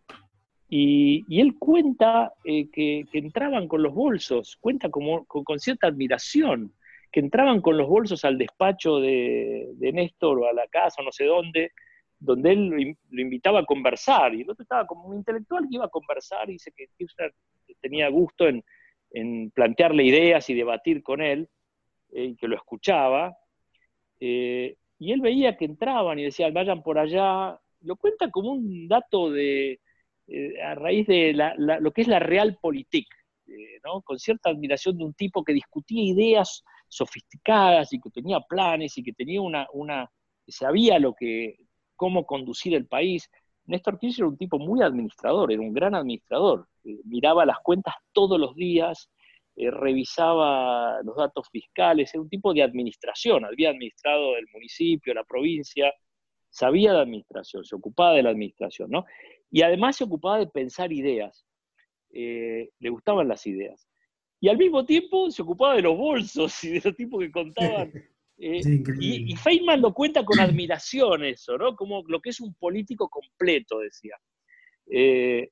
y, 0.67 1.39
él 1.39 1.56
cuenta 1.60 2.34
eh, 2.43 2.69
que, 2.71 3.06
entraban 3.13 3.67
con 3.67 3.84
los 3.84 3.93
bolsos, 3.93 4.58
cuenta 4.60 4.89
como, 4.89 5.25
con, 5.25 5.60
cierta 5.60 5.88
admiración, 5.88 6.73
que 7.12 7.19
entraban 7.19 7.62
con 7.62 7.78
los 7.78 7.88
bolsos 7.88 8.25
al 8.25 8.38
despacho 8.38 8.99
de, 8.99 9.73
Néstor 9.80 10.39
o 10.39 10.49
a 10.49 10.54
la 10.54 10.67
casa, 10.67 11.01
no 11.04 11.12
sé 11.12 11.25
dónde, 11.25 11.71
donde 12.19 12.51
él 12.51 12.67
lo, 12.67 12.80
in- 12.80 12.97
lo 13.12 13.21
invitaba 13.21 13.60
a 13.60 13.65
conversar. 13.65 14.34
Y 14.34 14.41
el 14.41 14.49
otro 14.49 14.63
estaba 14.63 14.88
como 14.88 15.08
un 15.08 15.17
intelectual 15.17 15.67
que 15.69 15.75
iba 15.75 15.86
a 15.86 15.89
conversar 15.89 16.49
y 16.49 16.54
dice 16.54 16.71
que 16.75 16.88
Kirchner 16.97 17.34
tenía 17.80 18.10
gusto 18.10 18.47
en, 18.47 18.63
en 19.12 19.51
plantearle 19.51 20.04
ideas 20.04 20.49
y 20.49 20.56
debatir 20.56 21.04
con 21.04 21.21
él, 21.21 21.47
eh, 22.12 22.25
y 22.25 22.36
que 22.36 22.47
lo 22.47 22.56
escuchaba. 22.56 23.38
Eh, 24.19 24.75
y 24.97 25.12
él 25.12 25.21
veía 25.21 25.58
que 25.58 25.65
entraban 25.65 26.17
y 26.17 26.23
decían, 26.23 26.54
vayan 26.54 26.82
por 26.82 26.97
allá. 26.97 27.60
Lo 27.82 27.95
cuenta 27.97 28.32
como 28.32 28.51
un 28.51 28.88
dato 28.88 29.30
de, 29.30 29.80
eh, 30.27 30.61
a 30.61 30.75
raíz 30.75 31.07
de 31.07 31.33
la- 31.33 31.55
lo 31.55 31.91
que 31.91 32.01
es 32.01 32.07
la 32.07 32.19
realpolitik, 32.19 33.07
eh, 33.47 33.79
con 34.03 34.17
cierta 34.19 34.49
admiración 34.49 34.97
de 34.97 35.03
un 35.05 35.13
tipo 35.13 35.43
que 35.43 35.53
discutía 35.53 36.03
ideas 36.03 36.63
sofisticadas 36.88 37.93
y 37.93 37.99
que 37.99 38.09
tenía 38.09 38.39
planes 38.41 38.97
y 38.97 39.03
que 39.03 39.13
tenía 39.13 39.41
una, 39.41 39.67
una 39.73 40.09
sabía 40.47 40.99
lo 40.99 41.13
que, 41.13 41.57
cómo 41.95 42.25
conducir 42.25 42.73
el 42.75 42.88
país. 42.88 43.29
Néstor 43.65 43.97
Kirchner 43.99 44.25
era 44.25 44.29
un 44.29 44.38
tipo 44.38 44.59
muy 44.59 44.81
administrador, 44.81 45.51
era 45.51 45.61
un 45.61 45.73
gran 45.73 45.95
administrador. 45.95 46.67
Eh, 46.83 46.99
miraba 47.05 47.45
las 47.45 47.59
cuentas 47.59 47.95
todos 48.11 48.39
los 48.39 48.55
días, 48.55 49.09
revisaba 49.57 51.01
los 51.03 51.15
datos 51.15 51.47
fiscales, 51.49 52.13
era 52.13 52.21
un 52.21 52.29
tipo 52.29 52.53
de 52.53 52.61
administración, 52.61 53.45
había 53.45 53.69
administrado 53.69 54.35
el 54.35 54.47
municipio, 54.51 55.13
la 55.13 55.23
provincia, 55.23 55.93
sabía 56.49 56.93
de 56.93 56.99
administración, 57.01 57.63
se 57.63 57.75
ocupaba 57.75 58.13
de 58.13 58.23
la 58.23 58.29
administración, 58.31 58.89
¿no? 58.91 59.05
Y 59.55 59.61
además 59.61 59.95
se 59.95 60.03
ocupaba 60.03 60.39
de 60.39 60.47
pensar 60.47 60.91
ideas, 60.91 61.45
eh, 62.11 62.71
le 62.77 62.89
gustaban 62.89 63.29
las 63.29 63.47
ideas. 63.47 63.87
Y 64.41 64.49
al 64.49 64.57
mismo 64.57 64.85
tiempo 64.85 65.31
se 65.31 65.43
ocupaba 65.43 65.77
de 65.77 65.81
los 65.81 65.97
bolsos 65.97 66.61
y 66.65 66.71
de 66.71 66.81
los 66.83 66.93
tipos 66.93 67.21
que 67.21 67.31
contaban. 67.31 67.89
eh, 68.37 68.61
Sí, 68.61 68.83
y, 68.99 69.31
y 69.31 69.35
Feynman 69.37 69.79
lo 69.79 69.93
cuenta 69.93 70.25
con 70.25 70.41
admiración 70.41 71.23
eso, 71.23 71.57
¿no? 71.57 71.73
Como 71.73 72.03
lo 72.05 72.19
que 72.19 72.31
es 72.31 72.41
un 72.41 72.53
político 72.55 73.07
completo, 73.07 73.79
decía. 73.79 74.17
Eh, 74.91 75.47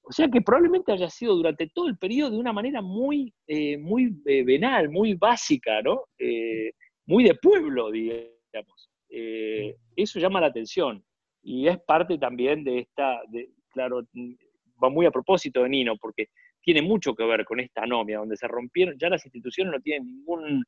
o 0.00 0.12
sea 0.12 0.28
que 0.28 0.40
probablemente 0.40 0.90
haya 0.90 1.10
sido 1.10 1.34
durante 1.34 1.68
todo 1.74 1.88
el 1.88 1.98
periodo 1.98 2.30
de 2.30 2.38
una 2.38 2.54
manera 2.54 2.80
muy, 2.80 3.34
muy 3.78 4.16
venal, 4.24 4.88
muy 4.88 5.12
básica, 5.12 5.82
¿no? 5.82 6.04
Muy 7.04 7.24
de 7.24 7.34
pueblo, 7.34 7.90
digamos. 7.90 8.90
Eso 9.10 10.18
llama 10.18 10.40
la 10.40 10.46
atención. 10.46 11.04
Y 11.42 11.66
es 11.68 11.78
parte 11.80 12.18
también 12.18 12.64
de 12.64 12.80
esta, 12.80 13.20
de, 13.28 13.50
claro, 13.70 14.02
va 14.82 14.88
muy 14.90 15.06
a 15.06 15.10
propósito 15.10 15.62
de 15.62 15.68
Nino, 15.68 15.96
porque 15.96 16.28
tiene 16.60 16.82
mucho 16.82 17.14
que 17.14 17.24
ver 17.24 17.44
con 17.44 17.60
esta 17.60 17.82
anomia, 17.82 18.18
donde 18.18 18.36
se 18.36 18.46
rompieron, 18.46 18.96
ya 18.98 19.08
las 19.08 19.24
instituciones 19.24 19.72
no 19.72 19.80
tienen 19.80 20.06
ningún, 20.06 20.64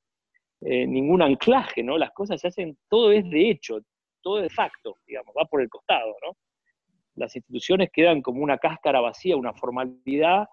eh, 0.61 0.87
ningún 0.87 1.23
anclaje, 1.23 1.83
¿no? 1.83 1.97
Las 1.97 2.11
cosas 2.11 2.41
se 2.41 2.49
hacen, 2.49 2.77
todo 2.89 3.13
es 3.13 3.29
de 3.31 3.51
hecho, 3.51 3.79
todo 4.21 4.39
de 4.39 4.51
facto, 4.51 4.97
digamos, 5.07 5.35
va 5.39 5.45
por 5.45 5.63
el 5.63 5.69
costado, 5.69 6.17
¿no? 6.27 6.37
las 7.17 7.35
instituciones 7.37 7.91
quedan 7.93 8.23
como 8.23 8.43
una 8.43 8.59
cáscara 8.59 9.01
vacía, 9.01 9.37
una 9.37 9.53
formalidad 9.53 10.49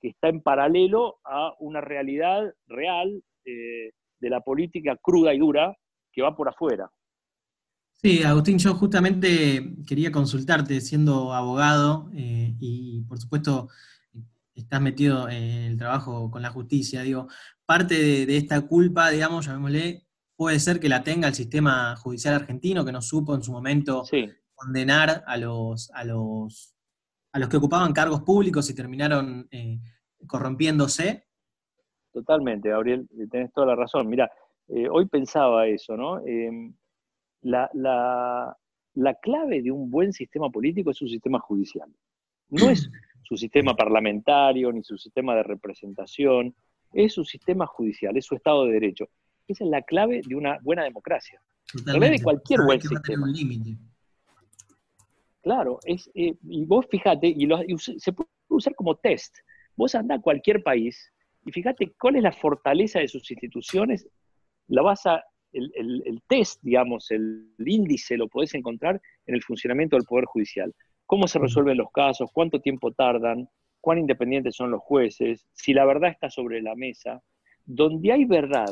que 0.00 0.08
está 0.08 0.28
en 0.28 0.40
paralelo 0.40 1.18
a 1.24 1.54
una 1.58 1.80
realidad 1.80 2.52
real 2.66 3.22
eh, 3.44 3.90
de 4.20 4.30
la 4.30 4.40
política 4.40 4.96
cruda 5.00 5.34
y 5.34 5.38
dura 5.38 5.76
que 6.12 6.22
va 6.22 6.34
por 6.36 6.48
afuera. 6.48 6.90
Sí, 7.96 8.22
Agustín, 8.22 8.58
yo 8.58 8.74
justamente 8.74 9.74
quería 9.86 10.12
consultarte, 10.12 10.80
siendo 10.80 11.32
abogado 11.32 12.10
eh, 12.14 12.54
y 12.60 13.00
por 13.02 13.18
supuesto 13.18 13.68
estás 14.54 14.80
metido 14.80 15.28
en 15.28 15.72
el 15.72 15.78
trabajo 15.78 16.30
con 16.30 16.42
la 16.42 16.50
justicia, 16.50 17.02
digo, 17.02 17.28
parte 17.64 17.94
de, 17.94 18.26
de 18.26 18.36
esta 18.36 18.60
culpa, 18.62 19.10
digamos, 19.10 19.46
llamémosle, 19.46 20.06
puede 20.36 20.60
ser 20.60 20.78
que 20.78 20.88
la 20.88 21.02
tenga 21.02 21.28
el 21.28 21.34
sistema 21.34 21.96
judicial 21.96 22.34
argentino, 22.34 22.84
que 22.84 22.92
no 22.92 23.02
supo 23.02 23.34
en 23.34 23.42
su 23.42 23.52
momento 23.52 24.04
Sí, 24.04 24.30
condenar 24.54 25.24
a 25.26 25.36
los, 25.36 25.90
a 25.92 26.04
los, 26.04 26.74
a 27.32 27.38
los 27.38 27.48
que 27.48 27.56
ocupaban 27.56 27.92
cargos 27.92 28.22
públicos 28.22 28.68
y 28.70 28.74
terminaron 28.74 29.48
eh, 29.50 29.78
corrompiéndose. 30.26 31.26
totalmente, 32.12 32.70
Gabriel, 32.70 33.08
tenés 33.30 33.52
toda 33.52 33.68
la 33.68 33.76
razón. 33.76 34.08
Mira, 34.08 34.30
eh, 34.68 34.88
hoy 34.88 35.06
pensaba 35.06 35.66
eso, 35.66 35.96
¿no? 35.96 36.20
La, 37.46 37.70
la- 37.74 38.56
la 38.94 39.14
clave 39.14 39.62
de 39.62 39.70
un 39.70 39.90
buen 39.90 40.12
sistema 40.12 40.50
político 40.50 40.90
es 40.90 40.96
su 40.96 41.06
sistema 41.06 41.38
judicial. 41.38 41.88
No 42.48 42.70
es 42.70 42.90
su 43.22 43.36
sistema 43.36 43.74
parlamentario 43.76 44.72
ni 44.72 44.82
su 44.82 44.96
sistema 44.98 45.34
de 45.36 45.42
representación, 45.42 46.54
es 46.92 47.12
su 47.14 47.24
sistema 47.24 47.66
judicial, 47.66 48.16
es 48.16 48.24
su 48.24 48.34
Estado 48.34 48.64
de 48.64 48.72
Derecho. 48.72 49.08
Esa 49.46 49.64
es 49.64 49.70
la 49.70 49.82
clave 49.82 50.22
de 50.26 50.34
una 50.34 50.58
buena 50.62 50.82
democracia. 50.84 51.40
Totalmente. 51.72 52.22
cualquier 52.22 52.58
Saber 52.60 52.66
buen 52.66 52.80
que 52.80 52.88
va 52.94 52.98
a 52.98 53.02
tener 53.02 53.18
sistema. 53.34 53.78
Claro, 55.42 55.78
es, 55.84 56.10
eh, 56.14 56.34
y 56.42 56.64
vos 56.64 56.86
fíjate, 56.90 57.28
y, 57.28 57.46
lo- 57.46 57.62
y 57.62 57.76
se 57.78 58.12
puede 58.12 58.28
usar 58.48 58.74
como 58.74 58.96
test. 58.96 59.36
Vos 59.76 59.94
andá 59.94 60.16
a 60.16 60.20
cualquier 60.20 60.62
país 60.62 61.12
y 61.44 61.52
fíjate 61.52 61.92
cuál 62.00 62.16
es 62.16 62.22
la 62.22 62.32
fortaleza 62.32 62.98
de 62.98 63.08
sus 63.08 63.30
instituciones, 63.30 64.08
la 64.68 64.82
vas 64.82 65.06
a, 65.06 65.22
el, 65.52 65.72
el- 65.74 66.02
el 66.06 66.22
test, 66.26 66.60
digamos, 66.62 67.10
el, 67.10 67.48
índice 67.58 68.16
lo 68.16 68.28
podés 68.28 68.54
encontrar 68.54 69.00
en 69.26 69.34
el 69.34 69.42
funcionamiento 69.42 69.96
del 69.96 70.04
Poder 70.04 70.24
Judicial. 70.26 70.74
Cómo 71.06 71.26
se 71.28 71.38
resuelven 71.38 71.76
los 71.78 71.90
casos, 71.92 72.30
cuánto 72.32 72.60
tiempo 72.60 72.92
tardan, 72.92 73.48
cuán 73.80 73.98
independientes 73.98 74.56
son 74.56 74.70
los 74.72 74.80
jueces, 74.82 75.46
si 75.52 75.72
la 75.72 75.84
verdad 75.84 76.10
está 76.10 76.28
sobre 76.30 76.60
la 76.60 76.74
mesa. 76.74 77.22
Donde 77.64 78.12
hay 78.12 78.24
verdad 78.24 78.70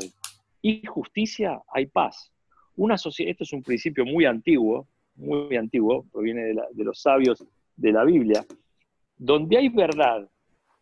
y 0.62 0.84
justicia, 0.86 1.60
hay 1.72 1.86
paz. 1.86 2.32
Una 2.76 2.98
sociedad, 2.98 3.30
esto 3.30 3.44
es 3.44 3.52
un 3.52 3.62
principio 3.62 4.04
muy 4.04 4.24
antiguo, 4.24 4.88
muy 5.14 5.56
antiguo, 5.56 6.04
proviene 6.12 6.42
de, 6.44 6.54
la- 6.54 6.66
de 6.72 6.84
los 6.84 7.00
sabios 7.00 7.44
de 7.76 7.92
la 7.92 8.04
Biblia. 8.04 8.44
Donde 9.16 9.56
hay 9.58 9.68
verdad 9.68 10.28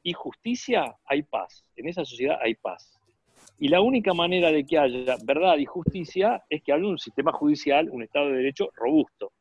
y 0.02 0.14
justicia, 0.14 0.96
hay 1.04 1.22
paz. 1.22 1.64
En 1.76 1.88
esa 1.88 2.04
sociedad 2.04 2.38
hay 2.42 2.54
paz. 2.54 2.98
Y 3.62 3.68
la 3.68 3.80
única 3.80 4.12
manera 4.12 4.50
de 4.50 4.66
que 4.66 4.76
haya 4.76 5.14
verdad 5.24 5.56
y 5.56 5.66
justicia 5.66 6.42
es 6.50 6.64
que 6.64 6.72
haya 6.72 6.84
un 6.84 6.98
sistema 6.98 7.30
judicial, 7.30 7.88
un 7.92 8.02
Estado 8.02 8.26
de 8.26 8.38
Derecho 8.38 8.72
robusto. 8.74 9.34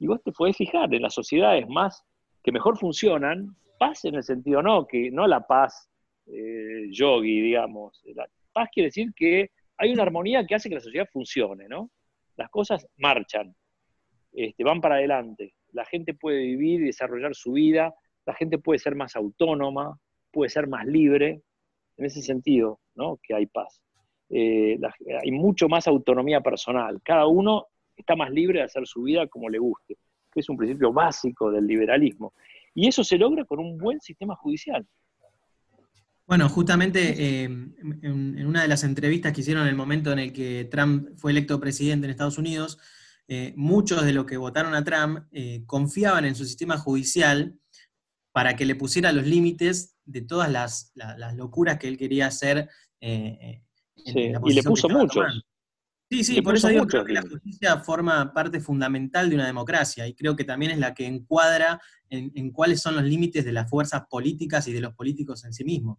Y 0.00 0.08
vos 0.08 0.20
te 0.24 0.32
podés 0.32 0.56
fijar, 0.56 0.92
en 0.92 1.02
las 1.02 1.14
sociedades 1.14 1.68
más 1.68 2.04
que 2.42 2.50
mejor 2.50 2.76
funcionan, 2.76 3.54
paz 3.78 4.04
en 4.06 4.16
el 4.16 4.24
sentido 4.24 4.60
no, 4.60 4.88
que 4.88 5.12
no 5.12 5.24
la 5.28 5.46
paz 5.46 5.88
eh, 6.26 6.88
yogi, 6.90 7.42
digamos. 7.42 8.02
La 8.06 8.26
paz 8.52 8.70
quiere 8.74 8.88
decir 8.88 9.12
que 9.14 9.52
hay 9.76 9.92
una 9.92 10.02
armonía 10.02 10.44
que 10.44 10.56
hace 10.56 10.68
que 10.68 10.74
la 10.74 10.80
sociedad 10.80 11.08
funcione, 11.12 11.68
¿no? 11.68 11.92
Las 12.36 12.50
cosas 12.50 12.84
marchan, 12.96 13.54
este, 14.32 14.64
van 14.64 14.80
para 14.80 14.96
adelante. 14.96 15.54
La 15.70 15.84
gente 15.84 16.14
puede 16.14 16.40
vivir 16.40 16.80
y 16.80 16.86
desarrollar 16.86 17.36
su 17.36 17.52
vida, 17.52 17.94
la 18.26 18.34
gente 18.34 18.58
puede 18.58 18.80
ser 18.80 18.96
más 18.96 19.14
autónoma, 19.14 19.96
puede 20.32 20.50
ser 20.50 20.66
más 20.66 20.84
libre, 20.86 21.44
en 22.00 22.06
ese 22.06 22.22
sentido, 22.22 22.80
¿no? 22.94 23.20
Que 23.22 23.34
hay 23.34 23.46
paz. 23.46 23.80
Eh, 24.30 24.78
hay 25.22 25.30
mucho 25.30 25.68
más 25.68 25.86
autonomía 25.86 26.40
personal. 26.40 27.00
Cada 27.04 27.26
uno 27.26 27.66
está 27.94 28.16
más 28.16 28.30
libre 28.30 28.60
de 28.60 28.64
hacer 28.64 28.86
su 28.86 29.02
vida 29.02 29.26
como 29.26 29.50
le 29.50 29.58
guste, 29.58 29.98
que 30.32 30.40
es 30.40 30.48
un 30.48 30.56
principio 30.56 30.92
básico 30.92 31.50
del 31.50 31.66
liberalismo. 31.66 32.32
Y 32.74 32.88
eso 32.88 33.04
se 33.04 33.18
logra 33.18 33.44
con 33.44 33.58
un 33.58 33.76
buen 33.76 34.00
sistema 34.00 34.34
judicial. 34.34 34.86
Bueno, 36.26 36.48
justamente 36.48 37.42
eh, 37.42 37.44
en, 37.44 38.46
una 38.46 38.62
de 38.62 38.68
las 38.68 38.82
entrevistas 38.82 39.32
que 39.32 39.42
hicieron 39.42 39.64
en 39.64 39.68
el 39.68 39.76
momento 39.76 40.10
en 40.12 40.20
el 40.20 40.32
que 40.32 40.68
Trump 40.70 41.10
fue 41.16 41.32
electo 41.32 41.60
presidente 41.60 42.06
en 42.06 42.12
Estados 42.12 42.38
Unidos, 42.38 42.78
eh, 43.28 43.52
muchos 43.56 44.06
de 44.06 44.12
los 44.14 44.24
que 44.24 44.38
votaron 44.38 44.74
a 44.74 44.84
Trump 44.84 45.26
confiaban 45.66 46.24
en 46.24 46.34
su 46.34 46.46
sistema 46.46 46.78
judicial 46.78 47.59
para 48.32 48.54
que 48.56 48.64
le 48.64 48.74
pusiera 48.74 49.12
los 49.12 49.26
límites 49.26 49.96
de 50.04 50.22
todas 50.22 50.50
las, 50.50 50.92
la- 50.94 51.16
las 51.18 51.34
locuras 51.36 51.78
que 51.78 51.88
él 51.88 51.96
quería 51.98 52.26
hacer. 52.26 52.68
eh, 53.00 53.62
en- 54.04 54.12
Sí, 54.12 54.28
la 54.30 54.40
y 54.44 54.52
le 54.54 54.62
puso 54.62 54.88
muchos. 54.88 55.14
tomando. 55.14 55.42
Sí, 56.10 56.24
sí, 56.24 56.34
Le 56.36 56.42
por 56.42 56.56
eso 56.56 56.68
digo 56.68 56.80
muchos 56.82 57.02
creo 57.02 57.04
que 57.06 57.12
la 57.12 57.22
justicia 57.22 57.78
forma 57.80 58.32
parte 58.32 58.60
fundamental 58.60 59.28
de 59.28 59.36
una 59.36 59.46
democracia 59.46 60.06
y 60.08 60.14
creo 60.14 60.34
que 60.34 60.44
también 60.44 60.72
es 60.72 60.78
la 60.78 60.92
que 60.92 61.06
encuadra 61.06 61.80
en, 62.08 62.32
en 62.34 62.50
cuáles 62.50 62.80
son 62.80 62.94
los 62.96 63.04
límites 63.04 63.44
de 63.44 63.52
las 63.52 63.70
fuerzas 63.70 64.02
políticas 64.10 64.66
y 64.68 64.72
de 64.72 64.80
los 64.80 64.94
políticos 64.94 65.44
en 65.44 65.52
sí 65.52 65.64
mismos. 65.64 65.98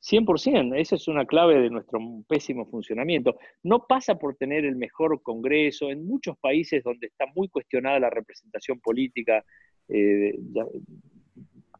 100%, 0.00 0.74
esa 0.74 0.96
es 0.96 1.06
una 1.06 1.24
clave 1.26 1.60
de 1.60 1.70
nuestro 1.70 2.00
pésimo 2.26 2.66
funcionamiento. 2.66 3.38
No 3.62 3.86
pasa 3.86 4.16
por 4.16 4.34
tener 4.34 4.64
el 4.64 4.74
mejor 4.74 5.22
Congreso. 5.22 5.90
En 5.90 6.04
muchos 6.04 6.36
países 6.38 6.82
donde 6.82 7.06
está 7.06 7.26
muy 7.36 7.48
cuestionada 7.48 8.00
la 8.00 8.10
representación 8.10 8.80
política, 8.80 9.44
eh, 9.88 10.34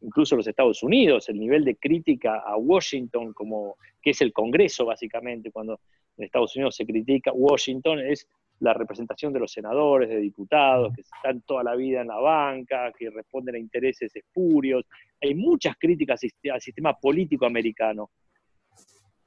incluso 0.03 0.35
los 0.35 0.47
Estados 0.47 0.83
Unidos, 0.83 1.29
el 1.29 1.39
nivel 1.39 1.63
de 1.63 1.75
crítica 1.75 2.43
a 2.45 2.57
Washington, 2.57 3.33
como 3.33 3.77
que 4.01 4.11
es 4.11 4.21
el 4.21 4.33
Congreso 4.33 4.85
básicamente, 4.85 5.51
cuando 5.51 5.79
en 6.17 6.25
Estados 6.25 6.55
Unidos 6.55 6.75
se 6.75 6.85
critica 6.85 7.31
Washington, 7.33 7.99
es 7.99 8.27
la 8.59 8.73
representación 8.73 9.33
de 9.33 9.39
los 9.39 9.51
senadores, 9.51 10.09
de 10.09 10.17
diputados, 10.17 10.93
que 10.93 11.01
están 11.01 11.41
toda 11.41 11.63
la 11.63 11.75
vida 11.75 12.01
en 12.01 12.07
la 12.07 12.19
banca, 12.19 12.91
que 12.97 13.09
responden 13.09 13.55
a 13.55 13.59
intereses 13.59 14.15
espurios, 14.15 14.85
hay 15.21 15.33
muchas 15.33 15.75
críticas 15.77 16.21
al 16.51 16.61
sistema 16.61 16.93
político 16.93 17.45
americano, 17.45 18.11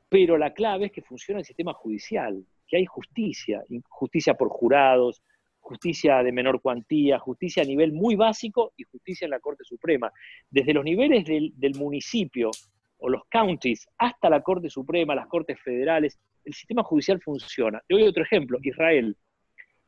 pero 0.08 0.38
la 0.38 0.52
clave 0.54 0.86
es 0.86 0.92
que 0.92 1.02
funciona 1.02 1.40
el 1.40 1.46
sistema 1.46 1.72
judicial, 1.72 2.44
que 2.66 2.76
hay 2.76 2.86
justicia, 2.86 3.62
justicia 3.88 4.34
por 4.34 4.48
jurados, 4.48 5.22
justicia 5.66 6.22
de 6.22 6.30
menor 6.30 6.60
cuantía, 6.60 7.18
justicia 7.18 7.64
a 7.64 7.66
nivel 7.66 7.92
muy 7.92 8.14
básico 8.14 8.72
y 8.76 8.84
justicia 8.84 9.24
en 9.24 9.32
la 9.32 9.40
Corte 9.40 9.64
Suprema. 9.64 10.12
Desde 10.48 10.72
los 10.72 10.84
niveles 10.84 11.24
del, 11.24 11.74
municipio 11.74 12.52
o 12.98 13.08
los 13.08 13.22
counties 13.28 13.88
hasta 13.98 14.30
la 14.30 14.42
Corte 14.42 14.70
Suprema, 14.70 15.16
las 15.16 15.26
Cortes 15.26 15.58
Federales, 15.60 16.20
el 16.44 16.54
sistema 16.54 16.84
judicial 16.84 17.20
funciona. 17.20 17.82
Te 17.88 17.96
doy 17.96 18.04
otro 18.04 18.22
ejemplo, 18.22 18.58
Israel. 18.62 19.16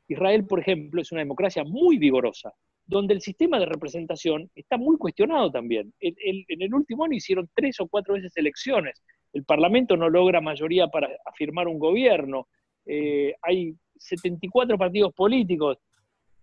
Israel, 0.08 0.46
por 0.46 0.58
ejemplo, 0.58 1.00
es 1.00 1.12
una 1.12 1.20
democracia 1.20 1.62
muy 1.62 1.96
vigorosa, 1.96 2.52
donde 2.84 3.14
el 3.14 3.20
sistema 3.20 3.60
de 3.60 3.66
representación 3.66 4.50
está 4.56 4.76
muy 4.78 4.96
cuestionado 4.96 5.48
también. 5.52 5.94
En 6.00 6.60
el 6.60 6.74
último 6.74 7.04
año 7.04 7.14
hicieron 7.14 7.48
tres 7.54 7.78
o 7.78 7.86
cuatro 7.86 8.14
veces 8.14 8.36
elecciones. 8.36 9.00
El 9.32 9.44
Parlamento 9.44 9.96
no 9.96 10.08
logra 10.08 10.40
mayoría 10.40 10.88
para 10.88 11.08
afirmar 11.24 11.68
un 11.68 11.78
gobierno. 11.78 12.48
Eh, 12.84 13.34
hay 13.42 13.76
74 13.98 14.78
partidos 14.78 15.12
políticos, 15.14 15.78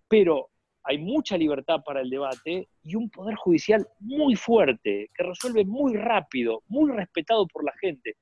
pero 0.08 0.50
hay 0.84 0.98
mucha 0.98 1.36
libertad 1.36 1.82
para 1.84 2.00
el 2.00 2.08
debate 2.08 2.68
y 2.84 2.94
un 2.94 3.10
poder 3.10 3.34
judicial 3.34 3.86
muy 3.98 4.36
fuerte, 4.36 5.10
que 5.12 5.24
resuelve 5.24 5.64
muy 5.64 5.96
rápido, 5.96 6.62
muy 6.68 6.92
respetado 6.92 7.46
por 7.48 7.64
la 7.64 7.72
gente. 7.80 8.14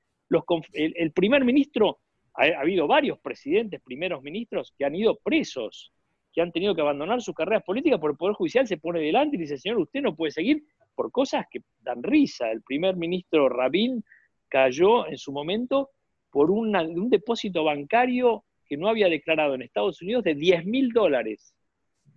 El, 0.73 1.11
primer 1.11 1.45
ministro, 1.45 1.99
ha, 2.33 2.45
ha 2.45 2.61
habido 2.61 2.87
varios 2.87 3.19
presidentes, 3.19 3.81
primeros 3.83 4.23
ministros, 4.23 4.73
que 4.75 4.83
han 4.83 4.95
ido 4.95 5.19
presos, 5.23 5.91
que 6.33 6.41
han 6.41 6.51
tenido 6.51 6.73
que 6.73 6.81
abandonar 6.81 7.21
sus 7.21 7.35
carreras 7.35 7.63
políticas 7.63 7.99
porque 7.99 8.13
el 8.13 8.17
Poder 8.17 8.35
Judicial 8.35 8.67
se 8.67 8.77
pone 8.77 8.99
delante 8.99 9.37
y 9.37 9.41
dice, 9.41 9.59
señor, 9.59 9.77
usted 9.79 10.01
no 10.01 10.15
puede 10.15 10.31
seguir 10.31 10.63
por 10.95 11.11
cosas 11.11 11.45
que 11.51 11.59
dan 11.81 12.01
risa. 12.01 12.49
El 12.49 12.63
primer 12.63 12.95
ministro 12.95 13.47
Rabin 13.47 14.03
cayó 14.49 15.07
en 15.07 15.17
su 15.17 15.31
momento 15.31 15.91
por 16.31 16.49
un 16.49 17.09
depósito 17.09 17.63
bancario 17.63 18.43
que 18.75 18.81
no 18.81 18.89
había 18.89 19.07
declarado 19.07 19.55
en 19.55 19.61
Estados 19.61 20.01
Unidos 20.01 20.23
de 20.25 20.35
10 20.35 20.65
mil 20.65 20.89
dólares 20.91 21.55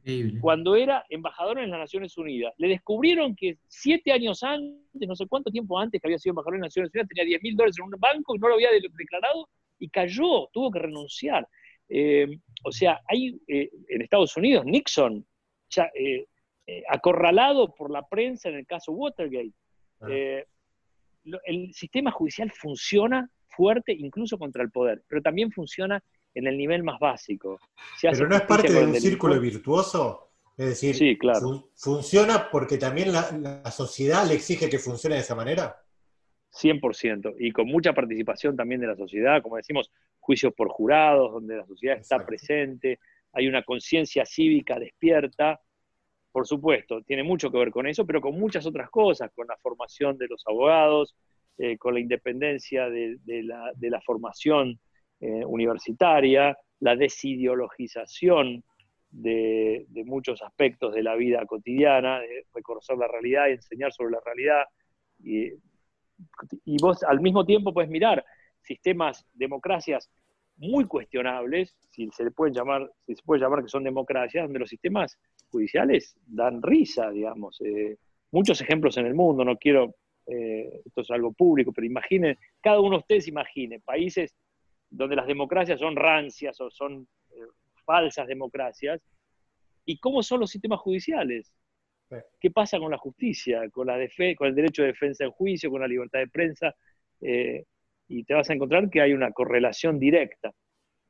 Increíble. 0.00 0.40
cuando 0.40 0.74
era 0.74 1.04
embajador 1.08 1.58
en 1.60 1.70
las 1.70 1.78
Naciones 1.78 2.16
Unidas. 2.18 2.52
Le 2.58 2.68
descubrieron 2.68 3.36
que 3.36 3.58
siete 3.68 4.10
años 4.10 4.42
antes, 4.42 5.08
no 5.08 5.14
sé 5.14 5.26
cuánto 5.28 5.50
tiempo 5.52 5.78
antes 5.78 6.00
que 6.00 6.08
había 6.08 6.18
sido 6.18 6.32
embajador 6.32 6.56
en 6.56 6.62
las 6.62 6.68
Naciones 6.70 6.90
Unidas, 6.92 7.08
tenía 7.08 7.24
10 7.24 7.42
mil 7.42 7.56
dólares 7.56 7.76
en 7.78 7.84
un 7.84 7.90
banco 8.00 8.34
y 8.34 8.38
no 8.38 8.48
lo 8.48 8.54
había 8.54 8.70
de- 8.72 8.80
declarado 8.96 9.48
y 9.78 9.88
cayó, 9.88 10.48
tuvo 10.52 10.70
que 10.72 10.80
renunciar. 10.80 11.46
Eh, 11.88 12.26
o 12.64 12.72
sea, 12.72 13.00
hay 13.06 13.40
eh, 13.46 13.70
en 13.88 14.02
Estados 14.02 14.36
Unidos, 14.36 14.64
Nixon, 14.64 15.24
ya, 15.70 15.88
eh, 15.94 16.26
acorralado 16.88 17.72
por 17.72 17.90
la 17.90 18.02
prensa 18.08 18.48
en 18.48 18.56
el 18.56 18.66
caso 18.66 18.92
Watergate. 18.92 19.52
Ah. 20.00 20.08
El 21.44 21.72
sistema 21.72 22.10
judicial 22.10 22.50
funciona 22.50 23.30
fuerte 23.46 23.92
incluso 23.92 24.38
contra 24.38 24.62
el 24.62 24.70
poder, 24.70 25.02
pero 25.08 25.22
también 25.22 25.50
funciona 25.50 26.02
en 26.34 26.46
el 26.46 26.56
nivel 26.56 26.82
más 26.82 26.98
básico. 27.00 27.58
Se 27.98 28.08
hace 28.08 28.18
Pero 28.18 28.30
no 28.30 28.36
es 28.36 28.42
parte 28.42 28.72
de 28.72 28.84
un 28.84 28.94
círculo 28.94 29.40
virtuoso. 29.40 30.24
Es 30.56 30.66
decir, 30.66 30.94
Sí, 30.96 31.16
claro. 31.16 31.40
fun- 31.40 31.66
¿funciona 31.76 32.50
porque 32.50 32.78
también 32.78 33.12
la, 33.12 33.30
la 33.62 33.70
sociedad 33.70 34.26
le 34.26 34.34
exige 34.34 34.68
que 34.68 34.78
funcione 34.78 35.14
de 35.14 35.20
esa 35.20 35.34
manera? 35.36 35.76
100%, 36.50 37.34
y 37.38 37.52
con 37.52 37.66
mucha 37.66 37.92
participación 37.92 38.56
también 38.56 38.80
de 38.80 38.86
la 38.86 38.96
sociedad, 38.96 39.42
como 39.42 39.56
decimos, 39.56 39.92
juicios 40.18 40.52
por 40.54 40.68
jurados, 40.68 41.32
donde 41.32 41.56
la 41.56 41.66
sociedad 41.66 41.96
está 41.98 42.16
Exacto. 42.16 42.26
presente, 42.28 42.98
hay 43.32 43.46
una 43.46 43.62
conciencia 43.62 44.24
cívica 44.24 44.78
despierta, 44.78 45.60
por 46.32 46.46
supuesto, 46.46 47.02
tiene 47.02 47.22
mucho 47.22 47.50
que 47.52 47.58
ver 47.58 47.70
con 47.70 47.86
eso, 47.86 48.06
pero 48.06 48.20
con 48.20 48.38
muchas 48.38 48.66
otras 48.66 48.90
cosas, 48.90 49.30
con 49.34 49.46
la 49.46 49.56
formación 49.58 50.16
de 50.18 50.26
los 50.28 50.42
abogados, 50.46 51.14
eh, 51.58 51.76
con 51.78 51.94
la 51.94 52.00
independencia 52.00 52.88
de, 52.88 53.18
de 53.24 53.42
la, 53.42 53.72
de 53.76 53.90
la 53.90 54.00
formación 54.00 54.80
eh, 55.20 55.44
universitaria, 55.44 56.56
la 56.80 56.96
desideologización 56.96 58.62
de, 59.10 59.86
muchos 60.06 60.42
aspectos 60.42 60.94
de 60.94 61.02
la 61.02 61.16
vida 61.16 61.44
cotidiana, 61.46 62.20
reconocer 62.54 62.96
la 62.96 63.08
realidad 63.08 63.48
y 63.48 63.52
enseñar 63.52 63.92
sobre 63.92 64.12
la 64.12 64.20
realidad. 64.24 64.64
Y, 65.22 65.52
vos 66.80 67.02
al 67.02 67.20
mismo 67.20 67.44
tiempo 67.44 67.72
puedes 67.72 67.90
mirar 67.90 68.24
sistemas, 68.62 69.24
democracias 69.34 70.10
muy 70.56 70.84
cuestionables, 70.84 71.76
si 71.90 72.08
se 72.10 72.30
pueden 72.32 72.54
llamar, 72.54 72.90
si 73.06 73.14
se 73.14 73.22
puede 73.22 73.40
llamar 73.40 73.62
que 73.62 73.68
son 73.68 73.84
democracias, 73.84 74.44
donde 74.44 74.58
los 74.58 74.68
sistemas 74.68 75.16
judiciales 75.50 76.16
dan 76.26 76.62
risa, 76.62 77.10
digamos. 77.10 77.60
Eh, 77.64 77.96
muchos 78.32 78.60
ejemplos 78.60 78.96
en 78.96 79.06
el 79.06 79.14
mundo, 79.14 79.44
no 79.44 79.56
quiero, 79.56 79.94
eh, 80.26 80.80
esto 80.84 81.02
es 81.02 81.10
algo 81.10 81.32
público, 81.32 81.72
pero 81.72 81.86
imaginen, 81.86 82.36
cada 82.60 82.80
uno 82.80 82.96
de 82.96 83.00
ustedes 83.00 83.28
imagine 83.28 83.80
países 83.80 84.34
donde 84.90 85.16
las 85.16 85.26
democracias 85.26 85.80
son 85.80 85.96
rancias 85.96 86.60
o 86.60 86.70
son 86.70 87.06
eh, 87.30 87.46
falsas 87.84 88.26
democracias, 88.26 89.00
y 89.84 89.98
cómo 89.98 90.22
son 90.22 90.40
los 90.40 90.50
sistemas 90.50 90.80
judiciales. 90.80 91.52
¿Qué 92.40 92.50
pasa 92.50 92.78
con 92.78 92.90
la 92.90 92.98
justicia, 92.98 93.68
con, 93.70 93.86
la 93.86 93.98
con 94.36 94.48
el 94.48 94.54
derecho 94.54 94.82
de 94.82 94.88
defensa 94.88 95.24
en 95.24 95.30
juicio, 95.30 95.70
con 95.70 95.80
la 95.80 95.88
libertad 95.88 96.20
de 96.20 96.28
prensa? 96.28 96.74
Eh, 97.20 97.64
y 98.08 98.24
te 98.24 98.34
vas 98.34 98.48
a 98.48 98.54
encontrar 98.54 98.88
que 98.88 99.02
hay 99.02 99.12
una 99.12 99.30
correlación 99.32 99.98
directa. 99.98 100.52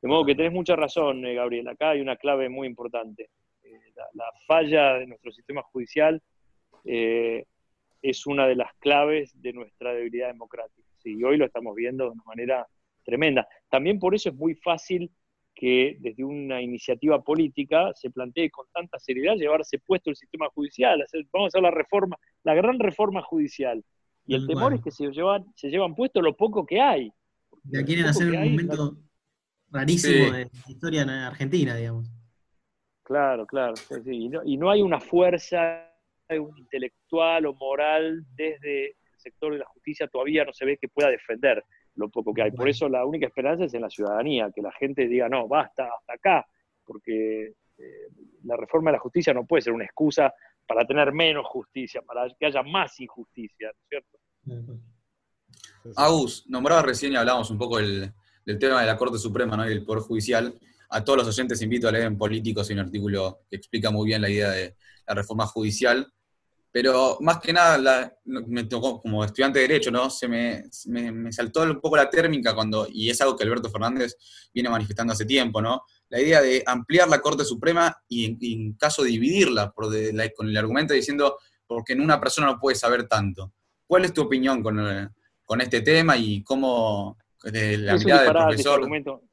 De 0.01 0.07
modo 0.07 0.25
que 0.25 0.35
tenés 0.35 0.51
mucha 0.51 0.75
razón, 0.75 1.25
eh, 1.25 1.35
Gabriel. 1.35 1.67
Acá 1.67 1.91
hay 1.91 2.01
una 2.01 2.17
clave 2.17 2.49
muy 2.49 2.67
importante. 2.67 3.29
Eh, 3.63 3.79
la, 3.95 4.05
la 4.13 4.25
falla 4.45 4.95
de 4.95 5.07
nuestro 5.07 5.31
sistema 5.31 5.61
judicial 5.63 6.21
eh, 6.85 7.45
es 8.01 8.25
una 8.25 8.47
de 8.47 8.55
las 8.55 8.73
claves 8.75 9.31
de 9.41 9.53
nuestra 9.53 9.93
debilidad 9.93 10.27
democrática. 10.27 10.87
Sí, 10.97 11.17
y 11.17 11.23
hoy 11.23 11.37
lo 11.37 11.45
estamos 11.45 11.75
viendo 11.75 12.05
de 12.05 12.11
una 12.11 12.23
manera 12.25 12.67
tremenda. 13.03 13.47
También 13.69 13.99
por 13.99 14.15
eso 14.15 14.29
es 14.29 14.35
muy 14.35 14.55
fácil 14.55 15.11
que 15.55 15.97
desde 15.99 16.23
una 16.23 16.61
iniciativa 16.61 17.21
política 17.21 17.91
se 17.93 18.09
plantee 18.11 18.49
con 18.49 18.65
tanta 18.73 18.97
seriedad 18.99 19.35
llevarse 19.35 19.77
puesto 19.79 20.09
el 20.09 20.15
sistema 20.15 20.47
judicial, 20.49 21.01
hacer- 21.01 21.25
vamos 21.33 21.47
a 21.47 21.49
hacer 21.49 21.61
la 21.61 21.71
reforma, 21.71 22.17
la 22.43 22.53
gran 22.53 22.79
reforma 22.79 23.21
judicial. 23.21 23.83
Y 24.25 24.35
el 24.35 24.41
Tal 24.41 24.47
temor 24.55 24.73
es 24.75 24.81
que 24.81 24.91
se 24.91 25.07
llevan, 25.11 25.45
se 25.55 25.69
llevan 25.69 25.95
puesto 25.95 26.21
lo 26.21 26.35
poco 26.37 26.65
que 26.65 26.79
hay. 26.79 27.11
La 27.69 27.83
quieren 27.83 28.05
hacer 28.05 28.29
un 28.29 28.35
hay, 28.37 28.49
momento 28.51 28.97
rarísimo 29.69 30.13
Sí. 30.13 30.31
de 30.31 30.43
la 30.45 30.49
historia 30.69 31.01
en 31.01 31.09
Argentina, 31.09 31.75
digamos. 31.75 32.09
Claro, 33.03 33.45
claro. 33.45 33.75
sí, 33.75 33.95
sí. 34.03 34.11
Y, 34.15 34.29
no, 34.29 34.41
y 34.45 34.55
no 34.57 34.69
hay 34.69 34.81
una 34.81 34.99
fuerza 34.99 35.85
un 36.29 36.55
intelectual 36.59 37.47
o 37.47 37.55
moral 37.55 38.23
desde 38.35 38.89
el 38.89 38.95
sector 39.17 39.51
de 39.51 39.57
la 39.57 39.65
justicia 39.65 40.07
todavía 40.07 40.45
no 40.45 40.53
se 40.53 40.63
ve 40.63 40.77
que 40.77 40.87
pueda 40.87 41.09
defender 41.09 41.63
lo 41.95 42.09
poco 42.09 42.33
que 42.33 42.43
hay. 42.43 42.51
Por 42.51 42.69
eso 42.69 42.87
la 42.87 43.05
única 43.05 43.27
esperanza 43.27 43.65
es 43.65 43.73
en 43.73 43.81
la 43.81 43.89
ciudadanía, 43.89 44.51
que 44.53 44.61
la 44.61 44.71
gente 44.71 45.07
diga, 45.07 45.27
no, 45.29 45.47
basta, 45.47 45.89
hasta 45.97 46.13
acá, 46.13 46.47
porque 46.85 47.53
eh, 47.77 48.07
la 48.43 48.55
reforma 48.55 48.91
de 48.91 48.97
la 48.97 49.01
justicia 49.01 49.33
no 49.33 49.45
puede 49.45 49.61
ser 49.61 49.73
una 49.73 49.85
excusa 49.85 50.33
para 50.65 50.85
tener 50.85 51.11
menos 51.11 51.45
justicia, 51.47 52.01
para 52.01 52.27
que 52.37 52.45
haya 52.45 52.63
más 52.63 52.99
injusticia, 52.99 53.67
¿no 53.67 53.81
es 53.81 53.87
cierto? 53.89 54.83
Agus, 55.95 56.45
nombraba 56.47 56.81
recién 56.81 57.13
y 57.13 57.15
hablábamos 57.15 57.49
un 57.49 57.57
poco 57.57 57.77
del, 57.77 58.13
del 58.45 58.59
tema 58.59 58.81
de 58.81 58.87
la 58.87 58.97
Corte 58.97 59.17
Suprema 59.17 59.55
¿no? 59.57 59.65
y 59.65 59.69
del 59.69 59.85
Poder 59.85 60.03
Judicial. 60.03 60.53
A 60.89 61.03
todos 61.03 61.19
los 61.19 61.27
oyentes 61.27 61.61
invito 61.61 61.87
a 61.87 61.91
leer 61.91 62.05
en 62.05 62.17
Políticos 62.17 62.69
hay 62.69 62.73
un 62.75 62.85
artículo 62.85 63.41
que 63.49 63.55
explica 63.55 63.91
muy 63.91 64.07
bien 64.07 64.21
la 64.21 64.29
idea 64.29 64.49
de 64.49 64.75
la 65.07 65.13
reforma 65.13 65.45
judicial. 65.45 66.11
Pero 66.71 67.17
más 67.21 67.39
que 67.39 67.51
nada, 67.51 67.77
la- 67.79 68.13
me 68.25 68.63
tocó 68.65 69.01
como 69.01 69.23
estudiante 69.25 69.57
de 69.59 69.67
Derecho, 69.67 69.89
¿no? 69.89 70.09
Se 70.09 70.27
me, 70.27 70.63
me, 70.85 71.11
me 71.11 71.31
saltó 71.31 71.63
un 71.63 71.79
poco 71.81 71.97
la 71.97 72.09
térmica 72.09 72.53
cuando, 72.53 72.87
y 72.91 73.09
es 73.09 73.19
algo 73.21 73.35
que 73.35 73.43
Alberto 73.43 73.69
Fernández 73.69 74.15
viene 74.53 74.69
manifestando 74.69 75.13
hace 75.13 75.25
tiempo, 75.25 75.61
¿no? 75.61 75.81
La 76.09 76.21
idea 76.21 76.41
de 76.41 76.63
ampliar 76.65 77.07
la 77.09 77.21
Corte 77.21 77.43
Suprema 77.43 77.95
y 78.07 78.25
en, 78.25 78.37
y 78.39 78.53
en 78.53 78.73
caso 78.73 79.03
de 79.03 79.09
dividirla, 79.09 79.71
por 79.71 79.89
de- 79.89 80.13
la- 80.13 80.29
con 80.29 80.47
el 80.47 80.57
argumento 80.57 80.93
diciendo, 80.93 81.37
porque 81.65 81.93
en 81.93 82.01
una 82.01 82.19
persona 82.19 82.47
no 82.47 82.59
puede 82.59 82.75
saber 82.75 83.07
tanto. 83.07 83.53
¿Cuál 83.87 84.05
es 84.05 84.13
tu 84.13 84.21
opinión 84.21 84.61
con, 84.61 84.79
el- 84.79 85.09
con 85.43 85.61
este 85.61 85.81
tema 85.81 86.17
y 86.17 86.43
cómo, 86.43 87.17
la 87.43 87.97
mirada 87.97 88.23
del 88.23 88.33
profesor? 88.33 88.75
argumento. 88.79 89.23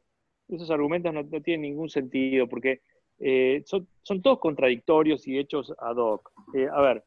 Esos 0.49 0.71
argumentos 0.71 1.13
no, 1.13 1.23
no 1.23 1.43
tienen 1.43 1.63
ningún 1.63 1.91
sentido 1.91 2.49
porque 2.49 2.81
eh, 3.19 3.63
son, 3.67 3.89
son 4.03 4.23
todos 4.23 4.39
contradictorios 4.39 5.27
y 5.27 5.39
hechos 5.39 5.73
ad 5.79 5.97
hoc. 5.97 6.31
Eh, 6.55 6.69
a 6.73 6.81
ver, 6.81 7.05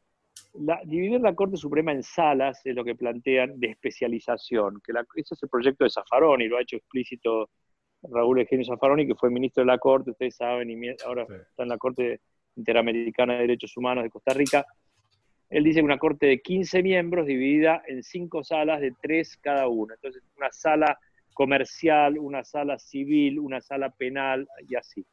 la- 0.54 0.80
dividir 0.84 1.20
la 1.20 1.34
Corte 1.34 1.56
Suprema 1.56 1.92
en 1.92 2.02
salas 2.02 2.60
es 2.64 2.74
lo 2.74 2.84
que 2.84 2.94
plantean 2.94 3.58
de 3.60 3.68
especialización, 3.68 4.80
que 4.84 4.92
la- 4.92 5.06
ese 5.14 5.34
es 5.34 5.42
el 5.42 5.48
proyecto 5.48 5.84
de 5.84 5.90
Zaffaroni, 5.90 6.48
lo 6.48 6.56
ha 6.56 6.62
hecho 6.62 6.76
explícito 6.76 7.50
Raúl 8.02 8.40
Eugenio 8.40 8.64
Zaffaroni, 8.64 9.06
que 9.06 9.14
fue 9.14 9.30
ministro 9.30 9.62
de 9.62 9.66
la 9.66 9.78
Corte, 9.78 10.10
ustedes 10.10 10.36
saben, 10.36 10.70
y 10.70 10.88
ahora 11.04 11.26
Sí. 11.26 11.34
está 11.34 11.62
en 11.64 11.68
la 11.68 11.78
Corte 11.78 12.20
Interamericana 12.56 13.34
de 13.34 13.40
Derechos 13.40 13.76
Humanos 13.76 14.04
de 14.04 14.10
Costa 14.10 14.32
Rica. 14.34 14.64
Él 15.50 15.64
dice 15.64 15.80
que 15.80 15.84
una 15.84 15.98
corte 15.98 16.26
de 16.26 16.40
15 16.40 16.82
miembros 16.82 17.26
dividida 17.26 17.82
en 17.86 18.02
cinco 18.02 18.44
salas 18.44 18.80
de 18.80 18.92
tres 19.02 19.36
cada 19.36 19.66
una. 19.68 19.94
Entonces, 19.94 20.22
una 20.36 20.50
sala 20.52 20.98
comercial, 21.34 22.18
una 22.18 22.44
sala 22.44 22.78
civil, 22.78 23.38
una 23.38 23.60
sala 23.60 23.90
penal 23.90 24.46
y 24.68 24.76
así. 24.76 25.04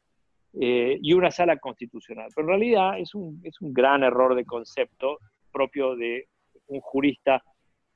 Eh, 0.54 0.98
y 1.02 1.12
una 1.12 1.30
sala 1.30 1.58
constitucional. 1.58 2.30
Pero 2.34 2.46
en 2.46 2.48
realidad 2.48 2.98
es 2.98 3.14
un, 3.14 3.40
es 3.44 3.60
un 3.60 3.72
gran 3.72 4.02
error 4.02 4.34
de 4.34 4.44
concepto 4.44 5.18
propio 5.52 5.94
de 5.94 6.26
un 6.68 6.80
jurista 6.80 7.42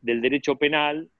del 0.00 0.20
derecho 0.20 0.57
penal, 0.57 1.11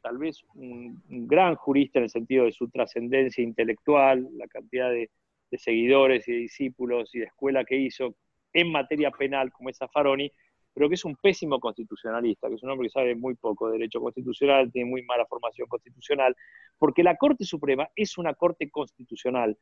tal 0.00 0.18
vez 0.18 0.44
un, 0.54 1.02
gran 1.08 1.56
jurista 1.56 1.98
en 1.98 2.04
el 2.04 2.10
sentido 2.10 2.44
de 2.44 2.52
su 2.52 2.68
trascendencia 2.68 3.42
intelectual, 3.42 4.28
la 4.36 4.46
cantidad 4.46 4.90
de, 4.90 5.10
de 5.50 5.58
seguidores 5.58 6.28
y 6.28 6.32
de 6.32 6.38
discípulos 6.38 7.14
y 7.14 7.20
de 7.20 7.26
escuela 7.26 7.64
que 7.64 7.76
hizo 7.76 8.14
en 8.52 8.70
materia 8.70 9.10
penal 9.10 9.50
como 9.52 9.70
es 9.70 9.78
Zaffaroni, 9.78 10.30
pero 10.72 10.88
que 10.88 10.94
es 10.94 11.04
un 11.04 11.16
pésimo 11.16 11.58
constitucionalista, 11.58 12.48
que 12.48 12.54
es 12.54 12.62
un 12.62 12.70
hombre 12.70 12.88
que 12.88 12.92
sabe 12.92 13.14
muy 13.14 13.34
poco 13.34 13.66
de 13.66 13.78
derecho 13.78 14.00
constitucional, 14.00 14.70
tiene 14.70 14.90
muy 14.90 15.02
mala 15.02 15.26
formación 15.26 15.66
constitucional, 15.68 16.36
porque 16.78 17.02
la 17.02 17.16
Corte 17.16 17.44
Suprema 17.44 17.88
es 17.96 18.18
una 18.18 18.34
Corte 18.34 18.70
constitucional. 18.70 19.56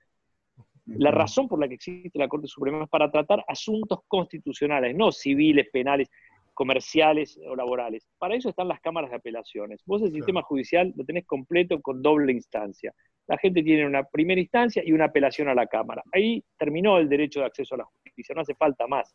La 0.87 1.11
razón 1.11 1.49
por 1.49 1.59
la 1.59 1.68
que 1.68 1.74
existe 1.74 2.18
la 2.18 2.28
Corte 2.28 2.47
Suprema 2.47 2.85
es 2.85 2.91
para 2.91 3.11
tratar 3.11 3.45
asuntos 3.49 4.01
constitucionales, 4.07 4.95
no 4.95 5.12
civiles, 5.12 5.68
penales, 5.72 6.11
comerciales 6.53 7.39
o 7.49 7.57
laborales. 7.57 8.07
Para 8.18 8.35
eso 8.35 8.49
están 8.49 8.68
las 8.68 8.80
cámaras 8.80 9.11
de 9.11 9.16
apelaciones. 9.16 9.82
Vos 9.87 10.03
el 10.03 10.12
sistema 10.12 10.43
judicial 10.43 10.93
lo 10.97 11.05
tenés 11.05 11.26
completo 11.26 11.80
con 11.80 12.03
doble 12.03 12.32
instancia. 12.32 12.95
La 13.26 13.39
gente 13.39 13.62
tiene 13.62 13.87
una 13.87 14.05
primera 14.05 14.41
instancia 14.41 14.82
y 14.85 14.93
una 14.93 15.07
apelación 15.07 15.49
a 15.49 15.55
la 15.55 15.66
Cámara. 15.66 16.03
Ahí 16.12 16.45
terminó 16.59 16.99
el 16.99 17.09
derecho 17.09 17.41
de 17.41 17.47
acceso 17.47 17.74
a 17.74 17.78
la 17.78 17.85
justicia, 17.85 18.35
no 18.35 18.43
hace 18.43 18.55
falta 18.55 18.87
más. 18.87 19.14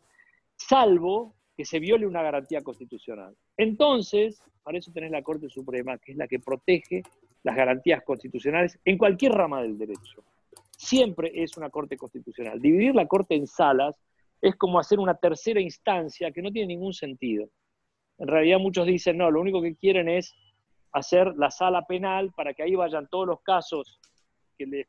Salvo 0.56 1.34
que 1.56 1.64
se 1.64 1.78
viole 1.78 2.06
una 2.06 2.22
garantía 2.22 2.62
constitucional. 2.62 3.34
Entonces, 3.56 4.42
para 4.62 4.78
eso 4.78 4.92
tenés 4.92 5.10
la 5.10 5.22
Corte 5.22 5.48
Suprema, 5.48 5.98
que 5.98 6.12
es 6.12 6.18
la 6.18 6.26
que 6.26 6.40
protege 6.40 7.02
las 7.42 7.56
garantías 7.56 8.02
constitucionales 8.02 8.78
en 8.84 8.98
cualquier 8.98 9.32
rama 9.32 9.62
del 9.62 9.78
derecho. 9.78 10.24
Siempre 10.82 11.30
es 11.34 11.58
una 11.58 11.68
Corte 11.68 11.98
constitucional. 11.98 12.58
Dividir 12.58 12.94
la 12.94 13.06
Corte 13.06 13.34
en 13.34 13.46
salas 13.46 13.94
es 14.40 14.56
como 14.56 14.78
hacer 14.78 14.98
una 14.98 15.14
tercera 15.14 15.60
instancia 15.60 16.32
que 16.32 16.40
no 16.40 16.50
tiene 16.50 16.68
ningún 16.68 16.94
sentido. 16.94 17.50
En 18.16 18.26
realidad 18.26 18.58
muchos 18.58 18.86
dicen, 18.86 19.18
no, 19.18 19.30
lo 19.30 19.42
único 19.42 19.60
que 19.60 19.76
quieren 19.76 20.08
es 20.08 20.34
hacer 20.92 21.34
la 21.36 21.50
sala 21.50 21.84
penal 21.86 22.32
para 22.34 22.54
que 22.54 22.62
ahí 22.62 22.76
vayan 22.76 23.08
todos 23.10 23.26
los 23.26 23.42
casos 23.42 24.00
que 24.56 24.64
les 24.64 24.86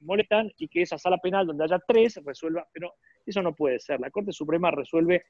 molestan 0.00 0.52
y 0.58 0.68
que 0.68 0.82
esa 0.82 0.98
sala 0.98 1.16
penal 1.16 1.46
donde 1.46 1.64
haya 1.64 1.80
tres 1.88 2.20
resuelva, 2.22 2.68
pero 2.70 2.92
eso 3.24 3.40
no 3.40 3.54
puede 3.54 3.80
ser. 3.80 4.00
La 4.00 4.10
Corte 4.10 4.30
Suprema 4.30 4.70
resuelve, 4.72 5.24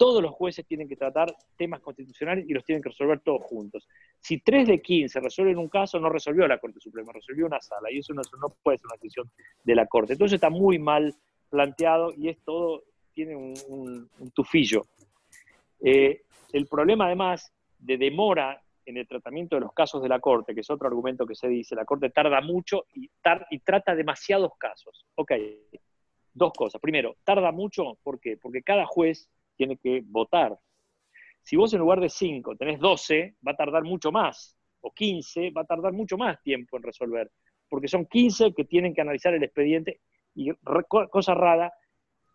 todos 0.00 0.22
los 0.22 0.32
jueces 0.32 0.64
tienen 0.64 0.88
que 0.88 0.96
tratar 0.96 1.30
temas 1.58 1.80
constitucionales 1.80 2.48
y 2.48 2.54
los 2.54 2.64
tienen 2.64 2.82
que 2.82 2.88
resolver 2.88 3.20
todos 3.20 3.42
juntos. 3.42 3.86
Si 4.18 4.38
tres 4.38 4.66
de 4.66 4.80
15 4.80 5.20
resuelven 5.20 5.58
un 5.58 5.68
caso, 5.68 6.00
no 6.00 6.08
resolvió 6.08 6.48
la 6.48 6.56
Corte 6.56 6.80
Suprema, 6.80 7.12
resolvió 7.12 7.44
una 7.44 7.60
sala 7.60 7.92
y 7.92 7.98
eso 7.98 8.14
no, 8.14 8.22
puede 8.62 8.78
ser 8.78 8.86
una 8.86 8.94
decisión 8.94 9.30
de 9.62 9.74
la 9.74 9.84
Corte. 9.84 10.14
Entonces 10.14 10.36
está 10.36 10.48
muy 10.48 10.78
mal 10.78 11.14
planteado 11.50 12.14
y 12.16 12.30
es 12.30 12.38
todo, 12.38 12.84
tiene 13.12 13.36
un, 13.36 14.08
tufillo. 14.32 14.86
Eh, 15.82 16.22
el 16.54 16.66
problema 16.66 17.04
además 17.04 17.52
de 17.78 17.98
demora 17.98 18.58
en 18.86 18.96
el 18.96 19.06
tratamiento 19.06 19.56
de 19.56 19.60
los 19.60 19.74
casos 19.74 20.02
de 20.02 20.08
la 20.08 20.18
Corte, 20.18 20.54
que 20.54 20.62
es 20.62 20.70
otro 20.70 20.88
argumento 20.88 21.26
que 21.26 21.34
se 21.34 21.46
dice, 21.46 21.74
la 21.74 21.84
Corte 21.84 22.08
tarda 22.08 22.40
mucho 22.40 22.86
y 22.94 23.10
trata 23.58 23.94
demasiados 23.94 24.52
casos. 24.56 25.04
Ok, 25.16 25.32
dos 26.32 26.54
cosas. 26.54 26.80
Primero, 26.80 27.16
tarda 27.22 27.52
mucho, 27.52 27.98
¿por 28.02 28.18
qué? 28.18 28.38
Porque 28.38 28.62
cada 28.62 28.86
juez 28.86 29.28
tiene 29.60 29.76
que 29.76 30.02
votar. 30.06 30.58
Si 31.42 31.54
vos 31.54 31.70
en 31.74 31.80
lugar 31.80 32.00
de 32.00 32.08
5 32.08 32.56
tenés 32.56 32.80
12, 32.80 33.36
va 33.46 33.52
a 33.52 33.56
tardar 33.56 33.82
mucho 33.82 34.10
más, 34.10 34.56
o 34.80 34.90
15, 34.90 35.50
va 35.50 35.60
a 35.60 35.66
tardar 35.66 35.92
mucho 35.92 36.16
más 36.16 36.40
tiempo 36.42 36.78
en 36.78 36.82
resolver, 36.82 37.30
porque 37.68 37.86
son 37.86 38.06
15 38.06 38.54
que 38.54 38.64
tienen 38.64 38.94
que 38.94 39.02
analizar 39.02 39.34
el 39.34 39.42
expediente 39.42 40.00
y 40.34 40.50
cosa 40.88 41.34
rara, 41.34 41.70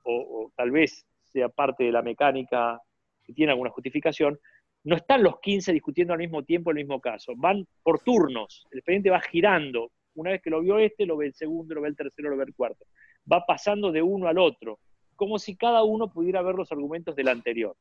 o, 0.03 0.13
o 0.13 0.51
tal 0.55 0.69
vez 0.69 1.03
sea 1.23 1.49
parte 1.49 1.85
de 1.85 1.91
la 1.91 2.03
mecánica 2.03 2.79
que 3.23 3.33
tiene 3.33 3.53
alguna 3.53 3.71
justificación, 3.71 4.39
no 4.83 4.95
están 4.95 5.23
los 5.23 5.39
15 5.39 5.73
discutiendo 5.73 6.13
al 6.13 6.19
mismo 6.19 6.43
tiempo 6.43 6.69
el 6.69 6.77
mismo 6.77 7.01
caso, 7.01 7.33
van 7.35 7.65
por 7.81 8.01
turnos, 8.01 8.67
el 8.69 8.77
expediente 8.77 9.09
va 9.09 9.19
girando, 9.19 9.91
una 10.13 10.29
vez 10.29 10.43
que 10.43 10.51
lo 10.51 10.61
vio 10.61 10.77
este, 10.77 11.07
lo 11.07 11.17
ve 11.17 11.25
el 11.25 11.33
segundo, 11.33 11.73
lo 11.73 11.81
ve 11.81 11.89
el 11.89 11.95
tercero, 11.95 12.29
lo 12.29 12.37
ve 12.37 12.43
el 12.43 12.53
cuarto, 12.53 12.85
va 13.31 13.43
pasando 13.47 13.91
de 13.91 14.03
uno 14.03 14.27
al 14.27 14.37
otro, 14.37 14.77
como 15.15 15.39
si 15.39 15.55
cada 15.55 15.83
uno 15.83 16.11
pudiera 16.11 16.41
ver 16.41 16.55
los 16.55 16.71
argumentos 16.71 17.15
del 17.15 17.27
anterior. 17.29 17.75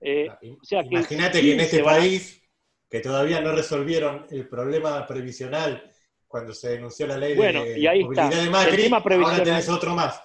Eh, 0.00 0.28
o 0.60 0.64
sea 0.64 0.82
que 0.82 0.94
Imagínate 0.96 1.40
que 1.40 1.52
en 1.52 1.58
15 1.58 1.64
este 1.64 1.84
país, 1.84 2.42
que 2.90 3.00
todavía 3.00 3.40
no 3.40 3.52
resolvieron 3.52 4.26
el 4.30 4.48
problema 4.48 5.06
previsional 5.06 5.90
cuando 6.26 6.52
se 6.52 6.70
denunció 6.70 7.06
la 7.06 7.16
ley 7.18 7.36
Bueno, 7.36 7.62
de 7.62 7.78
y 7.78 7.86
ahí 7.86 8.02
está. 8.02 8.28
de 8.28 8.42
El 8.42 8.50
tema 8.50 8.96
ahora 8.96 9.04
previsional. 9.04 9.44
tenés 9.44 9.68
otro 9.68 9.94
más. 9.94 10.20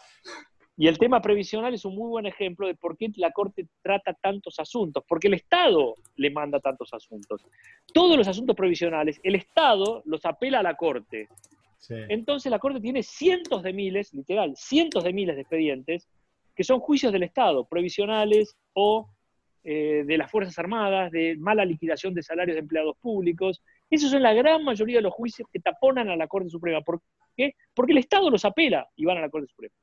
Y 0.80 0.88
el 0.88 0.98
tema 1.00 1.22
previsional 1.22 1.74
es 1.74 1.86
un 1.86 1.96
muy 1.96 2.08
buen 2.10 2.26
ejemplo 2.28 2.68
de 2.68 2.76
por 2.76 2.96
qué 2.98 3.10
la 3.16 3.32
Corte 3.32 3.68
trata 3.82 4.14
tantos 4.14 4.60
asuntos, 4.60 5.04
porque 5.08 5.28
el 5.28 5.34
Estado 5.34 5.96
le 6.16 6.30
manda 6.30 6.60
tantos 6.60 6.94
asuntos. 6.94 7.42
Todos 7.94 8.16
los 8.16 8.28
asuntos 8.28 8.56
previsionales, 8.56 9.20
el 9.24 9.36
Estado 9.36 10.04
los 10.06 10.24
apela 10.26 10.60
a 10.60 10.64
la 10.64 10.76
Corte. 10.76 11.30
Sí. 11.80 11.96
Entonces 12.10 12.52
la 12.52 12.60
Corte 12.60 12.80
tiene 12.80 13.02
cientos 13.02 13.64
de 13.64 13.74
miles, 13.74 14.14
literal, 14.14 14.54
cientos 14.56 15.04
de 15.04 15.14
miles 15.14 15.36
de 15.36 15.42
expedientes 15.42 16.08
que 16.58 16.64
son 16.64 16.80
juicios 16.80 17.14
del 17.14 17.22
Estado, 17.22 17.68
previsionales 17.68 18.58
o 18.74 19.08
eh, 19.64 20.04
de 20.08 20.18
las 20.18 20.32
Fuerzas 20.32 20.58
Armadas, 20.58 21.12
de 21.12 21.38
mala 21.38 21.64
liquidación 21.64 22.16
de 22.16 22.24
salarios 22.24 22.56
de 22.56 22.62
empleados 22.62 22.98
públicos. 23.00 23.62
Esos 23.92 24.10
son 24.10 24.24
la 24.24 24.34
gran 24.34 24.64
mayoría 24.64 24.98
de 24.98 25.04
los 25.04 25.14
juicios 25.14 25.48
que 25.54 25.60
taponan 25.60 26.10
a 26.10 26.16
la 26.16 26.28
Corte 26.28 26.50
Suprema. 26.50 26.82
¿Por 26.82 27.00
qué? 27.36 27.54
Porque 27.76 27.92
el 27.92 28.00
Estado 28.00 28.32
los 28.32 28.44
apela 28.44 28.88
y 28.96 29.06
van 29.06 29.20
a 29.20 29.22
la 29.22 29.30
Corte 29.30 29.48
Suprema. 29.48 29.76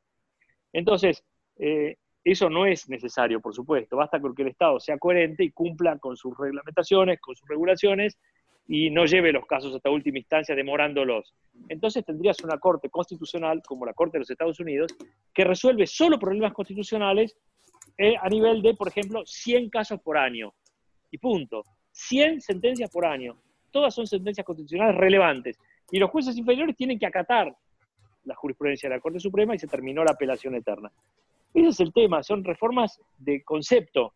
Entonces, 0.73 1.25
eh, 1.59 1.95
eso 2.25 2.51
no 2.51 2.67
es 2.67 2.89
necesario, 2.89 3.41
por 3.41 3.55
supuesto. 3.55 3.97
Basta 3.97 4.21
con 4.21 4.35
que 4.35 4.43
el 4.43 4.49
Estado 4.49 4.81
sea 4.81 4.99
coherente 4.99 5.45
y 5.45 5.53
cumpla 5.53 5.97
con 6.01 6.17
sus 6.17 6.37
reglamentaciones, 6.37 7.21
con 7.21 7.37
sus 7.37 7.49
regulaciones 7.49 8.19
y 8.67 8.91
no 8.91 9.05
lleve 9.05 9.33
los 9.33 9.47
casos 9.47 9.75
hasta 9.75 9.91
última 9.91 10.19
instancia 10.19 10.55
demorándolos. 10.55 11.35
Entonces 11.69 12.05
tendrías 12.05 12.43
una 12.43 12.59
Corte 12.59 12.89
constitucional, 12.89 13.63
como 13.67 13.85
la 13.85 13.93
Corte 13.93 14.17
de 14.17 14.21
los 14.21 14.31
Estados 14.31 14.59
Unidos, 14.61 14.95
que 15.33 15.45
resuelve 15.45 15.87
solo 15.87 16.19
problemas 16.19 16.53
constitucionales 16.53 17.37
eh, 17.99 18.15
a 18.21 18.29
nivel 18.29 18.63
de, 18.63 18.75
por 18.75 18.89
ejemplo, 18.89 19.23
100 19.25 19.71
casos 19.71 20.01
por 20.01 20.17
año. 20.17 20.53
Y 21.11 21.19
punto. 21.19 21.63
100 21.93 22.41
sentencias 22.41 22.91
por 22.91 23.05
año. 23.05 23.37
Todas 23.71 23.95
son 23.95 24.07
sentencias 24.07 24.47
constitucionales 24.47 24.97
relevantes. 24.97 25.59
Y 25.91 25.99
los 25.99 26.11
jueces 26.11 26.37
inferiores 26.37 26.77
tienen 26.77 26.99
que 26.99 27.07
acatar 27.07 27.55
la 28.25 28.35
jurisprudencia 28.35 28.89
de 28.89 28.97
la 28.97 29.01
Corte 29.01 29.21
Suprema 29.21 29.55
y 29.55 29.59
se 29.59 29.67
terminó 29.67 30.03
la 30.03 30.13
apelación 30.13 30.55
eterna. 30.55 30.91
Ese 31.53 31.69
es 31.69 31.81
el 31.81 31.93
tema, 31.93 32.23
son 32.23 32.43
reformas 32.43 33.01
de 33.19 33.43
concepto. 33.45 34.15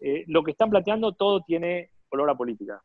Eh, 0.00 0.24
lo 0.26 0.42
que 0.42 0.50
están 0.50 0.68
planteando 0.68 1.12
todo 1.12 1.40
tiene 1.42 1.90
olor 2.10 2.28
a 2.28 2.34
política. 2.34 2.82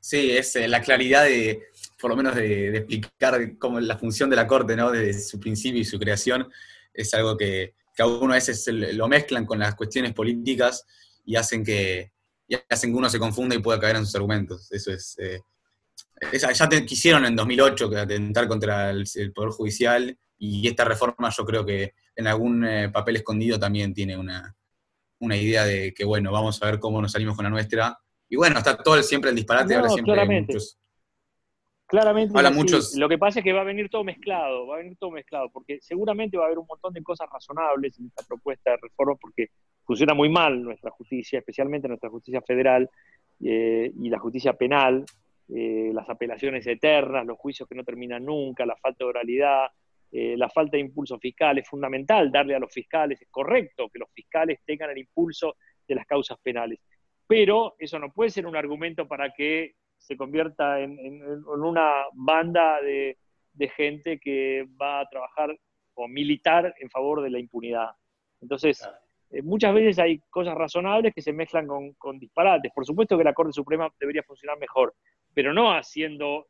Sí, 0.00 0.30
es 0.30 0.54
eh, 0.56 0.68
la 0.68 0.80
claridad 0.80 1.24
de, 1.24 1.64
por 2.00 2.10
lo 2.10 2.16
menos 2.16 2.34
de, 2.34 2.70
de 2.70 2.78
explicar 2.78 3.58
cómo 3.58 3.80
la 3.80 3.98
función 3.98 4.30
de 4.30 4.36
la 4.36 4.46
Corte, 4.46 4.76
¿no? 4.76 4.90
Desde 4.90 5.20
su 5.20 5.40
principio 5.40 5.80
y 5.80 5.84
su 5.84 5.98
creación, 5.98 6.48
es 6.94 7.12
algo 7.14 7.36
que, 7.36 7.74
que 7.94 8.02
a 8.02 8.06
uno 8.06 8.32
a 8.32 8.36
veces 8.36 8.66
lo 8.68 9.08
mezclan 9.08 9.44
con 9.44 9.58
las 9.58 9.74
cuestiones 9.74 10.12
políticas 10.12 10.84
y 11.24 11.36
hacen 11.36 11.64
que, 11.64 12.12
hacen 12.68 12.92
que 12.92 12.96
uno 12.96 13.10
se 13.10 13.18
confunda 13.18 13.54
y 13.56 13.58
pueda 13.58 13.80
caer 13.80 13.96
en 13.96 14.06
sus 14.06 14.14
argumentos. 14.14 14.70
Eso 14.72 14.92
es... 14.92 15.16
eh, 15.18 15.40
ya 16.32 16.68
te, 16.68 16.84
quisieron 16.86 17.24
en 17.26 17.36
2008 17.36 17.90
que 17.90 17.96
atentar 17.98 18.48
contra 18.48 18.90
el, 18.90 19.04
el 19.14 19.32
Poder 19.32 19.50
Judicial 19.50 20.16
y 20.38 20.66
esta 20.68 20.84
reforma 20.84 21.30
yo 21.36 21.44
creo 21.44 21.64
que 21.66 21.94
en 22.14 22.26
algún 22.26 22.64
eh, 22.64 22.88
papel 22.88 23.16
escondido 23.16 23.58
también 23.58 23.92
tiene 23.92 24.16
una, 24.16 24.56
una 25.20 25.36
idea 25.36 25.64
de 25.64 25.92
que, 25.92 26.04
bueno, 26.04 26.32
vamos 26.32 26.62
a 26.62 26.66
ver 26.66 26.78
cómo 26.78 27.02
nos 27.02 27.12
salimos 27.12 27.36
con 27.36 27.44
la 27.44 27.50
nuestra. 27.50 27.98
Y 28.28 28.36
bueno, 28.36 28.58
está 28.58 28.76
todo 28.76 28.96
el- 28.96 29.02
siempre 29.04 29.30
el 29.30 29.36
disparate, 29.36 29.72
No, 29.74 29.80
ahora 29.80 29.90
siempre 29.90 30.12
claramente. 30.14 30.52
muchos. 30.54 30.78
Claramente. 31.86 32.34
Muchos- 32.52 32.94
Lo 32.96 33.08
que 33.08 33.16
pasa 33.16 33.38
es 33.40 33.44
que 33.44 33.52
va 33.54 33.62
a 33.62 33.64
venir 33.64 33.88
todo 33.88 34.04
mezclado, 34.04 34.66
va 34.66 34.74
a 34.74 34.78
venir 34.78 34.96
todo 34.98 35.10
mezclado, 35.10 35.48
porque 35.50 35.78
seguramente 35.80 36.36
va 36.36 36.44
a 36.44 36.46
haber 36.48 36.58
un 36.58 36.66
montón 36.66 36.92
de 36.92 37.02
cosas 37.02 37.28
razonables 37.32 37.98
en 37.98 38.06
esta 38.06 38.22
propuesta 38.24 38.72
de 38.72 38.76
reforma, 38.82 39.14
porque 39.16 39.48
funciona 39.84 40.12
muy 40.12 40.28
mal 40.28 40.62
nuestra 40.62 40.90
justicia, 40.90 41.38
especialmente 41.38 41.88
nuestra 41.88 42.10
justicia 42.10 42.42
federal 42.42 42.90
eh, 43.42 43.90
y 43.98 44.10
la 44.10 44.18
justicia 44.18 44.52
penal, 44.52 45.06
eh, 45.48 45.90
las 45.94 46.06
apelaciones 46.10 46.66
eternas, 46.66 47.24
los 47.24 47.38
juicios 47.38 47.66
que 47.66 47.74
no 47.74 47.84
terminan 47.84 48.22
nunca, 48.24 48.66
la 48.66 48.76
falta 48.76 49.04
de 49.04 49.08
oralidad, 49.08 49.68
eh, 50.12 50.34
la 50.36 50.50
falta 50.50 50.76
de 50.76 50.82
impulso 50.82 51.18
fiscal. 51.18 51.56
Es 51.56 51.66
fundamental 51.68 52.30
darle 52.30 52.54
a 52.54 52.58
los 52.58 52.70
fiscales, 52.70 53.22
es 53.22 53.28
correcto 53.30 53.88
que 53.88 53.98
los 53.98 54.10
fiscales 54.12 54.58
tengan 54.66 54.90
el 54.90 54.98
impulso 54.98 55.56
de 55.86 55.94
las 55.94 56.04
causas 56.04 56.36
penales, 56.42 56.80
pero 57.28 57.76
eso 57.78 57.98
no 58.00 58.10
puede 58.12 58.30
ser 58.30 58.46
un 58.46 58.56
argumento 58.56 59.06
para 59.06 59.32
que 59.32 59.74
se 59.98 60.16
convierta 60.16 60.80
en, 60.80 60.98
en- 60.98 61.22
en 61.22 61.44
una 61.46 61.92
banda 62.14 62.80
de, 62.82 63.18
de 63.52 63.68
gente 63.68 64.18
que 64.18 64.66
va 64.80 65.00
a 65.00 65.08
trabajar 65.08 65.56
o 65.94 66.08
militar 66.08 66.74
en 66.80 66.88
favor 66.90 67.22
de 67.22 67.30
la 67.30 67.38
impunidad. 67.38 67.90
Entonces, 68.40 68.78
Claro. 68.78 68.96
eh, 69.30 69.42
muchas 69.42 69.74
veces 69.74 69.98
hay 69.98 70.20
cosas 70.30 70.54
razonables 70.54 71.12
que 71.14 71.22
se 71.22 71.32
mezclan 71.32 71.66
con, 71.66 71.92
con 71.94 72.18
disparates. 72.18 72.72
Por 72.72 72.86
supuesto 72.86 73.18
que 73.18 73.24
la 73.24 73.34
Corte 73.34 73.52
Suprema 73.52 73.92
debería 74.00 74.22
funcionar 74.22 74.58
mejor, 74.58 74.94
pero 75.34 75.52
no 75.52 75.72
haciendo 75.72 76.46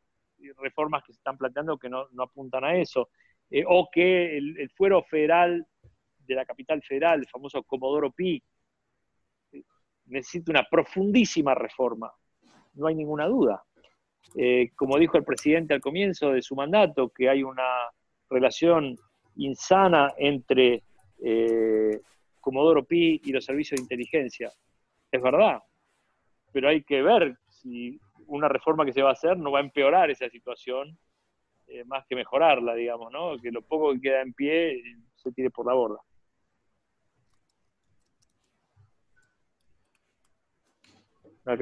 reformas 0.57 1.03
que 1.03 1.11
se 1.11 1.17
están 1.17 1.37
planteando 1.37 1.77
que 1.77 1.89
no, 1.89 2.07
no 2.11 2.23
apuntan 2.23 2.63
a 2.63 2.75
eso. 2.77 3.09
Eh, 3.49 3.63
o 3.67 3.89
que 3.91 4.37
el, 4.37 4.57
el 4.59 4.69
fuero 4.69 5.03
federal 5.03 5.65
de 6.19 6.35
la 6.35 6.45
capital 6.45 6.81
federal, 6.83 7.19
el 7.19 7.27
famoso 7.27 7.63
Comodoro 7.63 8.11
Pi, 8.11 8.41
necesita 10.09 10.51
una 10.51 10.67
profundísima 10.69 11.55
reforma, 11.55 12.11
no 12.73 12.87
hay 12.87 12.95
ninguna 12.95 13.27
duda. 13.27 13.63
Eh, 14.35 14.71
como 14.75 14.97
dijo 14.97 15.17
el 15.17 15.23
presidente 15.23 15.73
al 15.73 15.81
comienzo 15.81 16.31
de 16.31 16.41
su 16.41 16.55
mandato, 16.55 17.09
que 17.09 17.29
hay 17.29 17.43
una 17.43 17.89
relación 18.29 18.95
insana 19.35 20.13
entre 20.17 20.83
eh, 21.23 22.01
Comodoro 22.39 22.83
Pi 22.85 23.21
y 23.23 23.31
los 23.31 23.45
servicios 23.45 23.77
de 23.77 23.83
inteligencia. 23.83 24.51
Es 25.11 25.21
verdad, 25.21 25.59
pero 26.51 26.69
hay 26.69 26.83
que 26.83 27.01
ver 27.01 27.37
si 27.49 27.99
una 28.27 28.47
reforma 28.47 28.85
que 28.85 28.93
se 28.93 29.01
va 29.01 29.09
a 29.09 29.13
hacer 29.13 29.37
no 29.37 29.51
va 29.51 29.59
a 29.59 29.63
empeorar 29.63 30.11
esa 30.11 30.29
situación 30.29 30.97
eh, 31.67 31.83
más 31.85 32.05
que 32.07 32.15
mejorarla, 32.15 32.73
digamos, 32.73 33.11
¿no? 33.11 33.37
Que 33.39 33.51
lo 33.51 33.61
poco 33.61 33.93
que 33.93 34.01
queda 34.01 34.21
en 34.21 34.33
pie 34.33 34.71
eh, 34.71 34.83
se 35.15 35.31
tire 35.31 35.49
por 35.49 35.65
la 35.65 35.73
borda. 35.73 35.99
Ah. 41.49 41.55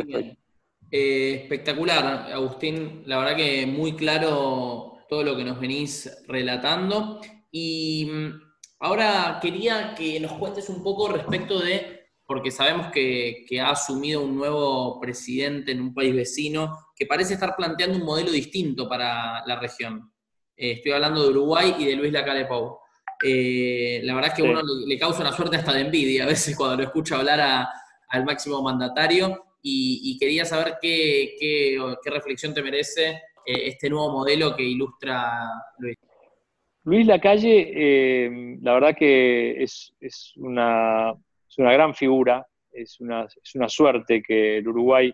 Eh, 0.91 1.41
espectacular, 1.43 2.31
Agustín. 2.33 3.03
La 3.05 3.17
verdad 3.19 3.35
que 3.35 3.65
muy 3.65 3.95
claro 3.95 4.97
todo 5.09 5.23
lo 5.23 5.35
que 5.37 5.43
nos 5.45 5.59
venís 5.59 6.09
relatando. 6.27 7.21
Y 7.51 8.09
mm, 8.11 8.41
ahora 8.79 9.39
quería 9.41 9.93
que 9.95 10.19
nos 10.19 10.33
cuentes 10.33 10.69
un 10.69 10.83
poco 10.83 11.07
respecto 11.09 11.59
de, 11.59 12.07
porque 12.25 12.51
sabemos 12.51 12.87
que, 12.91 13.45
que 13.47 13.59
ha 13.61 13.69
asumido 13.71 14.21
un 14.21 14.35
nuevo 14.35 14.99
presidente 14.99 15.71
en 15.71 15.81
un 15.81 15.93
país 15.93 16.13
vecino 16.15 16.77
que 16.95 17.05
parece 17.05 17.35
estar 17.35 17.55
planteando 17.55 17.97
un 17.97 18.03
modelo 18.05 18.31
distinto 18.31 18.87
para 18.89 19.45
la 19.45 19.59
región. 19.59 20.11
Eh, 20.55 20.71
estoy 20.73 20.91
hablando 20.91 21.23
de 21.23 21.29
Uruguay 21.29 21.75
y 21.79 21.85
de 21.85 21.95
Luis 21.95 22.11
Lacalle 22.11 22.45
Pou. 22.45 22.79
Eh, 23.23 24.01
la 24.03 24.13
verdad 24.15 24.31
es 24.31 24.35
que 24.37 24.43
Sí. 24.43 24.49
uno 24.49 24.61
le, 24.61 24.85
le 24.87 24.99
causa 24.99 25.21
una 25.21 25.31
suerte 25.33 25.55
hasta 25.57 25.73
de 25.73 25.81
envidia 25.81 26.23
a 26.23 26.27
veces 26.27 26.55
cuando 26.55 26.75
lo 26.77 26.83
escucha 26.83 27.17
hablar 27.17 27.39
a- 27.41 27.69
al 28.09 28.23
máximo 28.25 28.61
mandatario 28.61 29.43
y, 29.61 30.01
y 30.03 30.17
quería 30.17 30.45
saber 30.45 30.75
qué, 30.81 31.77
reflexión 32.05 32.53
te 32.53 32.63
merece 32.63 33.09
eh, 33.45 33.67
este 33.67 33.89
nuevo 33.89 34.11
modelo 34.11 34.55
que 34.55 34.63
ilustra 34.63 35.31
Luis. 35.79 35.97
Luis 36.83 37.05
Lacalle, 37.05 37.71
eh, 37.75 38.57
la 38.61 38.73
verdad 38.73 38.95
que 38.97 39.61
es, 39.61 39.93
es 39.99 40.33
una, 40.37 41.11
es 41.47 41.57
una 41.57 41.73
gran 41.73 41.93
figura, 41.93 42.47
es 42.71 42.99
una, 43.01 43.25
es 43.25 43.55
una 43.55 43.67
suerte 43.67 44.21
que 44.21 44.59
el 44.59 44.67
Uruguay 44.67 45.13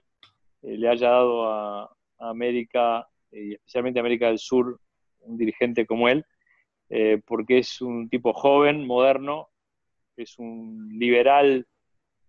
eh, 0.61 0.77
le 0.77 0.87
haya 0.87 1.09
dado 1.09 1.47
a, 1.47 1.89
América, 2.19 3.05
y 3.31 3.55
especialmente 3.55 3.99
a 3.99 4.01
América 4.01 4.27
del 4.27 4.39
Sur, 4.39 4.79
un 5.21 5.37
dirigente 5.37 5.85
como 5.85 6.07
él, 6.07 6.23
porque 7.25 7.57
es 7.57 7.81
un 7.81 8.07
tipo 8.07 8.31
joven, 8.31 8.85
moderno, 8.87 9.49
es 10.15 10.37
un 10.37 10.87
liberal 10.97 11.67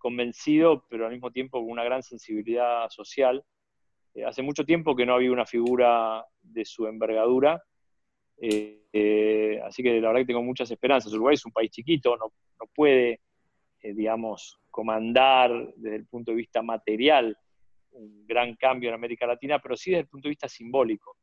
convencido, 0.05 0.85
pero 0.87 1.07
al 1.07 1.13
mismo 1.13 1.31
tiempo 1.31 1.59
con 1.59 1.71
una 1.71 1.83
gran 1.83 2.03
sensibilidad 2.03 2.87
social. 2.89 3.43
Eh, 4.13 4.23
hace 4.23 4.43
mucho 4.43 4.63
tiempo 4.63 4.95
que 4.95 5.03
no 5.03 5.15
había 5.15 5.31
una 5.31 5.47
figura 5.47 6.23
de 6.43 6.63
su 6.63 6.85
envergadura 6.85 7.59
Eh, 8.37 8.83
eh, 8.93 9.59
así 9.65 9.81
que 9.81 9.99
la 9.99 10.09
verdad 10.09 10.21
que 10.21 10.27
tengo 10.27 10.43
muchas 10.43 10.69
esperanzas. 10.69 11.11
Uruguay 11.11 11.33
es 11.33 11.45
un 11.47 11.51
país 11.51 11.71
chiquito, 11.71 12.15
no, 12.17 12.25
no 12.59 12.67
puede, 12.75 13.21
digamos, 13.81 14.59
comandar 14.69 15.49
desde 15.75 15.95
el 15.95 16.05
punto 16.05 16.31
de 16.31 16.37
vista 16.37 16.61
material 16.61 17.35
un 17.91 18.27
gran 18.27 18.55
cambio 18.57 18.89
en 18.89 18.95
América 18.95 19.25
Latina, 19.25 19.57
pero 19.57 19.75
sí 19.75 19.89
desde 19.89 20.01
el 20.01 20.07
punto 20.07 20.27
de 20.27 20.35
vista 20.35 20.47
simbólico. 20.47 21.17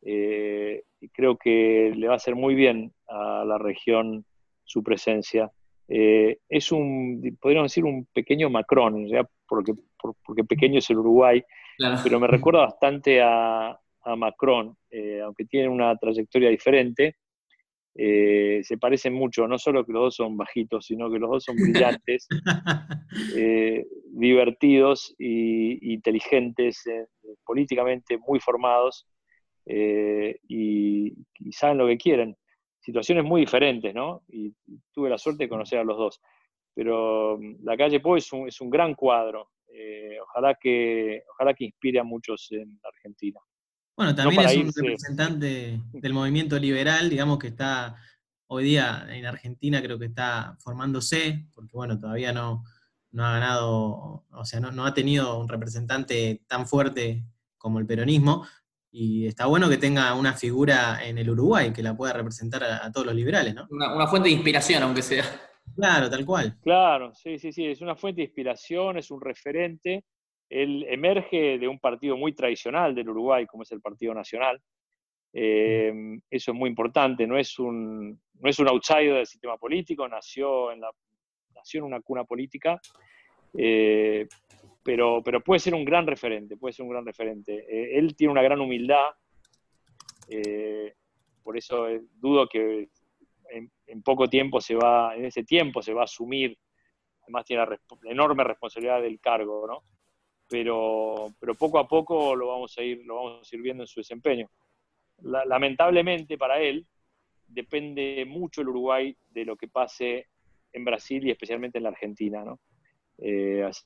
Creo 0.00 1.36
que 1.36 1.92
le 1.94 2.06
va 2.08 2.14
a 2.14 2.16
hacer 2.16 2.34
muy 2.34 2.54
bien 2.56 2.92
a 3.06 3.44
la 3.44 3.58
región 3.58 4.24
su 4.64 4.82
presencia. 4.82 5.52
Eh, 5.88 6.38
es 6.48 6.70
un, 6.72 7.36
podríamos 7.40 7.70
decir, 7.72 7.84
un 7.84 8.06
pequeño 8.12 8.50
Macron, 8.50 9.06
porque, 9.48 9.72
por- 10.00 10.14
porque 10.24 10.44
pequeño 10.44 10.78
es 10.78 10.90
el 10.90 10.98
Uruguay, 10.98 11.42
Claro. 11.78 12.00
pero 12.04 12.20
me 12.20 12.26
recuerda 12.26 12.60
bastante 12.62 13.20
a, 13.22 13.70
a 13.70 14.16
Macron, 14.16 14.76
eh, 14.90 15.20
aunque 15.22 15.44
tienen 15.46 15.70
una 15.70 15.96
trayectoria 15.96 16.50
diferente. 16.50 17.16
eh, 18.00 18.60
se 18.62 18.78
parecen 18.78 19.12
mucho, 19.14 19.48
no 19.48 19.58
solo 19.58 19.84
que 19.84 19.92
los 19.92 20.02
dos 20.02 20.14
son 20.16 20.36
bajitos, 20.36 20.86
sino 20.86 21.10
que 21.10 21.18
los 21.18 21.30
dos 21.30 21.44
son 21.44 21.58
brillantes, 21.58 22.28
divertidos 24.12 25.14
y 25.18 25.92
inteligentes, 25.94 26.82
políticamente 27.44 28.18
muy 28.18 28.40
formados 28.40 29.06
y, 29.66 31.12
y 31.40 31.52
saben 31.52 31.78
lo 31.78 31.86
que 31.86 31.96
quieren. 31.98 32.36
Situaciones 32.80 33.24
muy 33.24 33.42
diferentes, 33.42 33.94
¿no? 33.94 34.22
Y, 34.28 34.54
tuve 34.92 35.10
la 35.10 35.18
suerte 35.18 35.44
de 35.44 35.48
conocer 35.48 35.78
a 35.78 35.84
los 35.84 35.96
dos. 35.96 36.20
Pero 36.74 37.38
mm, 37.38 37.64
la 37.64 37.76
calle 37.76 38.00
Po 38.00 38.16
es 38.16 38.32
un, 38.32 38.48
es 38.48 38.60
un 38.60 38.70
gran 38.70 38.94
cuadro. 38.94 39.50
eh, 39.72 40.18
ojalá, 40.22 40.54
que, 40.54 41.22
ojalá 41.32 41.54
que 41.54 41.64
inspire 41.64 42.00
a 42.00 42.04
muchos 42.04 42.48
en 42.50 42.80
Argentina. 42.82 43.40
Bueno, 43.96 44.14
también 44.14 44.42
es 44.42 44.56
un 44.56 44.66
irse. 44.66 44.80
representante 44.80 45.80
del 45.92 46.12
movimiento 46.12 46.58
liberal, 46.58 47.10
digamos 47.10 47.38
que 47.38 47.48
está 47.48 47.96
hoy 48.46 48.64
día 48.64 49.06
en 49.10 49.26
Argentina, 49.26 49.82
creo 49.82 49.98
que 49.98 50.06
está 50.06 50.56
formándose, 50.60 51.46
porque 51.52 51.72
bueno, 51.74 51.98
todavía 51.98 52.32
no, 52.32 52.62
no 53.10 53.24
ha 53.24 53.32
ganado, 53.32 54.24
o 54.30 54.44
sea, 54.44 54.60
no, 54.60 54.70
no 54.70 54.86
ha 54.86 54.94
tenido 54.94 55.38
un 55.38 55.48
representante 55.48 56.42
tan 56.46 56.66
fuerte 56.66 57.24
como 57.56 57.78
el 57.78 57.86
peronismo, 57.86 58.46
y 58.90 59.26
está 59.26 59.46
bueno 59.46 59.68
que 59.68 59.76
tenga 59.76 60.14
una 60.14 60.34
figura 60.34 61.06
en 61.06 61.18
el 61.18 61.30
Uruguay 61.30 61.72
que 61.72 61.82
la 61.82 61.96
pueda 61.96 62.12
representar 62.12 62.64
a, 62.64 62.84
a 62.84 62.92
todos 62.92 63.06
los 63.06 63.14
liberales, 63.14 63.54
¿no? 63.54 63.66
Una, 63.70 63.94
una 63.94 64.06
fuente 64.06 64.28
de 64.28 64.34
inspiración, 64.34 64.82
aunque 64.82 65.02
sea. 65.02 65.24
Claro, 65.76 66.10
tal 66.10 66.24
cual. 66.24 66.56
Claro, 66.62 67.14
sí, 67.14 67.38
sí, 67.38 67.52
sí, 67.52 67.66
es 67.66 67.80
una 67.80 67.94
fuente 67.94 68.20
de 68.20 68.26
inspiración, 68.26 68.98
es 68.98 69.10
un 69.10 69.20
referente. 69.20 70.04
Él 70.48 70.84
emerge 70.88 71.58
de 71.58 71.68
un 71.68 71.78
partido 71.78 72.16
muy 72.16 72.32
tradicional 72.32 72.94
del 72.94 73.10
Uruguay, 73.10 73.46
como 73.46 73.62
es 73.62 73.72
el 73.72 73.80
Partido 73.80 74.14
Nacional. 74.14 74.60
Eh, 75.32 75.92
eso 76.30 76.52
es 76.52 76.56
muy 76.56 76.70
importante, 76.70 77.26
no 77.26 77.38
es, 77.38 77.58
un, 77.58 78.18
no 78.40 78.48
es 78.48 78.58
un 78.58 78.68
outsider 78.68 79.14
del 79.14 79.26
sistema 79.26 79.58
político, 79.58 80.08
nació 80.08 80.72
en, 80.72 80.80
la, 80.80 80.90
nació 81.54 81.80
en 81.80 81.84
una 81.84 82.00
cuna 82.00 82.24
política, 82.24 82.80
eh, 83.56 84.26
pero, 84.82 85.22
pero 85.22 85.40
puede 85.40 85.60
ser 85.60 85.74
un 85.74 85.84
gran 85.84 86.06
referente, 86.06 86.56
puede 86.56 86.72
ser 86.72 86.84
un 86.84 86.92
gran 86.92 87.04
referente. 87.04 87.66
Eh, 87.68 87.98
él 87.98 88.14
tiene 88.16 88.32
una 88.32 88.42
gran 88.42 88.60
humildad, 88.60 89.06
eh, 90.28 90.94
por 91.42 91.56
eso 91.56 91.88
eh, 91.88 92.02
dudo 92.14 92.48
que 92.48 92.88
en, 93.50 94.02
poco 94.02 94.28
tiempo 94.28 94.60
se 94.60 94.74
va, 94.74 95.14
en 95.16 95.24
ese 95.24 95.44
tiempo 95.44 95.82
se 95.82 95.92
va 95.92 96.02
a 96.02 96.04
asumir, 96.04 96.56
además 97.22 97.44
tiene 97.44 97.66
la, 97.66 97.80
enorme 98.10 98.44
responsabilidad 98.44 99.02
del 99.02 99.20
cargo, 99.20 99.66
¿no? 99.66 99.82
Pero, 100.48 101.34
pero 101.38 101.54
poco 101.54 101.78
a 101.78 101.86
poco 101.86 102.34
lo 102.34 102.48
vamos 102.48 102.76
a 102.78 102.82
ir, 102.82 103.04
lo 103.04 103.16
vamos 103.16 103.52
a 103.52 103.56
ir 103.56 103.62
viendo 103.62 103.82
en 103.82 103.88
su 103.88 104.00
desempeño. 104.00 104.48
La- 105.22 105.44
lamentablemente 105.44 106.38
para 106.38 106.60
él 106.60 106.86
depende 107.46 108.24
mucho 108.26 108.62
el 108.62 108.68
Uruguay 108.68 109.14
de 109.30 109.44
lo 109.44 109.56
que 109.56 109.68
pase 109.68 110.28
en 110.72 110.84
Brasil 110.84 111.26
y 111.26 111.30
especialmente 111.30 111.78
en 111.78 111.84
la 111.84 111.90
Argentina, 111.90 112.44
¿no? 112.44 112.60
Así 113.66 113.84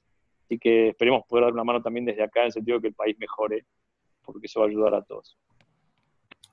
que 0.49 0.89
esperemos 0.91 1.23
poder 1.29 1.45
dar 1.45 1.53
una 1.53 1.65
mano 1.65 1.83
también 1.83 2.05
desde 2.05 2.23
acá 2.23 2.41
en 2.41 2.47
el 2.47 2.53
sentido 2.53 2.79
de 2.79 2.83
que 2.83 2.89
el 2.89 2.95
país 2.95 3.17
mejore, 3.19 3.65
porque 4.23 4.47
eso 4.47 4.61
va 4.61 4.67
a 4.67 4.69
ayudar 4.69 4.95
a 4.95 5.03
todos. 5.03 5.37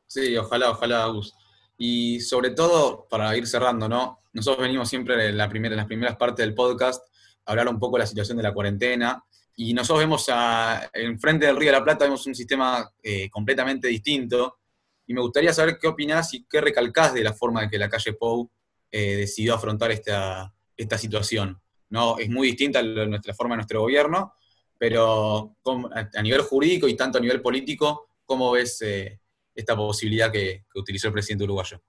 Sí, 0.08 0.36
ojalá, 0.38 0.72
ojalá, 0.72 1.06
Gus. 1.08 1.36
Y 1.78 2.20
sobre 2.20 2.52
todo, 2.52 3.08
para 3.10 3.36
ir 3.38 3.46
cerrando, 3.46 3.88
¿no? 3.88 4.20
Nosotros 4.34 4.64
venimos 4.64 4.90
siempre 4.90 5.30
en, 5.30 5.38
la 5.38 5.48
primera, 5.48 5.74
en 5.74 5.78
las 5.78 5.86
primeras 5.86 6.18
partes 6.18 6.46
del 6.46 6.56
podcast 6.56 7.04
a 7.46 7.52
hablar 7.52 7.68
un 7.68 7.80
poco 7.80 7.98
de 7.98 8.04
la 8.04 8.08
situación 8.08 8.38
de 8.38 8.44
la 8.44 8.54
cuarentena. 8.54 9.24
Y 9.56 9.74
nosotros 9.74 10.00
vemos 10.00 10.26
a, 10.30 10.90
enfrente 10.94 11.46
del 11.46 11.58
Río 11.58 11.72
de 11.72 11.78
la 11.78 11.84
Plata, 11.84 12.06
vemos 12.06 12.26
un 12.26 12.36
sistema 12.36 12.90
eh, 13.04 13.30
completamente 13.30 13.88
distinto. 13.88 14.60
Y 15.06 15.14
me 15.14 15.22
gustaría 15.22 15.54
saber 15.54 15.78
qué 15.80 15.88
opinás 15.88 16.34
y 16.34 16.46
qué 16.46 16.62
recalcás 16.62 17.14
de 17.14 17.24
la 17.24 17.34
forma 17.34 17.64
en 17.64 17.70
que 17.70 17.78
la 17.78 17.90
calle 17.90 18.14
Pou 18.14 18.50
eh, 18.92 19.16
decidió 19.16 19.56
afrontar 19.56 19.92
esta, 19.92 20.54
esta 20.76 20.98
situación. 20.98 21.62
¿No? 21.90 22.18
Es 22.18 22.30
muy 22.30 22.48
distinta 22.48 22.82
la, 22.82 23.06
nuestra 23.06 23.34
forma 23.34 23.54
de 23.54 23.58
nuestro 23.58 23.82
gobierno, 23.82 24.34
pero 24.78 25.58
¿cómo- 25.62 25.90
a, 25.94 26.22
nivel 26.22 26.42
jurídico 26.42 26.88
y 26.88 26.96
tanto 26.96 27.18
a 27.18 27.22
nivel 27.22 27.42
político, 27.42 28.10
¿cómo 28.26 28.52
ves 28.52 28.82
eh, 28.82 29.20
esta 29.54 29.76
posibilidad 29.76 30.32
que, 30.32 30.64
utilizó 30.76 31.08
el 31.08 31.14
presidente 31.14 31.44
uruguayo? 31.44 31.82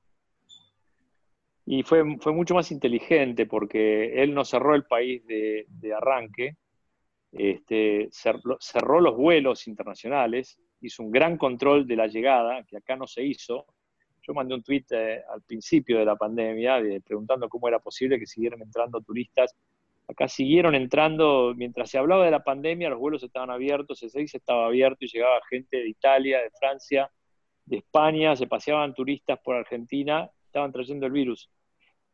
Y 1.67 1.85
fue, 1.85 2.03
fue 2.19 2.33
mucho 2.33 2.55
más 2.55 2.73
inteligente 2.73 3.47
porque 3.47 4.21
él 4.23 4.35
no 4.35 4.45
cerró 4.45 4.75
el 4.75 4.85
país 4.85 5.25
de, 5.27 5.67
arranque, 5.95 6.57
este, 7.31 8.09
cerró, 8.11 9.01
los 9.01 9.17
vuelos 9.17 9.69
internacionales, 9.69 10.59
hizo 10.81 11.05
un 11.05 11.13
gran 11.13 11.37
control 11.37 11.87
de 11.87 11.95
la 11.95 12.09
llegada, 12.09 12.65
que 12.65 12.79
acá 12.79 12.97
no 12.97 13.07
se 13.07 13.23
hizo. 13.23 13.67
Yo 14.23 14.35
mandé 14.35 14.55
un 14.55 14.63
tuit 14.65 14.91
eh, 14.91 15.23
al 15.33 15.43
principio 15.43 15.99
de 15.99 16.05
la 16.05 16.17
pandemia 16.17 16.81
de- 16.81 17.01
preguntando 17.01 17.49
cómo 17.49 17.69
era 17.69 17.79
posible 17.79 18.19
que 18.19 18.27
siguieran 18.27 18.63
entrando 18.63 19.01
turistas. 19.01 19.55
Acá 20.11 20.27
siguieron 20.29 20.75
entrando, 20.75 21.55
mientras 21.57 21.89
se 21.91 21.99
hablaba 21.99 22.25
de 22.25 22.31
la 22.33 22.43
pandemia, 22.43 22.91
los 22.91 22.99
vuelos 22.99 23.23
estaban 23.23 23.51
abiertos, 23.51 24.03
el 24.03 24.11
6 24.11 24.35
estaba 24.35 24.67
abierto 24.67 25.05
y 25.05 25.09
llegaba 25.09 25.41
gente 25.49 25.77
de 25.77 25.89
Italia, 25.89 26.41
de 26.41 26.51
Francia, 26.59 27.11
de 27.65 27.77
España, 27.79 28.35
se 28.35 28.47
paseaban 28.49 28.93
turistas 28.95 29.39
por 29.45 29.55
Argentina, 29.57 30.29
estaban 30.47 30.73
trayendo 30.73 31.07
el 31.07 31.13
virus. 31.13 31.49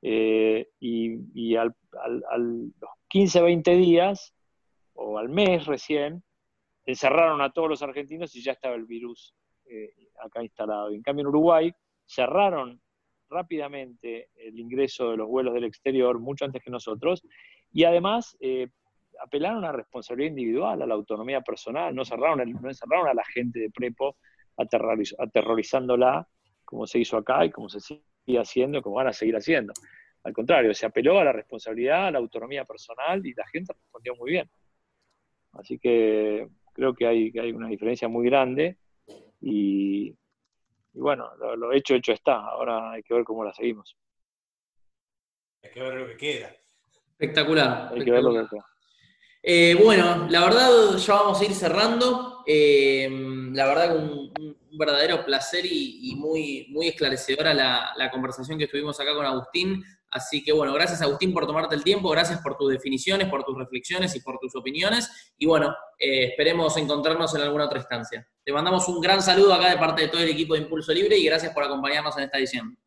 Eh, 0.02 0.68
y 0.80 1.56
al, 1.56 1.74
al- 2.04 2.24
al- 2.30 2.72
los 2.80 2.90
15, 3.08 3.40
20 3.40 3.76
días, 3.76 4.34
o 4.92 5.18
al 5.18 5.28
mes 5.30 5.64
recién, 5.66 6.22
encerraron 6.84 7.40
a 7.40 7.50
todos 7.50 7.68
los 7.68 7.82
argentinos 7.82 8.34
y 8.36 8.42
ya 8.42 8.52
estaba 8.52 8.74
el 8.74 8.84
virus 8.84 9.34
eh, 9.70 9.90
acá 10.22 10.42
instalado. 10.42 10.90
En 10.90 11.02
cambio 11.02 11.22
en 11.22 11.28
Uruguay 11.28 11.72
cerraron 12.04 12.80
rápidamente 13.28 14.28
el 14.36 14.58
ingreso 14.58 15.10
de 15.10 15.16
los 15.16 15.28
vuelos 15.28 15.54
del 15.54 15.64
exterior, 15.64 16.18
mucho 16.20 16.44
antes 16.44 16.62
que 16.62 16.70
nosotros, 16.70 17.22
y 17.76 17.84
además 17.84 18.34
eh, 18.40 18.68
apelaron 19.22 19.62
a 19.66 19.70
responsabilidad 19.70 20.30
individual, 20.30 20.80
a 20.80 20.86
la 20.86 20.94
autonomía 20.94 21.42
personal, 21.42 21.94
no 21.94 22.06
cerraron, 22.06 22.38
no 22.50 22.68
encerraron 22.70 23.06
a 23.06 23.12
la 23.12 23.24
gente 23.26 23.58
de 23.60 23.68
prepo 23.70 24.16
aterroriz- 24.56 25.14
aterrorizándola, 25.18 26.26
como 26.64 26.86
se 26.86 27.00
hizo 27.00 27.18
acá 27.18 27.44
y 27.44 27.50
como 27.50 27.68
se 27.68 27.80
sigue 27.80 28.38
haciendo, 28.38 28.80
como 28.80 28.96
van 28.96 29.08
a 29.08 29.12
seguir 29.12 29.36
haciendo. 29.36 29.74
Al 30.24 30.32
contrario, 30.32 30.72
se 30.72 30.86
apeló 30.86 31.18
a 31.18 31.24
la 31.24 31.32
responsabilidad, 31.32 32.06
a 32.06 32.10
la 32.12 32.18
autonomía 32.18 32.64
personal 32.64 33.26
y 33.26 33.34
la 33.34 33.46
gente 33.48 33.74
respondió 33.74 34.16
muy 34.16 34.30
bien. 34.30 34.50
Así 35.52 35.78
que 35.78 36.48
creo 36.72 36.94
que 36.94 37.06
hay, 37.06 37.30
que 37.30 37.40
hay 37.40 37.52
una 37.52 37.68
diferencia 37.68 38.08
muy 38.08 38.24
grande 38.24 38.78
y, 39.42 40.08
y 40.94 40.98
bueno, 40.98 41.28
lo, 41.36 41.54
lo 41.56 41.72
hecho, 41.74 41.94
hecho 41.94 42.12
está. 42.14 42.36
Ahora 42.36 42.92
hay 42.92 43.02
que 43.02 43.12
ver 43.12 43.24
cómo 43.24 43.44
la 43.44 43.52
seguimos. 43.52 43.98
Hay 45.62 45.70
que 45.72 45.80
ver 45.82 45.94
lo 45.94 46.06
que 46.06 46.16
queda. 46.16 46.56
Espectacular. 47.18 47.92
Hay 47.94 48.04
que 48.04 48.10
ver 48.10 48.22
lo 48.22 48.32
que 48.32 48.36
espectacular. 48.38 48.66
Eh, 49.42 49.78
bueno, 49.80 50.26
la 50.28 50.40
verdad 50.40 50.96
ya 50.96 51.14
vamos 51.14 51.40
a 51.40 51.44
ir 51.44 51.54
cerrando. 51.54 52.42
Eh, 52.46 53.08
la 53.52 53.66
verdad 53.66 53.92
que 53.92 53.98
un, 53.98 54.32
un 54.76 54.78
verdadero 54.78 55.24
placer 55.24 55.64
y, 55.64 56.10
y 56.10 56.16
muy, 56.16 56.66
muy 56.70 56.88
esclarecedora 56.88 57.54
la, 57.54 57.92
la 57.96 58.10
conversación 58.10 58.58
que 58.58 58.64
estuvimos 58.64 58.98
acá 59.00 59.14
con 59.14 59.24
Agustín. 59.24 59.82
Así 60.10 60.42
que 60.42 60.52
bueno, 60.52 60.72
gracias 60.72 61.02
Agustín 61.02 61.32
por 61.32 61.46
tomarte 61.46 61.74
el 61.74 61.84
tiempo, 61.84 62.08
gracias 62.10 62.40
por 62.40 62.56
tus 62.56 62.70
definiciones, 62.70 63.28
por 63.28 63.44
tus 63.44 63.56
reflexiones 63.56 64.14
y 64.16 64.20
por 64.20 64.38
tus 64.38 64.54
opiniones. 64.56 65.32
Y 65.38 65.46
bueno, 65.46 65.74
eh, 65.98 66.26
esperemos 66.26 66.76
encontrarnos 66.76 67.34
en 67.34 67.42
alguna 67.42 67.66
otra 67.66 67.78
instancia. 67.78 68.26
Te 68.44 68.52
mandamos 68.52 68.88
un 68.88 69.00
gran 69.00 69.22
saludo 69.22 69.54
acá 69.54 69.70
de 69.70 69.78
parte 69.78 70.02
de 70.02 70.08
todo 70.08 70.22
el 70.22 70.28
equipo 70.28 70.54
de 70.54 70.60
Impulso 70.60 70.92
Libre 70.92 71.16
y 71.18 71.24
gracias 71.24 71.52
por 71.52 71.64
acompañarnos 71.64 72.16
en 72.18 72.24
esta 72.24 72.38
edición. 72.38 72.78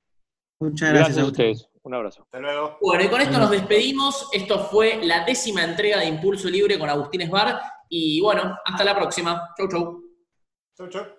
Muchas 0.60 0.90
Gracias, 0.90 1.16
gracias, 1.16 1.26
a 1.26 1.28
ustedes. 1.28 1.70
Un 1.90 1.96
abrazo. 1.96 2.22
Hasta 2.22 2.40
luego. 2.40 2.78
Bueno, 2.82 3.04
y 3.04 3.08
con 3.08 3.20
esto 3.20 3.40
nos 3.40 3.50
despedimos. 3.50 4.30
Esto 4.32 4.60
fue 4.60 5.00
la 5.04 5.26
décima 5.26 5.64
entrega 5.64 5.98
de 5.98 6.06
Impulso 6.06 6.48
Libre 6.48 6.78
con 6.78 6.88
Agustín 6.88 7.22
Esbar. 7.22 7.60
Y 7.90 8.22
bueno, 8.22 8.56
hasta 8.64 8.84
la 8.84 8.96
próxima. 8.96 9.50
Chau, 9.58 9.68
chau. 9.68 10.04
Chau, 10.78 10.88
chau. 10.88 11.19